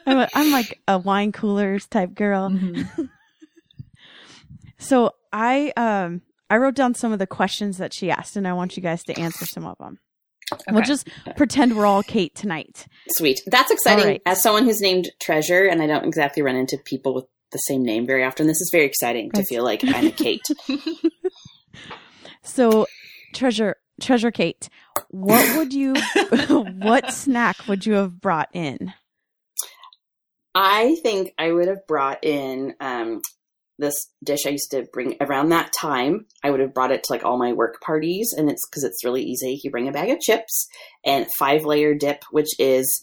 [0.04, 2.50] I'm, a, I'm like a wine coolers type girl.
[2.50, 3.08] Mhm.
[4.78, 8.52] So I um I wrote down some of the questions that she asked, and I
[8.52, 9.98] want you guys to answer some of them.
[10.70, 12.86] We'll just pretend we're all Kate tonight.
[13.10, 13.42] Sweet.
[13.46, 14.04] That's exciting.
[14.04, 14.22] All right.
[14.26, 17.82] As someone who's named Treasure, and I don't exactly run into people with the same
[17.82, 20.42] name very often, this is very exciting to feel like I'm a Kate.
[22.42, 22.86] So,
[23.34, 24.68] treasure treasure Kate,
[25.08, 25.94] what would you
[26.48, 28.92] what snack would you have brought in?
[30.54, 33.22] I think I would have brought in um,
[33.82, 36.26] this dish I used to bring around that time.
[36.42, 39.04] I would have brought it to like all my work parties, and it's because it's
[39.04, 39.60] really easy.
[39.62, 40.68] You bring a bag of chips
[41.04, 43.02] and five layer dip, which is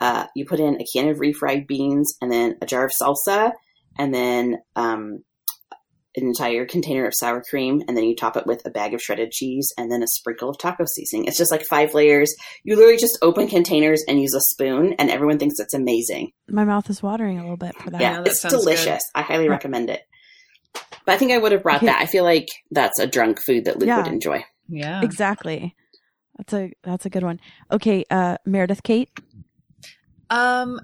[0.00, 3.52] uh, you put in a can of refried beans and then a jar of salsa,
[3.98, 5.24] and then um,
[6.16, 9.00] an entire container of sour cream, and then you top it with a bag of
[9.00, 11.24] shredded cheese and then a sprinkle of taco seasoning.
[11.24, 12.34] It's just like five layers.
[12.64, 16.32] You literally just open containers and use a spoon, and everyone thinks it's amazing.
[16.48, 18.00] My mouth is watering a little bit for that.
[18.00, 19.02] Yeah, Yeah, that it's sounds delicious.
[19.14, 20.02] I highly recommend it.
[20.74, 21.86] But I think I would have brought Okay.
[21.86, 22.00] that.
[22.00, 23.96] I feel like that's a drunk food that Luke Yeah.
[23.98, 24.44] would enjoy.
[24.68, 25.02] Yeah.
[25.02, 25.74] Exactly.
[26.38, 27.40] That's a that's a good one.
[27.70, 29.10] Okay, uh Meredith Kate.
[30.30, 30.80] Um,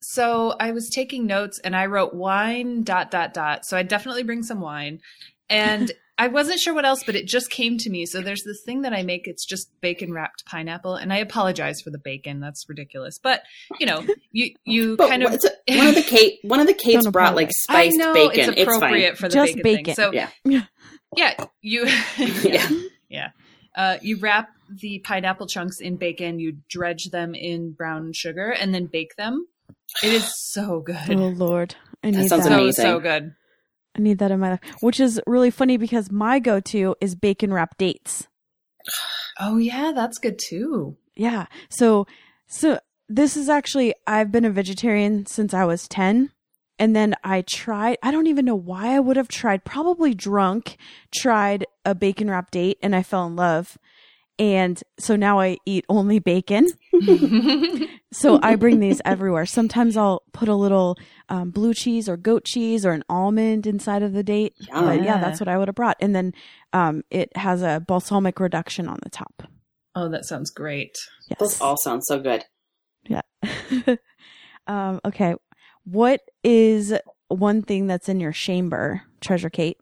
[0.00, 3.64] so I was taking notes and I wrote wine dot dot dot.
[3.64, 5.00] So I definitely bring some wine.
[5.48, 8.06] And I wasn't sure what else, but it just came to me.
[8.06, 9.26] So there's this thing that I make.
[9.26, 12.38] It's just bacon wrapped pineapple, and I apologize for the bacon.
[12.40, 13.18] That's ridiculous.
[13.18, 13.42] But
[13.80, 16.74] you know, you you But kind of what's one of the Kate one of the
[16.74, 17.64] Kates Don't brought like apologize.
[17.68, 18.54] I spiced know bacon.
[18.56, 19.84] it's appropriate for the Just bacon, bacon.
[19.86, 19.94] thing.
[19.96, 20.28] So Yeah.
[21.16, 21.86] yeah, you
[22.18, 22.68] Yeah.
[23.08, 23.28] yeah.
[23.74, 26.38] Uh, you wrap the pineapple chunks in bacon.
[26.38, 29.48] You dredge them in brown sugar and then bake them.
[30.02, 30.96] It is so good.
[31.10, 32.50] Oh Lord, I That need sounds that.
[32.50, 32.84] so amazing.
[32.84, 33.34] so good.
[33.96, 34.60] I need that in my life.
[34.80, 38.28] Which is really funny because my go-to is bacon wrapped dates.
[39.40, 40.96] Oh yeah, that's good too.
[41.16, 41.46] Yeah.
[41.68, 42.06] So
[42.46, 42.78] so
[43.08, 46.30] this is actually I've been a vegetarian since I was 10
[46.78, 50.76] and then I tried I don't even know why I would have tried probably drunk
[51.14, 53.78] tried a bacon wrapped date and I fell in love.
[54.38, 56.68] And so now I eat only bacon.
[58.12, 59.44] So I bring these everywhere.
[59.44, 60.96] Sometimes I'll put a little
[61.28, 64.54] um, blue cheese or goat cheese or an almond inside of the date.
[64.72, 65.20] But yeah, Yeah.
[65.20, 65.96] that's what I would have brought.
[65.98, 66.32] And then
[66.72, 69.42] um, it has a balsamic reduction on the top.
[69.96, 70.96] Oh, that sounds great.
[71.28, 71.40] Yes.
[71.40, 72.44] Those all sound so good.
[73.08, 73.22] Yeah.
[74.68, 75.34] um, okay.
[75.82, 76.94] What is
[77.26, 79.78] one thing that's in your chamber, Treasure Kate?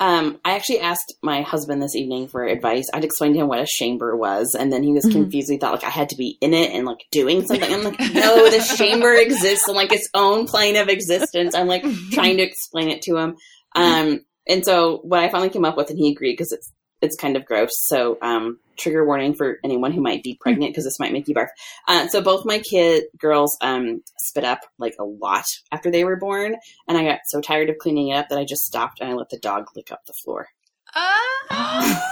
[0.00, 2.88] Um, I actually asked my husband this evening for advice.
[2.92, 5.12] I'd explained to him what a chamber was, and then he was Mhm.
[5.12, 5.50] confused.
[5.50, 7.72] He thought like I had to be in it and like doing something.
[7.72, 11.54] I'm like, no, the chamber exists on like its own plane of existence.
[11.54, 13.36] I'm like trying to explain it to him.
[13.76, 16.72] Um, and so what I finally came up with, and he agreed because it's
[17.02, 17.72] it's kind of gross.
[17.86, 21.34] So um, trigger warning for anyone who might be pregnant because this might make you
[21.34, 21.48] barf.
[21.88, 26.16] Uh, so both my kid girls um, spit up like a lot after they were
[26.16, 26.56] born,
[26.88, 29.14] and I got so tired of cleaning it up that I just stopped and I
[29.14, 30.48] let the dog lick up the floor.
[30.94, 32.06] Ah!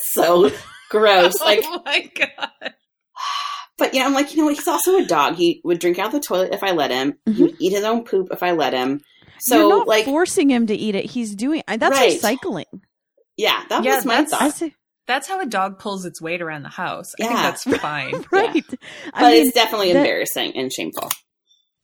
[0.00, 0.50] So
[0.90, 1.34] gross.
[1.44, 2.74] Like, oh my god.
[3.78, 4.54] but yeah, I'm like, you know what?
[4.56, 5.34] He's also a dog.
[5.36, 7.18] He would drink out the toilet if I let him.
[7.26, 9.00] He would eat his own poop if I let him.
[9.38, 11.04] So You're not like, forcing him to eat it.
[11.04, 12.18] He's doing that's Right.
[12.20, 12.64] recycling.
[13.36, 14.52] Yeah, that Yeah, was my that's- thought.
[14.54, 14.74] say
[15.06, 17.12] That's how a dog pulls its weight around the house.
[17.20, 18.24] I think that's fine.
[18.32, 18.64] right.
[18.68, 18.78] But
[19.14, 21.10] I mean, it's definitely that- embarrassing and shameful.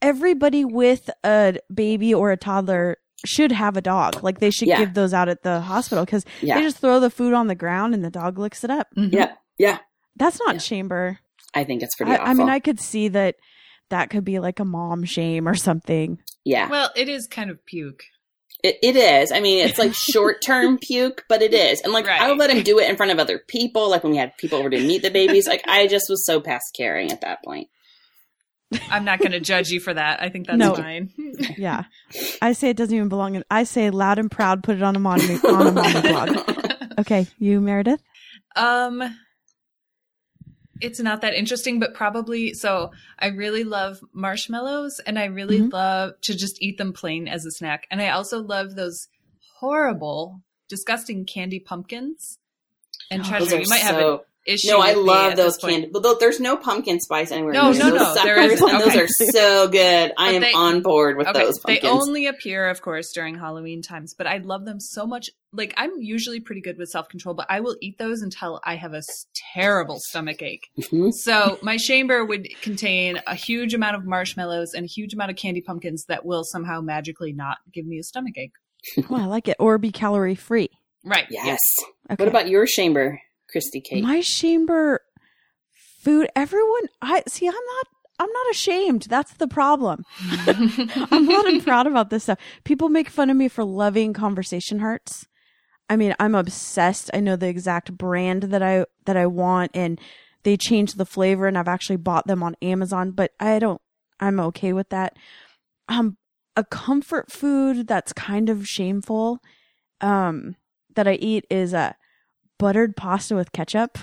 [0.00, 4.22] everybody with a baby or a toddler should have a dog.
[4.24, 4.78] Like they should Yeah.
[4.78, 6.56] give those out at the hospital because Yeah.
[6.56, 8.88] they just throw the food on the ground and the dog licks it up.
[8.96, 9.12] Mhm.
[9.12, 9.78] Yeah, yeah.
[10.16, 10.60] That's not Yeah.
[10.60, 11.18] chamber.
[11.54, 12.28] I think it's pretty I, awful.
[12.28, 13.36] I mean, I could see that
[13.90, 16.18] that could be like a mom shame or something.
[16.44, 18.02] yeah, Well, it is kind of puke.
[18.62, 19.32] It, it is.
[19.32, 21.80] I mean, it's like short term puke, but it is.
[21.80, 22.28] And like, I Right.
[22.28, 23.90] would let him do it in front of other people.
[23.90, 25.46] Like when we had people over to meet the babies.
[25.46, 27.68] Like I just was so past caring at that point.
[28.90, 30.22] I'm not going to judge you for that.
[30.22, 30.74] I think that's No.
[30.74, 31.10] fine.
[31.58, 31.84] Yeah.
[32.40, 33.44] I say it doesn't even belong in.
[33.50, 36.38] I say loud and proud, put it on a mommy, on a mommy blog.
[36.98, 37.26] Okay.
[37.38, 38.02] You, Meredith?
[38.54, 39.02] Um,
[40.82, 42.90] it's not that interesting, but probably so.
[43.18, 45.72] I really love marshmallows, and I really Mhm.
[45.72, 47.86] love to just eat them plain as a snack.
[47.90, 49.08] And I also love those
[49.58, 52.38] horrible, disgusting candy pumpkins.
[53.10, 54.20] And Oh, treasure, you might have it.
[54.46, 54.68] Issue.
[54.68, 55.90] No, I with me love at those this candy.
[55.92, 57.52] But there's no pumpkin spice anywhere.
[57.52, 58.70] No, no, those no, there Suckers, isn't.
[58.70, 60.12] and those are so good.
[60.18, 61.82] I am they- on board with Okay, those Pumpkins.
[61.82, 65.30] they only appear, of course, during Halloween times, but I love them so much.
[65.54, 68.76] Like I'm usually pretty good with self control, but I will eat those until I
[68.76, 69.02] have a
[69.54, 70.68] terrible stomach ache.
[70.80, 71.12] Mhm.
[71.12, 75.36] So my chamber would contain a huge amount of marshmallows and a huge amount of
[75.36, 78.52] candy pumpkins that will somehow magically not give me a stomach ache.
[79.10, 79.56] Oh, I like it.
[79.60, 80.70] Or be calorie free.
[81.04, 81.26] Right.
[81.30, 81.60] Yes.
[82.10, 82.16] Okay.
[82.22, 83.20] What about your chamber,
[83.52, 84.02] Christy Kate?
[84.02, 85.02] my chamber
[86.02, 86.28] food?
[86.34, 87.46] Everyone, I see.
[87.46, 87.86] I'm not.
[88.18, 89.06] I'm not ashamed.
[89.08, 90.04] That's the problem.
[90.46, 92.38] I'm not proud about this stuff.
[92.62, 95.26] People make fun of me for loving conversation hearts.
[95.88, 97.10] I mean, I'm obsessed.
[97.12, 100.00] I know the exact brand that I that I want, and
[100.44, 103.10] they change the flavor, and I've actually bought them on Amazon.
[103.10, 103.80] But I don't.
[104.20, 105.16] I'm okay with that.
[105.88, 106.16] Um,
[106.56, 109.40] a comfort food that's kind of shameful,
[110.00, 110.56] um,
[110.94, 111.96] that I eat is a
[112.62, 113.98] buttered pasta with ketchup.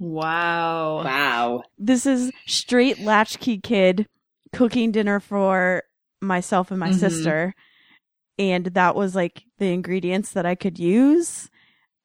[0.00, 1.02] Wow.
[1.04, 1.62] Wow.
[1.78, 4.06] this is straight latchkey kid
[4.52, 5.82] cooking dinner for
[6.20, 6.98] myself and my Mhm.
[6.98, 7.54] sister
[8.38, 11.48] and that was like the ingredients that i could use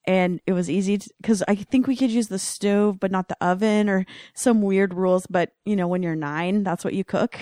[0.06, 3.38] and it was easy because i think we could use the stove but not the
[3.44, 4.06] oven or
[4.36, 7.40] some weird rules but you know when you're nine that's what you cook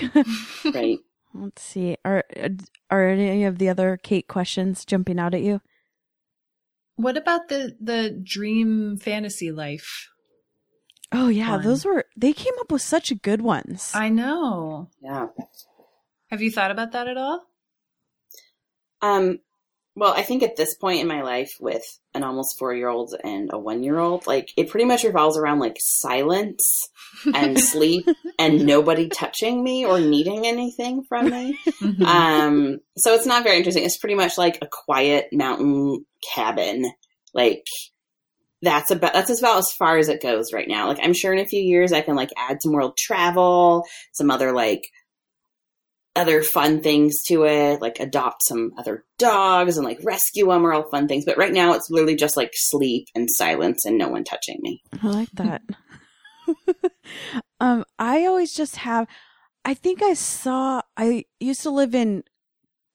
[0.64, 1.00] Right.
[1.34, 2.24] let's see are
[2.90, 5.60] are any of the other kate questions jumping out at you
[6.98, 10.10] What about the the dream fantasy life?
[11.14, 11.64] oh yeah Fun.
[11.64, 14.90] those were they came up with such good ones I know.
[15.02, 15.28] Yeah.
[16.30, 17.44] Have you thought about that at all?
[19.02, 19.40] Um,
[19.98, 21.82] well, I think at this point in my life with
[22.14, 25.40] an almost four year old and a one year old, like it pretty much revolves
[25.40, 26.88] around like silence
[27.34, 28.08] and sleep
[28.38, 31.58] and nobody touching me or needing anything from me.
[31.82, 32.02] Mhm.
[32.04, 33.84] Um, so it's not very interesting.
[33.86, 36.06] It's pretty much like a quiet mountain
[36.36, 36.92] cabin.
[37.34, 37.66] Like
[38.62, 40.90] that's about that's about as far as it goes right now.
[40.90, 43.84] Like I'm sure in a few years I can like add some world travel,
[44.14, 44.84] some other like
[46.18, 50.74] other fun things to it, like adopt some other dogs and like rescue them or
[50.74, 51.24] all fun things.
[51.26, 54.82] But right now it's literally just like sleep and silence and no one touching me.
[55.02, 55.62] I like that.
[57.60, 59.08] um, I always just have.
[59.64, 60.82] I think I saw.
[60.96, 62.24] I used to live in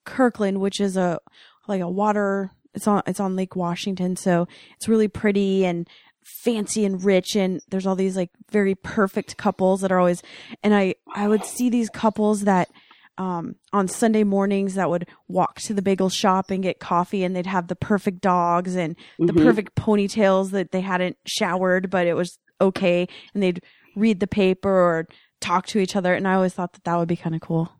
[0.04, 1.20] Kirkland, which is a
[1.68, 2.50] like a water.
[2.74, 3.02] It's on.
[3.06, 5.88] It's on Lake Washington, so it's really pretty and
[6.24, 7.36] fancy and rich.
[7.36, 10.22] And there's all these like very perfect couples that are always.
[10.62, 12.68] And I I would see these couples that.
[13.18, 17.36] Um, on Sunday mornings, that would walk to the bagel shop and get coffee, and
[17.36, 19.42] they'd have the perfect dogs and the Mhm.
[19.42, 23.06] perfect ponytails that they hadn't showered, but it was okay.
[23.34, 23.62] And they'd
[23.96, 25.06] read the paper or
[25.40, 26.14] talk to each other.
[26.14, 27.70] And I always thought that that would be kind of cool.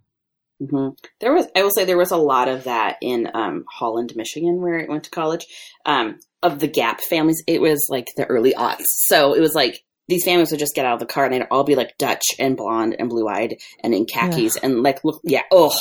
[0.61, 0.89] hmm
[1.21, 4.61] There was, I will say, there was a lot of that in um, Holland, Michigan,
[4.61, 5.47] where I went to college.
[5.87, 9.83] Um, of the Gap families, it was like the early aughts, so it was like
[10.09, 12.25] these families would just get out of the car and they'd all be like Dutch
[12.39, 15.73] and blonde and blue eyed and in khakis and like look, yeah, oh,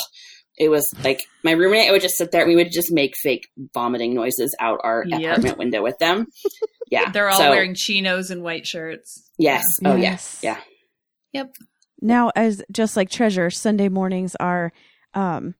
[0.58, 2.42] it was like my roommate and I would just sit there.
[2.42, 5.20] and We would just make fake vomiting noises out our Yep.
[5.38, 6.26] apartment window with them.
[6.90, 9.30] Yeah, They're all so- wearing chinos and white shirts.
[9.38, 9.64] Yes.
[9.82, 10.40] Oh Yes.
[10.42, 10.44] yes.
[10.44, 10.60] Yeah.
[11.40, 11.54] Yep.
[12.02, 14.72] Now, as just like Treasure, Sunday mornings are
[15.14, 15.54] um,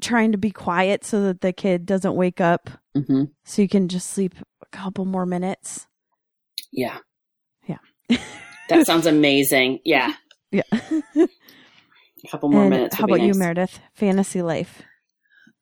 [0.00, 3.88] trying to be quiet so that the kid doesn't wake up hmm so you can
[3.88, 5.88] just sleep a couple more minutes.
[6.72, 6.98] Yeah.
[8.08, 8.18] Yeah.
[8.68, 9.80] That sounds amazing.
[9.84, 10.14] Yeah.
[10.50, 10.62] Yeah.
[10.72, 12.96] A couple more and minutes.
[12.96, 13.38] how would be about you.
[13.38, 13.78] Meredith?
[13.94, 14.82] Fantasy life.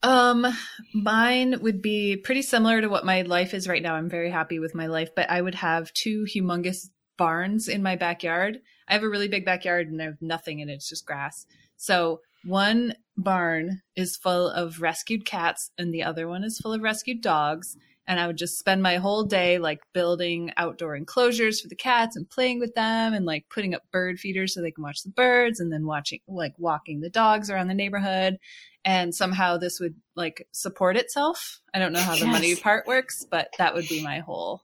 [0.03, 0.47] Um,
[0.95, 3.95] mine would be pretty similar to what my life is right now.
[3.95, 7.97] I'm very happy with my life, but I would have two humongous barns in my
[7.97, 8.59] backyard.
[8.87, 10.75] I have a really big backyard and I have nothing in it.
[10.75, 11.47] It's just grass.
[11.77, 16.83] So one barn is full of rescued cats and the other one is full of
[16.83, 17.77] rescued dogs.
[18.07, 22.17] And I would just spend my whole day like building outdoor enclosures for the cats
[22.17, 25.11] and playing with them and like putting up bird feeders so they can watch the
[25.11, 28.39] birds and then watching like walking the dogs around the neighborhood
[28.85, 31.61] and somehow this would like support itself.
[31.73, 34.63] I don't know how the money part works, but that would be my whole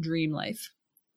[0.00, 0.70] dream life.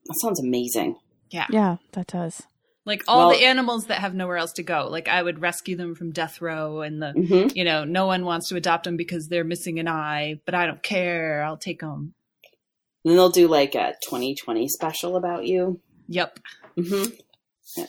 [0.08, 0.98] That sounds amazing.
[1.30, 1.48] Yeah.
[1.50, 2.44] Yeah, that does.
[2.86, 4.88] Like all Well- the animals that have nowhere else to go.
[4.90, 8.26] Like I would rescue them from death row and the hmm you know, no one
[8.26, 11.44] wants to adopt them because they're missing an eye, but I don't care.
[11.44, 12.16] I'll take them.
[13.04, 15.80] Then they'll do like a 2020 special about you.
[16.08, 16.40] Yep.
[16.78, 17.84] Mm-hmm.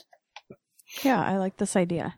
[1.03, 2.15] Yeah, I like this idea.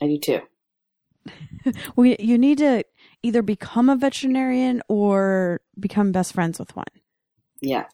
[0.00, 0.40] I do too.
[1.96, 2.84] We you need to
[3.22, 6.86] either become a veterinarian or become best friends with one.
[7.60, 7.86] Yeah.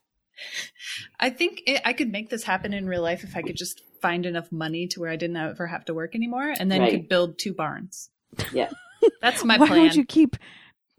[1.20, 3.82] I think it, I could make this happen in real life if I could just
[4.00, 6.90] find enough money to where I didn't ever have to work anymore and then Right.
[6.92, 8.10] could build two barns.
[8.52, 8.70] Yeah.
[9.22, 9.78] That's my Why plan.
[9.78, 10.36] Why would you keep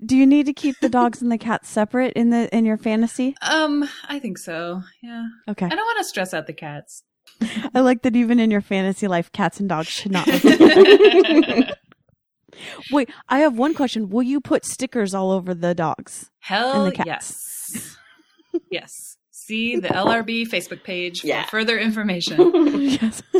[0.05, 2.77] do you need to keep the dogs and the cats separate in the in your
[2.77, 3.35] fantasy?
[3.41, 4.81] Um, I think so.
[5.03, 5.27] Yeah.
[5.49, 5.65] Okay.
[5.65, 7.03] I don't want to stress out the cats.
[7.75, 10.25] I like that even in your fantasy life, cats and dogs should not.
[12.91, 14.09] Wait, I have one question.
[14.09, 16.29] Will you put stickers all over the dogs?
[16.39, 17.07] Hell And the cats.
[17.73, 17.97] yes.
[18.71, 19.17] yes.
[19.49, 22.37] See the LRB Facebook page for further information.
[23.01, 23.23] yes.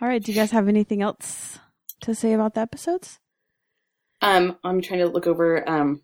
[0.00, 0.22] all right.
[0.22, 1.58] Do you guys have anything else
[2.00, 3.18] to say about the episodes?
[4.22, 6.00] Um, I'm trying to look over um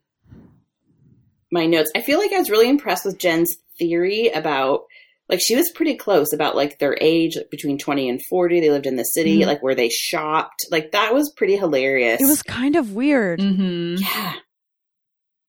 [1.51, 1.91] my notes.
[1.97, 4.83] I feel like I was really impressed with Jen's theory about
[5.31, 8.71] like she was pretty close about like their age like, between 20 and 40 they
[8.71, 9.47] lived in the city Mhm.
[9.47, 13.41] like where they shopped like that was pretty hilarious It was kind of weird.
[13.41, 14.35] hmm yeah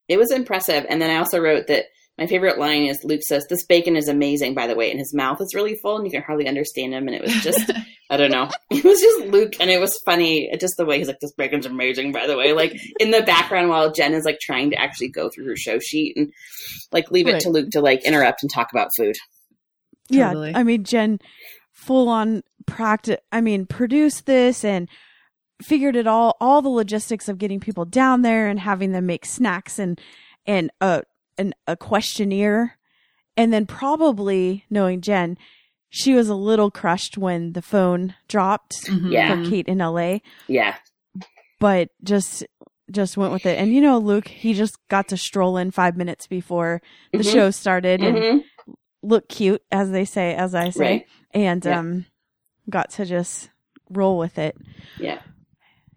[0.08, 1.86] it was impressive and then i also wrote that
[2.18, 5.14] my favorite line is luke says this bacon is amazing by the way and his
[5.14, 7.72] mouth is really full and you can hardly understand him and it was just
[8.10, 11.08] i don't know it was just luke and it was funny just the way he's
[11.08, 14.40] like this bacon's amazing by the way like in the background while jen is like
[14.40, 16.32] trying to actually go through her show sheet and
[16.92, 19.16] like leave it to luke to like interrupt and talk about food
[20.12, 20.52] Totally.
[20.52, 20.58] Yeah.
[20.58, 21.20] I mean, Jen
[21.74, 23.18] full on practice.
[23.32, 24.90] I mean, produced this and
[25.62, 29.26] figured it all, all the logistics of getting people down there and having them make
[29.26, 30.00] snacks and,
[30.46, 31.04] and a,
[31.38, 32.78] an, a questionnaire.
[33.36, 35.38] And then probably knowing Jen,
[35.90, 39.12] she was a little crushed when the phone dropped Mhm.
[39.12, 39.44] Yeah.
[39.44, 40.76] for Kate in LA, yeah
[41.60, 42.46] but just,
[42.92, 43.58] just went with it.
[43.58, 46.82] And you know, Luke, he just got to stroll in five minutes before
[47.12, 47.32] the Mhm.
[47.34, 48.44] show started and Mhm.
[49.02, 51.08] look cute, as they say, as I say, Right.
[51.34, 51.80] and Yeah.
[51.80, 52.06] um,
[52.70, 53.50] got to just
[53.90, 54.56] roll with it.
[55.00, 55.22] yeah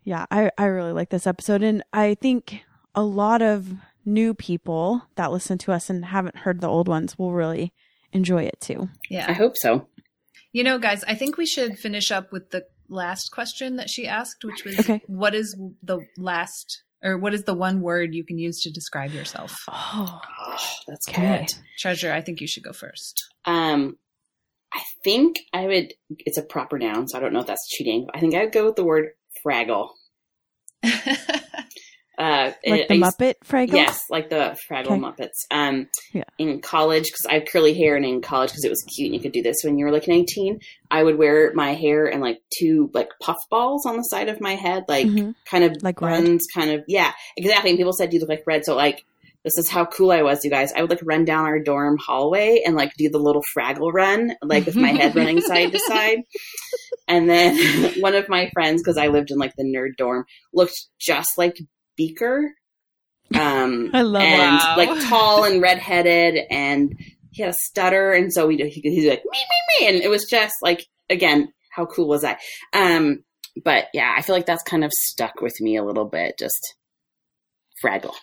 [0.03, 2.65] Yeah, I I really like this episode, and I think
[2.95, 3.69] a lot of
[4.05, 7.73] new people that listen to us and haven't heard the old ones will really
[8.13, 8.89] enjoy it too.
[9.09, 9.27] Yeah.
[9.29, 9.87] I hope so
[10.53, 14.07] You know, guys, I think we should finish up with the last question that she
[14.09, 15.01] asked, which was Okay.
[15.07, 19.13] what is the last or what is the one word you can use to describe
[19.13, 19.57] yourself?
[19.69, 20.21] Oh,
[20.89, 21.39] that's Okay.
[21.47, 23.23] good Treasure, I think you should go first.
[23.45, 23.97] Um,
[24.73, 25.95] I think I would.
[26.11, 28.07] It's a proper noun, so I don't know if that's cheating.
[28.15, 29.11] I think I'd go with the word
[29.45, 29.89] Fraggle.
[32.21, 33.73] Uh, like the used- Muppet Fraggle.
[33.73, 34.99] Yes, like the Fraggle Okay.
[35.01, 35.47] Muppets.
[35.51, 36.25] Um, Yeah.
[36.39, 39.15] in college, because I have curly hair, and in college, because it was cute, and
[39.15, 40.61] you could do this when you were like 19,
[40.91, 44.39] I would wear my hair in like two like puff balls on the side of
[44.41, 45.35] my head, like Mhm.
[45.51, 46.23] kind of Like red?
[46.25, 47.71] runs, kind of yeah, exactly.
[47.71, 49.03] And people said you look like red, so like
[49.43, 50.71] this is how cool I was, you guys.
[50.75, 54.35] I would like run down our dorm hallway and like do the little Fraggle run,
[54.43, 56.19] like with my head running side to side.
[57.09, 57.57] And then
[58.03, 61.57] one of my friends, because I lived in like the nerd dorm, looked just like
[62.01, 62.55] Beaker.
[63.39, 64.75] Um, I love and Wow.
[64.79, 66.95] like tall and redheaded, and
[67.31, 70.09] he had a stutter, and so he he he's like me me me, and it
[70.09, 72.39] was just like again, how cool was I?
[72.73, 73.23] Um,
[73.65, 76.39] but yeah, I feel like that's kind of stuck with me a little bit.
[76.39, 76.75] Just
[77.85, 78.15] Fraggle,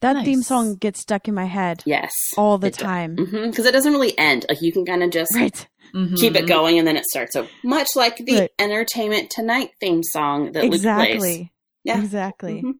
[0.00, 0.24] that Nice.
[0.24, 2.82] theme song gets stuck in my head yes, all the It does.
[2.82, 3.16] time.
[3.16, 4.46] because it doesn't really end.
[4.48, 5.66] Like you can kind of just Right.
[6.16, 6.48] keep it Mhm.
[6.48, 7.34] going, and then it starts.
[7.34, 8.50] So much like the Right.
[8.58, 10.80] Entertainment Tonight theme song that Luke plays.
[10.80, 11.51] Exactly.
[11.84, 11.98] Yeah.
[12.00, 12.62] Exactly.
[12.62, 12.72] Mhm.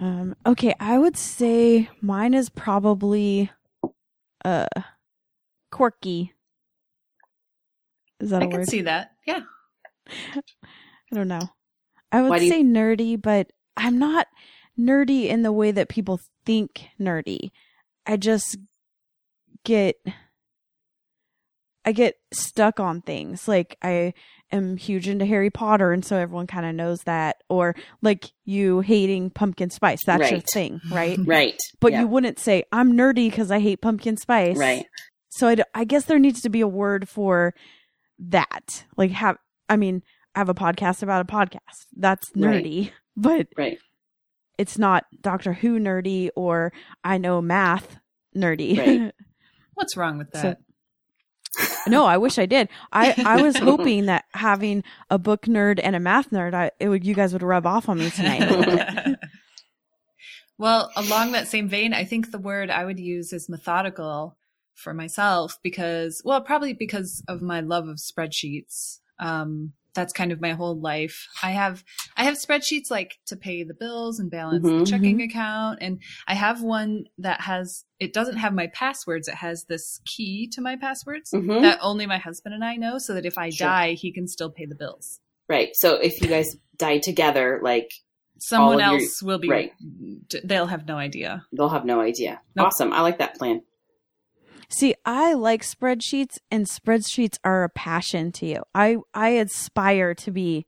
[0.00, 3.50] Um, okay, I would say mine is probably
[4.44, 4.66] uh
[5.70, 6.32] quirky.
[8.20, 8.68] Is that I a can word?
[8.68, 9.12] see that.
[9.26, 9.40] Yeah.
[10.34, 11.50] I don't know.
[12.12, 14.26] I would do you- say nerdy, but I'm not
[14.78, 17.50] nerdy in the way that people think nerdy.
[18.06, 18.56] I just
[19.64, 19.96] get
[21.90, 23.48] I get stuck on things.
[23.48, 24.14] Like I
[24.52, 28.78] am huge into Harry Potter and so everyone kind of knows that or like you
[28.80, 29.98] hating pumpkin spice.
[30.06, 31.18] That's your thing, right?
[31.26, 32.02] Right, But Yeah.
[32.02, 34.56] you wouldn't say I'm nerdy cuz I hate pumpkin spice.
[34.56, 34.86] right,
[35.30, 37.54] So I, d- I guess there needs to be a word for
[38.20, 38.84] that.
[38.96, 39.36] Like have
[39.68, 40.02] I mean,
[40.36, 41.86] I have a podcast about a podcast.
[41.96, 42.64] That's Right.
[42.64, 43.78] nerdy, but right.
[44.58, 46.72] it's not Doctor Who nerdy or
[47.02, 47.98] I know math
[48.36, 48.78] nerdy.
[48.78, 49.12] Right.
[49.74, 50.58] What's wrong with So- that?
[51.86, 52.68] No, I wish I did.
[52.92, 56.88] I I was hoping that having a book nerd and a math nerd, I it
[56.88, 59.16] would you guys would rub off on me tonight.
[60.58, 64.36] well, along that same vein, I think the word I would use is methodical
[64.74, 68.98] for myself because, well, probably because of my love of spreadsheets.
[69.18, 71.26] Um, that's kind of my whole life.
[71.42, 71.84] I have
[72.16, 74.80] I have spreadsheets like to pay the bills and balance Mhm.
[74.80, 79.28] the checking account, and I have one that has it doesn't have my passwords.
[79.28, 81.62] It has this key to my passwords Mhm.
[81.62, 83.66] that only my husband and I know, so that if I Sure.
[83.66, 85.20] die, he can still pay the bills.
[85.48, 85.70] Right.
[85.74, 87.90] So if you guys die together, like
[88.38, 89.72] Someone of your- else will be right.
[90.44, 91.44] They'll have no idea.
[91.52, 92.40] they'll have no idea.
[92.56, 92.68] Nope.
[92.68, 92.92] Awesome.
[92.92, 93.62] I like that plan.
[94.72, 98.62] See, I like spreadsheets and spreadsheets are a passion to you.
[98.74, 100.66] I I aspire to be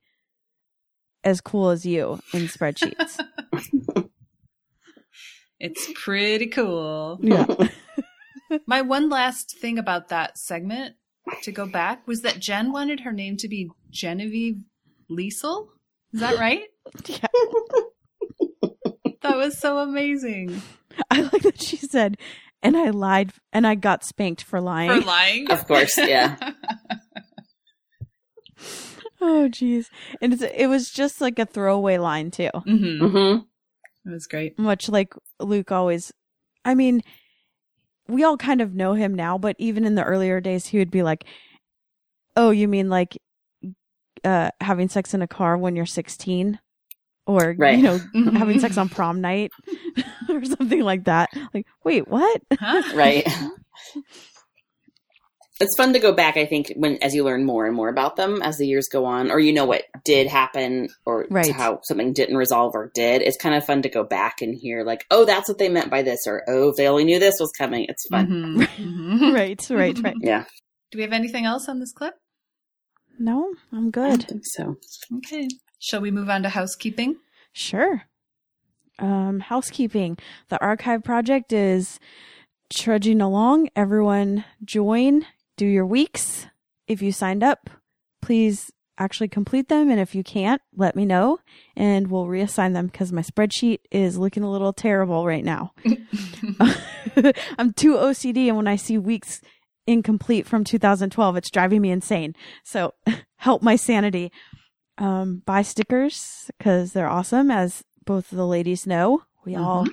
[1.25, 3.19] as cool as you in spreadsheets.
[5.63, 7.21] It's pretty cool.
[7.23, 7.47] Yeah.
[8.67, 10.97] My one last thing about that segment
[11.45, 14.61] to go back was that Jen wanted her name to be Genevieve
[15.09, 15.69] Liesel.
[16.13, 16.65] Is that right?
[17.07, 17.29] yeah.
[19.23, 20.61] That was so amazing.
[21.13, 22.17] I like that she said,
[22.63, 25.01] and I lied and I got spanked for lying.
[25.01, 25.51] For lying?
[25.51, 26.37] Of course, yeah.
[29.21, 29.87] oh, jeez.
[30.21, 32.51] And it's, it was just like a throwaway line, too.
[32.65, 33.37] hmm hmm
[34.05, 34.59] It was great.
[34.59, 36.13] Much like Luke always.
[36.65, 37.03] I mean,
[38.09, 40.91] we all kind of know him now, but even in the earlier days, he would
[40.91, 41.25] be like,
[42.37, 43.19] oh, you mean like
[44.25, 46.59] uh, having sex in a car when you're 16?
[47.27, 47.79] Or, Right.
[47.79, 47.99] you know,
[48.33, 49.53] having sex on prom night
[50.29, 51.31] or something like that.
[51.55, 52.41] Like, wait, what?
[52.59, 52.83] Huh?
[52.95, 53.27] Right.
[55.61, 58.17] It's fun to go back, I think, when as you learn more and more about
[58.17, 61.53] them as the years go on, or you know what did happen, or Right.
[61.53, 63.23] how something didn't resolve or did.
[63.23, 65.89] It's kind of fun to go back and hear, like, oh, that's what they meant
[65.91, 67.87] by this, or oh, if they only knew this was coming.
[67.89, 68.27] It's fun.
[68.27, 68.67] Mhm.
[68.67, 69.33] Mhm.
[69.35, 70.17] right, right, right.
[70.21, 70.47] Yeah,
[70.91, 72.15] Do we have anything else on this clip?
[73.21, 74.25] No, I'm I good.
[74.27, 74.79] think so.
[75.19, 75.47] Okay.
[75.83, 77.17] Shall we move on to housekeeping?
[77.53, 78.05] Sure.
[79.01, 80.17] Um, housekeeping.
[80.49, 81.99] The archive project is
[82.73, 83.69] trudging along.
[83.75, 85.27] Everyone join,
[85.57, 86.47] do your weeks.
[86.87, 87.69] If you signed up,
[88.21, 89.91] please actually complete them.
[89.91, 91.41] And if you can't, let me know
[91.75, 95.73] and we'll reassign them because my spreadsheet is looking a little terrible right now.
[97.59, 99.41] I'm too OCD and when I see weeks
[99.89, 102.37] incomplete from 2012, it's driving me insane.
[102.63, 102.95] So
[103.39, 104.31] help my sanity.
[105.03, 109.25] Um, buy stickers because they're awesome, as both of the ladies know.
[109.45, 109.87] We all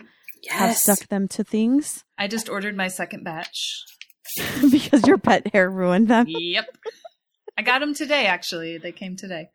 [0.49, 3.85] have stuck them to things I just ordered my second batch.
[4.71, 6.25] because your pet hair ruined them.
[6.27, 6.77] Yep.
[7.57, 8.77] I got them today, actually.
[8.77, 9.49] They came today.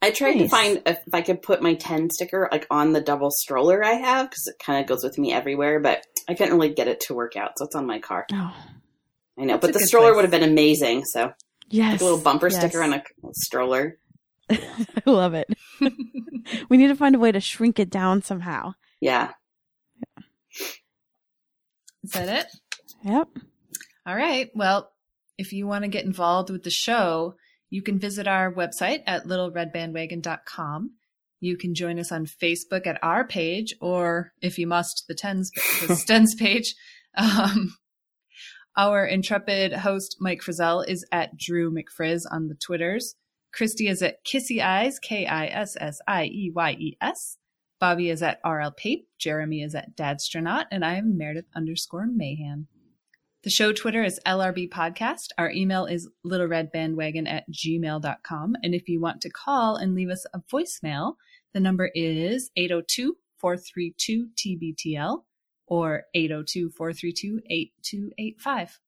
[0.00, 3.00] I tried to find if, if I could put my 10 sticker like on the
[3.00, 6.54] double stroller I have because it kind of goes with me everywhere, but I couldn't
[6.54, 7.58] really get it to work out.
[7.58, 8.26] So it's on my car.
[8.32, 8.54] Oh,
[9.38, 10.16] I know, That's but the stroller place.
[10.16, 11.04] would have been amazing.
[11.06, 11.32] So
[11.70, 11.92] yes.
[11.92, 12.58] like a little bumper yes.
[12.58, 13.98] sticker on a stroller.
[14.50, 15.48] I love it.
[16.68, 18.74] we need to find a way to shrink it down somehow.
[19.00, 19.32] Yeah.
[22.02, 22.46] Is that it?
[23.04, 23.28] Yep.
[24.06, 24.50] All right.
[24.54, 24.90] Well,
[25.38, 27.36] if you want to get involved with the show,
[27.70, 30.92] you can visit our website at littleredbandwagon.com.
[31.40, 35.50] You can join us on Facebook at our page, or if you must, the Tens,
[35.50, 36.74] the Stens page.
[37.16, 37.76] Um,
[38.76, 43.14] our intrepid host, Mike Frizzell, is at Drew McFrizz on the Twitters.
[43.54, 47.38] Christy is at Kissy Eyes, K I S S I E Y E S.
[47.78, 49.06] Bobby is at RL Pape.
[49.18, 50.64] Jeremy is at Dadstronaut.
[50.72, 52.66] And I am Meredith underscore Mahan.
[53.44, 55.28] The show Twitter is LRB Podcast.
[55.38, 58.56] Our email is littleredbandwagon at gmail.com.
[58.62, 61.14] And if you want to call and leave us a voicemail,
[61.52, 65.22] the number is 802 432 TBTL
[65.66, 68.80] or 802 432 8285.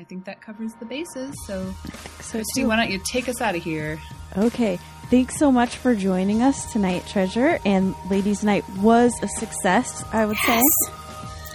[0.00, 1.34] I think that covers the bases.
[1.46, 1.74] So,
[2.22, 2.68] So, Christy, too.
[2.68, 4.00] why don't you take us out of here?
[4.34, 4.78] Okay.
[5.10, 7.58] Thanks so much for joining us tonight, Treasure.
[7.66, 10.62] And Ladies' Night was a success, I would say.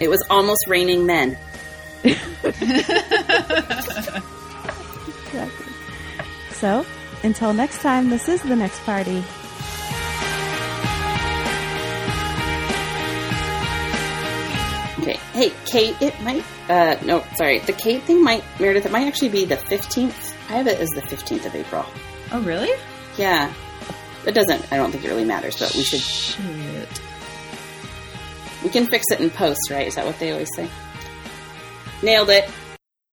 [0.00, 1.36] It was almost raining men.
[2.04, 2.62] Exactly.
[6.52, 6.86] So,
[7.22, 9.22] until next time, this is the next party.
[14.98, 15.18] Okay.
[15.34, 17.58] Hey, Kate, it might, uh, no, sorry.
[17.60, 20.34] The Kate thing might, Meredith, it might actually be the 15th.
[20.48, 21.84] I have it as the 15th of April.
[22.32, 22.70] Oh, really?
[23.16, 23.52] Yeah.
[24.26, 27.00] It doesn't, I don't think it really matters, but we should, Shit.
[28.64, 29.86] we can fix it in post, right?
[29.86, 30.68] Is that what they always say?
[32.02, 32.50] Nailed it.